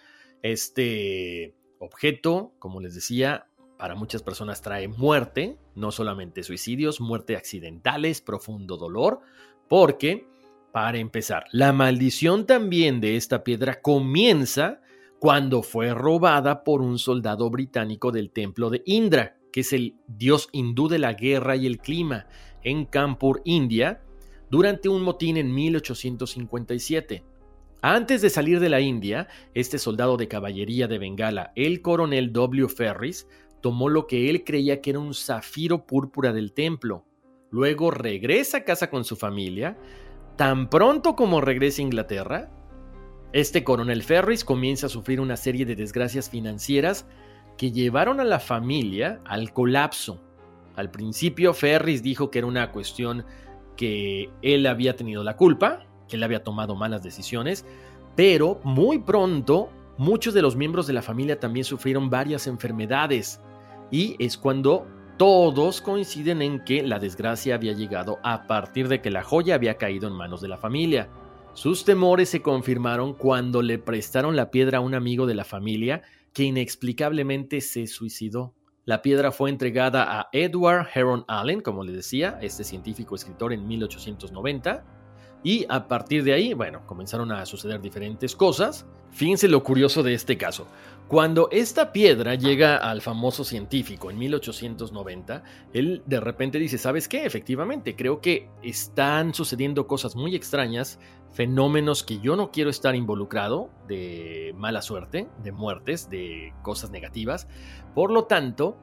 Este 0.43 1.55
objeto, 1.79 2.53
como 2.59 2.81
les 2.81 2.95
decía, 2.95 3.47
para 3.79 3.95
muchas 3.95 4.23
personas 4.23 4.63
trae 4.63 4.89
muerte, 4.89 5.59
no 5.75 5.91
solamente 5.91 6.43
suicidios, 6.43 7.01
muerte 7.01 7.37
accidentales, 7.37 8.21
profundo 8.21 8.77
dolor, 8.77 9.21
porque, 9.69 10.29
para 10.73 10.99
empezar, 10.99 11.45
la 11.51 11.73
maldición 11.73 12.47
también 12.47 13.01
de 13.01 13.17
esta 13.17 13.43
piedra 13.43 13.83
comienza 13.83 14.81
cuando 15.19 15.63
fue 15.63 15.95
robada 15.95 16.65
por 16.65 16.81
un 16.81 16.99
soldado 16.99 17.51
británico 17.51 18.13
del 18.13 18.31
templo 18.31 18.71
de 18.71 18.83
Indra, 18.87 19.37
que 19.53 19.61
es 19.61 19.73
el 19.73 19.97
dios 20.07 20.49
hindú 20.53 20.89
de 20.89 20.99
la 20.99 21.15
guerra 21.15 21.57
y 21.57 21.67
el 21.67 21.79
clima, 21.79 22.27
en 22.63 22.87
Kanpur, 22.87 23.43
India, 23.45 24.03
durante 24.53 24.91
un 24.91 25.01
motín 25.01 25.39
en 25.39 25.55
1857. 25.55 27.25
Antes 27.81 28.21
de 28.21 28.29
salir 28.29 28.61
de 28.61 28.69
la 28.69 28.83
India, 28.83 29.27
este 29.55 29.79
soldado 29.79 30.19
de 30.19 30.29
caballería 30.29 30.87
de 30.89 30.99
Bengala, 30.99 31.53
el 31.57 31.81
coronel 31.81 32.35
W. 32.35 32.69
Ferris, 32.69 33.27
tomó 33.63 33.89
lo 33.89 34.07
que 34.07 34.29
él 34.29 34.45
creía 34.45 34.83
que 34.83 34.91
era 34.91 34.99
un 34.99 35.15
zafiro 35.15 35.87
púrpura 35.87 36.35
del 36.35 36.53
templo. 36.53 37.07
Luego 37.51 37.91
regresa 37.91 38.59
a 38.59 38.65
casa 38.65 38.91
con 38.91 39.05
su 39.05 39.17
familia. 39.17 39.79
Tan 40.37 40.69
pronto 40.69 41.17
como 41.17 41.41
regresa 41.41 41.81
a 41.81 41.87
Inglaterra, 41.87 42.51
este 43.33 43.65
coronel 43.65 44.03
Ferris 44.03 44.45
comienza 44.45 44.85
a 44.85 44.91
sufrir 44.91 45.19
una 45.19 45.39
serie 45.39 45.65
de 45.65 45.77
desgracias 45.77 46.29
financieras 46.29 47.07
que 47.57 47.73
llevaron 47.73 48.21
a 48.21 48.25
la 48.25 48.39
familia 48.39 49.23
al 49.25 49.55
colapso. 49.55 50.21
Al 50.77 50.91
principio 50.91 51.55
Ferris 51.55 52.03
dijo 52.03 52.31
que 52.31 52.41
era 52.41 52.49
una 52.49 52.71
cuestión 52.71 53.25
que 53.77 54.31
él 54.43 54.67
había 54.67 54.97
tenido 54.97 55.25
la 55.25 55.37
culpa, 55.37 55.87
que 56.09 56.17
él 56.17 56.23
había 56.23 56.43
tomado 56.45 56.75
malas 56.75 57.03
decisiones, 57.03 57.65
pero 58.17 58.61
muy 58.65 58.99
pronto 58.99 59.71
muchos 59.99 60.35
de 60.35 60.43
los 60.43 60.57
miembros 60.57 60.87
de 60.87 60.93
la 60.93 61.03
familia 61.03 61.39
también 61.39 61.65
sufrieron 61.65 62.11
varias 62.11 62.47
enfermedades 62.47 63.41
y 63.91 64.17
es 64.19 64.37
cuando 64.37 64.87
todos 65.17 65.81
coinciden 65.81 66.43
en 66.43 66.65
que 66.65 66.83
la 66.83 66.99
desgracia 66.99 67.55
había 67.55 67.73
llegado 67.73 68.19
a 68.23 68.47
partir 68.47 68.89
de 68.89 69.01
que 69.01 69.11
la 69.11 69.23
joya 69.23 69.55
había 69.55 69.77
caído 69.77 70.09
en 70.09 70.15
manos 70.15 70.41
de 70.41 70.49
la 70.49 70.57
familia. 70.57 71.09
Sus 71.55 71.85
temores 71.85 72.31
se 72.31 72.41
confirmaron 72.41 73.13
cuando 73.15 73.63
le 73.63 73.79
prestaron 73.79 74.35
la 74.37 74.51
piedra 74.51 74.79
a 74.79 74.81
un 74.81 74.95
amigo 74.95 75.27
de 75.27 75.35
la 75.35 75.45
familia 75.45 76.03
que 76.33 76.45
inexplicablemente 76.45 77.61
se 77.61 77.87
suicidó. 77.87 78.55
La 78.85 79.01
piedra 79.01 79.31
fue 79.31 79.49
entregada 79.49 80.19
a 80.19 80.29
Edward 80.33 80.89
Heron 80.93 81.25
Allen, 81.29 81.61
como 81.61 81.85
le 81.85 81.93
decía, 81.93 82.39
este 82.43 82.65
científico 82.65 83.15
escritor 83.15 83.53
en 83.53 83.69
1890, 83.69 84.83
y 85.45 85.67
a 85.69 85.87
partir 85.87 86.25
de 86.25 86.33
ahí, 86.33 86.53
bueno, 86.53 86.85
comenzaron 86.85 87.31
a 87.31 87.47
suceder 87.47 87.81
diferentes 87.81 88.35
cosas. 88.35 88.85
Fíjense 89.13 89.47
lo 89.47 89.63
curioso 89.63 90.03
de 90.03 90.15
este 90.15 90.37
caso. 90.37 90.67
Cuando 91.13 91.51
esta 91.53 91.93
piedra 91.93 92.37
llega 92.37 92.79
al 92.79 93.03
famoso 93.03 93.45
científico 93.45 94.11
en 94.11 94.17
1890, 94.17 95.43
él 95.75 96.03
de 96.07 96.21
repente 96.21 96.59
dice, 96.59 96.79
¿sabes 96.79 97.07
qué? 97.07 97.27
Efectivamente, 97.27 97.95
creo 97.95 98.23
que 98.23 98.49
están 98.63 99.35
sucediendo 99.35 99.87
cosas 99.87 100.17
muy 100.17 100.35
extrañas, 100.35 100.99
fenómenos 101.31 102.03
que 102.03 102.19
yo 102.21 102.35
no 102.35 102.51
quiero 102.51 102.71
estar 102.71 102.95
involucrado, 102.95 103.69
de 103.87 104.55
mala 104.57 104.81
suerte, 104.81 105.29
de 105.43 105.53
muertes, 105.53 106.09
de 106.09 106.55
cosas 106.63 106.91
negativas. 106.91 107.47
Por 107.95 108.11
lo 108.11 108.25
tanto, 108.25 108.79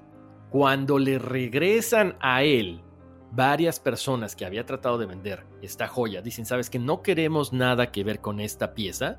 cuando 0.52 1.00
le 1.00 1.18
regresan 1.18 2.16
a 2.20 2.44
él 2.44 2.84
varias 3.32 3.80
personas 3.80 4.36
que 4.36 4.46
había 4.46 4.68
tratado 4.68 5.00
de 5.00 5.08
vender 5.08 5.48
esta 5.64 5.88
joya, 5.88 6.22
dicen, 6.22 6.46
¿sabes 6.46 6.70
que 6.70 6.78
no 6.78 7.02
queremos 7.02 7.54
nada 7.54 7.92
que 7.92 8.04
ver 8.04 8.22
con 8.22 8.40
esta 8.40 8.76
pieza? 8.76 9.18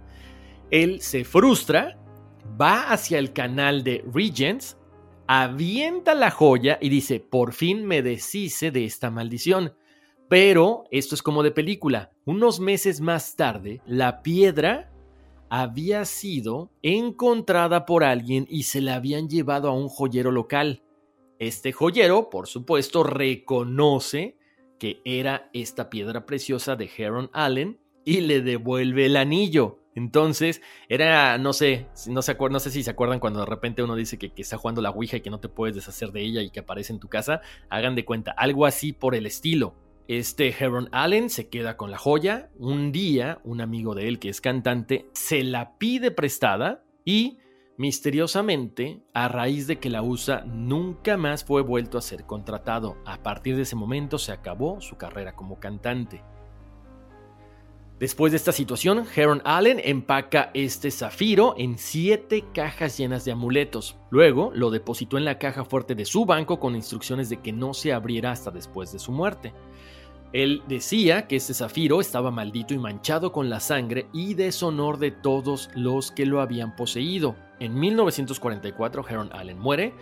Él 0.70 1.00
se 1.00 1.24
frustra 1.24 1.96
va 2.60 2.90
hacia 2.90 3.18
el 3.18 3.32
canal 3.32 3.84
de 3.84 4.04
Regents, 4.12 4.78
avienta 5.26 6.14
la 6.14 6.30
joya 6.30 6.78
y 6.80 6.88
dice, 6.88 7.20
por 7.20 7.52
fin 7.52 7.84
me 7.84 8.02
deshice 8.02 8.70
de 8.70 8.84
esta 8.84 9.10
maldición. 9.10 9.74
Pero 10.28 10.84
esto 10.90 11.14
es 11.14 11.22
como 11.22 11.42
de 11.42 11.50
película. 11.50 12.12
Unos 12.24 12.60
meses 12.60 13.00
más 13.00 13.34
tarde, 13.36 13.80
la 13.84 14.22
piedra 14.22 14.90
había 15.48 16.04
sido 16.04 16.70
encontrada 16.82 17.84
por 17.84 18.04
alguien 18.04 18.46
y 18.48 18.62
se 18.62 18.80
la 18.80 18.94
habían 18.94 19.28
llevado 19.28 19.68
a 19.68 19.72
un 19.72 19.88
joyero 19.88 20.30
local. 20.30 20.84
Este 21.40 21.72
joyero, 21.72 22.30
por 22.30 22.46
supuesto, 22.46 23.02
reconoce 23.02 24.36
que 24.78 25.00
era 25.04 25.50
esta 25.52 25.90
piedra 25.90 26.24
preciosa 26.24 26.76
de 26.76 26.88
Heron 26.96 27.30
Allen 27.32 27.80
y 28.04 28.20
le 28.20 28.40
devuelve 28.40 29.06
el 29.06 29.16
anillo. 29.16 29.78
Entonces, 29.94 30.62
era, 30.88 31.36
no 31.38 31.52
sé, 31.52 31.88
no, 32.08 32.22
se 32.22 32.36
sé 32.60 32.70
si 32.70 32.82
se 32.82 32.90
acuerdan 32.90 33.18
cuando 33.18 33.40
de 33.40 33.46
repente 33.46 33.82
uno 33.82 33.96
dice 33.96 34.18
que, 34.18 34.30
que, 34.30 34.42
está 34.42 34.56
jugando 34.56 34.80
la 34.80 34.90
Ouija 34.90 35.16
y 35.16 35.20
que 35.20 35.30
no 35.30 35.40
te 35.40 35.48
puedes 35.48 35.74
deshacer 35.74 36.12
de 36.12 36.22
ella 36.22 36.42
y 36.42 36.50
que 36.50 36.60
aparece 36.60 36.92
en 36.92 37.00
tu 37.00 37.08
casa. 37.08 37.40
Hagan 37.68 37.94
de 37.96 38.04
cuenta, 38.04 38.30
algo 38.32 38.66
así 38.66 38.92
por 38.92 39.14
el 39.14 39.26
estilo. 39.26 39.74
Este 40.12 40.52
Heron 40.58 40.88
Allen 40.90 41.30
se 41.30 41.48
queda 41.48 41.76
con 41.76 41.90
la 41.90 41.96
joya. 41.98 42.50
Un 42.58 42.90
día, 42.90 43.40
un 43.44 43.60
amigo 43.60 43.94
de 43.94 44.08
él 44.08 44.18
que 44.18 44.28
es 44.28 44.40
cantante 44.40 45.08
se 45.12 45.44
la 45.44 45.78
pide 45.78 46.10
prestada 46.10 46.82
y, 47.04 47.38
misteriosamente, 47.76 49.02
a 49.14 49.28
raíz 49.28 49.68
de 49.68 49.78
que 49.78 49.88
la 49.88 50.02
usa, 50.02 50.42
nunca 50.46 51.16
más 51.16 51.44
fue 51.44 51.62
vuelto 51.62 51.96
a 51.96 52.02
ser 52.02 52.24
contratado. 52.24 52.96
A 53.06 53.22
partir 53.22 53.54
de 53.54 53.62
ese 53.62 53.76
momento 53.76 54.18
se 54.18 54.32
acabó 54.32 54.80
su 54.80 54.96
carrera 54.96 55.36
como 55.36 55.60
cantante. 55.60 56.24
Después 58.00 58.32
de 58.32 58.38
esta 58.38 58.52
situación, 58.52 59.04
Heron 59.14 59.42
Allen 59.44 59.78
empaca 59.84 60.50
este 60.54 60.90
zafiro 60.90 61.54
en 61.58 61.76
siete 61.76 62.46
cajas 62.54 62.96
llenas 62.96 63.26
de 63.26 63.32
amuletos. 63.32 63.94
Luego 64.08 64.52
lo 64.54 64.70
depositó 64.70 65.18
en 65.18 65.26
la 65.26 65.38
caja 65.38 65.66
fuerte 65.66 65.94
de 65.94 66.06
su 66.06 66.24
banco 66.24 66.58
con 66.58 66.74
instrucciones 66.74 67.28
de 67.28 67.42
que 67.42 67.52
no 67.52 67.74
se 67.74 67.92
abriera 67.92 68.32
hasta 68.32 68.50
después 68.50 68.90
de 68.90 68.98
su 68.98 69.12
muerte. 69.12 69.52
Él 70.32 70.62
decía 70.66 71.26
que 71.26 71.36
este 71.36 71.52
zafiro 71.52 72.00
estaba 72.00 72.30
maldito 72.30 72.72
y 72.72 72.78
manchado 72.78 73.32
con 73.32 73.50
la 73.50 73.60
sangre 73.60 74.06
y 74.14 74.32
deshonor 74.32 74.98
de 74.98 75.10
todos 75.10 75.68
los 75.74 76.10
que 76.10 76.24
lo 76.24 76.40
habían 76.40 76.76
poseído. 76.76 77.36
En 77.58 77.78
1944 77.78 79.06
Heron 79.10 79.30
Allen 79.34 79.58
muere 79.58 79.92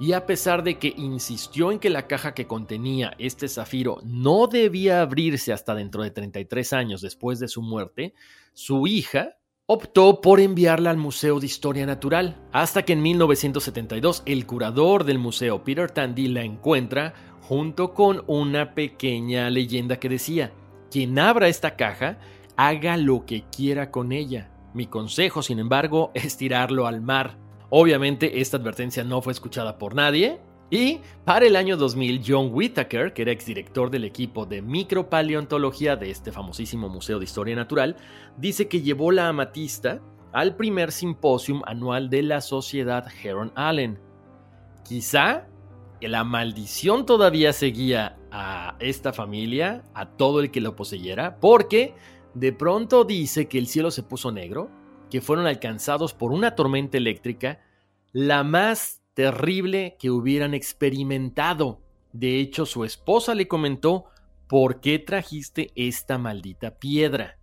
y 0.00 0.12
a 0.12 0.26
pesar 0.26 0.62
de 0.62 0.78
que 0.78 0.94
insistió 0.96 1.72
en 1.72 1.78
que 1.78 1.90
la 1.90 2.06
caja 2.06 2.34
que 2.34 2.46
contenía 2.46 3.14
este 3.18 3.48
zafiro 3.48 3.98
no 4.04 4.46
debía 4.46 5.02
abrirse 5.02 5.52
hasta 5.52 5.74
dentro 5.74 6.02
de 6.02 6.10
33 6.10 6.72
años 6.72 7.00
después 7.00 7.40
de 7.40 7.48
su 7.48 7.62
muerte, 7.62 8.14
su 8.52 8.86
hija 8.86 9.38
optó 9.66 10.20
por 10.20 10.40
enviarla 10.40 10.90
al 10.90 10.96
Museo 10.96 11.40
de 11.40 11.46
Historia 11.46 11.84
Natural, 11.84 12.40
hasta 12.52 12.84
que 12.84 12.94
en 12.94 13.02
1972 13.02 14.22
el 14.24 14.46
curador 14.46 15.04
del 15.04 15.18
museo 15.18 15.62
Peter 15.62 15.90
Tandy 15.90 16.28
la 16.28 16.42
encuentra 16.42 17.12
junto 17.42 17.92
con 17.92 18.24
una 18.26 18.74
pequeña 18.74 19.50
leyenda 19.50 19.98
que 19.98 20.08
decía, 20.08 20.52
quien 20.90 21.18
abra 21.18 21.48
esta 21.48 21.76
caja, 21.76 22.18
haga 22.56 22.96
lo 22.96 23.26
que 23.26 23.44
quiera 23.54 23.90
con 23.90 24.12
ella. 24.12 24.50
Mi 24.72 24.86
consejo, 24.86 25.42
sin 25.42 25.58
embargo, 25.58 26.12
es 26.14 26.36
tirarlo 26.36 26.86
al 26.86 27.00
mar. 27.00 27.36
Obviamente 27.70 28.40
esta 28.40 28.56
advertencia 28.56 29.04
no 29.04 29.20
fue 29.22 29.32
escuchada 29.32 29.78
por 29.78 29.94
nadie. 29.94 30.40
Y 30.70 31.00
para 31.24 31.46
el 31.46 31.56
año 31.56 31.76
2000, 31.78 32.22
John 32.26 32.50
Whitaker, 32.52 33.14
que 33.14 33.22
era 33.22 33.32
exdirector 33.32 33.90
del 33.90 34.04
equipo 34.04 34.44
de 34.44 34.60
micropaleontología 34.60 35.96
de 35.96 36.10
este 36.10 36.30
famosísimo 36.30 36.90
Museo 36.90 37.18
de 37.18 37.24
Historia 37.24 37.56
Natural, 37.56 37.96
dice 38.36 38.68
que 38.68 38.82
llevó 38.82 39.10
la 39.10 39.28
amatista 39.28 40.00
al 40.32 40.56
primer 40.56 40.92
simposium 40.92 41.62
anual 41.64 42.10
de 42.10 42.22
la 42.22 42.42
Sociedad 42.42 43.06
Heron 43.22 43.50
Allen. 43.54 43.98
Quizá 44.86 45.46
la 46.02 46.22
maldición 46.22 47.06
todavía 47.06 47.52
seguía 47.52 48.18
a 48.30 48.76
esta 48.78 49.12
familia, 49.12 49.84
a 49.94 50.06
todo 50.06 50.40
el 50.40 50.50
que 50.50 50.60
lo 50.60 50.76
poseyera, 50.76 51.40
porque 51.40 51.94
de 52.34 52.52
pronto 52.52 53.04
dice 53.04 53.48
que 53.48 53.58
el 53.58 53.66
cielo 53.66 53.90
se 53.90 54.02
puso 54.02 54.30
negro, 54.30 54.70
que 55.10 55.20
fueron 55.20 55.46
alcanzados 55.46 56.14
por 56.14 56.32
una 56.32 56.54
tormenta 56.54 56.96
eléctrica, 56.96 57.60
la 58.12 58.44
más 58.44 59.02
terrible 59.14 59.96
que 59.98 60.10
hubieran 60.10 60.54
experimentado. 60.54 61.80
De 62.12 62.40
hecho, 62.40 62.66
su 62.66 62.84
esposa 62.84 63.34
le 63.34 63.48
comentó, 63.48 64.06
¿por 64.48 64.80
qué 64.80 64.98
trajiste 64.98 65.72
esta 65.74 66.18
maldita 66.18 66.78
piedra? 66.78 67.38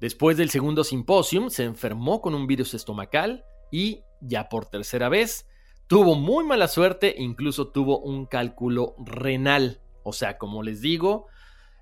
Después 0.00 0.36
del 0.36 0.50
segundo 0.50 0.82
simposium, 0.82 1.50
se 1.50 1.64
enfermó 1.64 2.20
con 2.22 2.34
un 2.34 2.46
virus 2.46 2.74
estomacal 2.74 3.44
y, 3.70 4.02
ya 4.20 4.48
por 4.48 4.66
tercera 4.66 5.08
vez, 5.08 5.46
tuvo 5.86 6.14
muy 6.14 6.44
mala 6.44 6.68
suerte, 6.68 7.14
incluso 7.18 7.68
tuvo 7.68 8.00
un 8.00 8.26
cálculo 8.26 8.94
renal. 8.98 9.80
O 10.02 10.12
sea, 10.12 10.38
como 10.38 10.62
les 10.62 10.80
digo, 10.80 11.26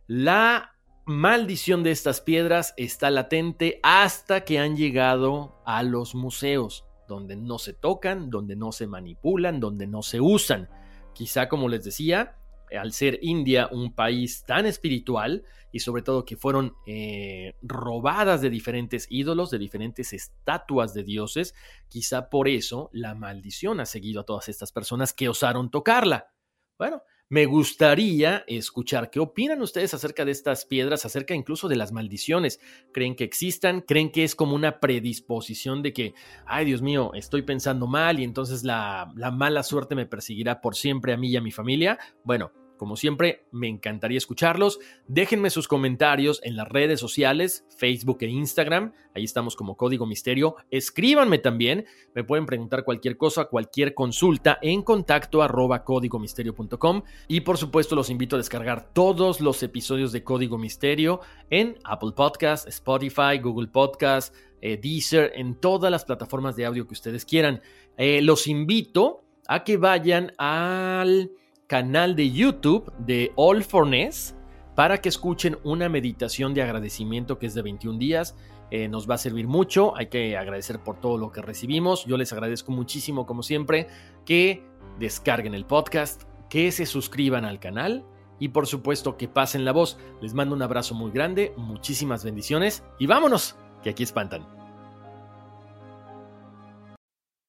la 0.07 0.78
maldición 1.09 1.83
de 1.83 1.91
estas 1.91 2.21
piedras 2.21 2.75
está 2.77 3.11
latente 3.11 3.81
hasta 3.83 4.45
que 4.45 4.59
han 4.59 4.77
llegado 4.77 5.61
a 5.65 5.83
los 5.83 6.15
museos. 6.15 6.85
donde 7.09 7.37
no 7.37 7.59
se 7.59 7.73
tocan, 7.73 8.29
donde 8.29 8.55
no 8.55 8.71
se 8.71 8.87
manipulan, 8.87 9.61
donde 9.61 9.87
no 9.87 10.03
se 10.03 10.21
usan. 10.21 10.69
Quizá, 11.15 11.49
como 11.49 11.71
les 11.71 11.83
decía, 11.83 12.37
al 12.79 12.93
ser 12.93 13.19
India 13.23 13.67
un 13.73 13.95
país 13.95 14.45
tan 14.45 14.67
espiritual 14.67 15.43
y 15.73 15.81
sobre 15.81 16.03
todo 16.03 16.27
que 16.27 16.37
fueron 16.37 16.75
eh, 16.87 17.55
robadas 17.63 18.43
de 18.43 18.51
diferentes 18.51 19.07
ídolos, 19.09 19.51
de 19.51 19.59
diferentes 19.59 20.13
estatuas 20.13 20.93
de 20.93 21.03
dioses, 21.03 21.55
quizá 21.89 22.29
por 22.29 22.47
eso 22.47 22.91
la 22.93 23.15
maldición 23.15 23.81
ha 23.81 23.87
seguido 23.87 24.21
a 24.21 24.27
todas 24.27 24.51
estas 24.51 24.71
personas 24.71 25.15
que 25.15 25.31
osaron 25.31 25.71
tocarla. 25.71 26.35
Bueno, 26.79 27.01
me 27.29 27.47
gustaría 27.47 28.45
escuchar 28.47 29.11
qué 29.11 29.21
opinan 29.21 29.61
ustedes 29.61 29.93
acerca 29.95 30.25
de 30.25 30.33
estas 30.33 30.65
piedras, 30.65 31.05
acerca 31.05 31.35
incluso 31.35 31.69
de 31.69 31.77
las 31.77 31.93
maldiciones. 31.93 32.61
¿Creen 32.93 33.17
que 33.17 33.25
existan? 33.25 33.83
¿Creen 33.83 34.11
que 34.11 34.25
es 34.25 34.35
como 34.35 34.55
una 34.55 34.81
predisposición 34.81 35.83
de 35.83 35.93
que, 35.93 36.15
ay 36.47 36.65
Dios 36.65 36.83
mío, 36.83 37.13
estoy 37.15 37.43
pensando 37.43 37.87
mal 37.87 38.19
y 38.19 38.25
entonces 38.25 38.65
la, 38.65 39.13
la 39.15 39.31
mala 39.31 39.63
suerte 39.63 39.95
me 39.95 40.07
perseguirá 40.07 40.61
por 40.61 40.75
siempre 40.75 41.13
a 41.13 41.17
mí 41.17 41.31
y 41.31 41.37
a 41.37 41.43
mi 41.43 41.51
familia? 41.51 41.99
Bueno, 42.25 42.51
como 42.79 42.97
siempre, 42.97 43.45
me 43.51 43.69
encantaría 43.69 44.17
escucharlos. 44.17 44.79
Déjenme 45.07 45.51
sus 45.51 45.69
comentarios 45.69 46.41
en 46.43 46.57
las 46.57 46.67
redes 46.67 46.99
sociales, 46.99 47.67
Facebook 47.77 48.19
e 48.23 48.29
Instagram. 48.29 48.93
Ahí 49.15 49.25
estamos 49.25 49.57
como 49.57 49.77
Código 49.77 50.07
Misterio. 50.07 50.57
Escríbanme 50.71 51.39
también. 51.39 51.85
Me 52.15 52.25
pueden 52.25 52.47
preguntar 52.47 52.85
cualquier 52.85 53.19
cosa, 53.19 53.45
cualquier 53.45 53.93
consulta 53.93 54.59
en 54.63 54.83
contacto 54.83 55.43
arroba 55.43 55.85
códigomisterio.com. 55.85 57.03
Y 57.27 57.41
por 57.41 57.59
supuesto, 57.59 57.95
los 57.95 58.09
invito 58.09 58.37
a 58.37 58.39
descargar 58.39 58.95
todos 58.95 59.41
los 59.43 59.63
episodios 59.63 60.13
de 60.13 60.25
Código 60.25 60.57
Misterio 60.57 61.21
en 61.51 61.77
Apple 61.85 62.13
Podcast, 62.17 62.69
Spotify, 62.69 63.39
Google 63.43 63.69
Podcast, 63.69 64.35
eh, 64.61 64.79
Deezer, 64.81 65.33
en 65.35 65.57
todas 65.57 65.91
las 65.91 66.05
plataformas 66.05 66.57
de 66.57 66.65
audio 66.65 66.87
que 66.87 66.95
ustedes 66.95 67.25
quieran. 67.25 67.61
Eh, 67.97 68.23
los 68.23 68.47
invito 68.47 69.25
a 69.49 69.65
que 69.65 69.77
vayan 69.77 70.33
al 70.39 71.33
canal 71.69 72.17
de 72.17 72.33
YouTube 72.33 72.91
de 72.99 73.31
All 73.37 73.63
for 73.63 73.87
Ness 73.87 74.35
para 74.75 75.01
que 75.01 75.09
escuchen 75.09 75.59
una 75.63 75.89
meditación 75.89 76.55
de 76.55 76.63
agradecimiento 76.63 77.39
que 77.39 77.47
es 77.47 77.55
de 77.55 77.63
21 77.63 77.99
días. 77.99 78.35
Eh, 78.71 78.89
nos 78.89 79.09
va 79.09 79.15
a 79.15 79.19
servir 79.19 79.47
mucho, 79.47 79.97
hay 79.97 80.07
que 80.07 80.37
agradecer 80.37 80.81
por 80.81 81.01
todo 81.01 81.19
lo 81.19 81.31
que 81.31 81.43
recibimos. 81.43 82.05
Yo 82.07 82.17
les 82.17 82.33
agradezco 82.33 82.73
muchísimo, 82.73 83.27
como 83.27 83.43
siempre, 83.43 83.87
que 84.25 84.63
descarguen 84.99 85.55
el 85.55 85.65
podcast, 85.65 86.23
que 86.49 86.73
se 86.73 86.87
suscriban 86.87 87.45
al 87.45 87.61
canal 87.61 88.05
y 88.39 88.49
por 88.49 88.67
supuesto 88.67 89.17
que 89.17 89.29
pasen 89.29 89.65
la 89.65 89.73
voz. 89.73 89.99
Les 90.23 90.35
mando 90.35 90.55
un 90.55 90.63
abrazo 90.63 90.95
muy 90.95 91.11
grande, 91.11 91.53
muchísimas 91.57 92.25
bendiciones 92.25 92.83
y 92.99 93.07
vámonos, 93.07 93.57
que 93.83 93.91
aquí 93.91 94.03
espantan. 94.03 94.58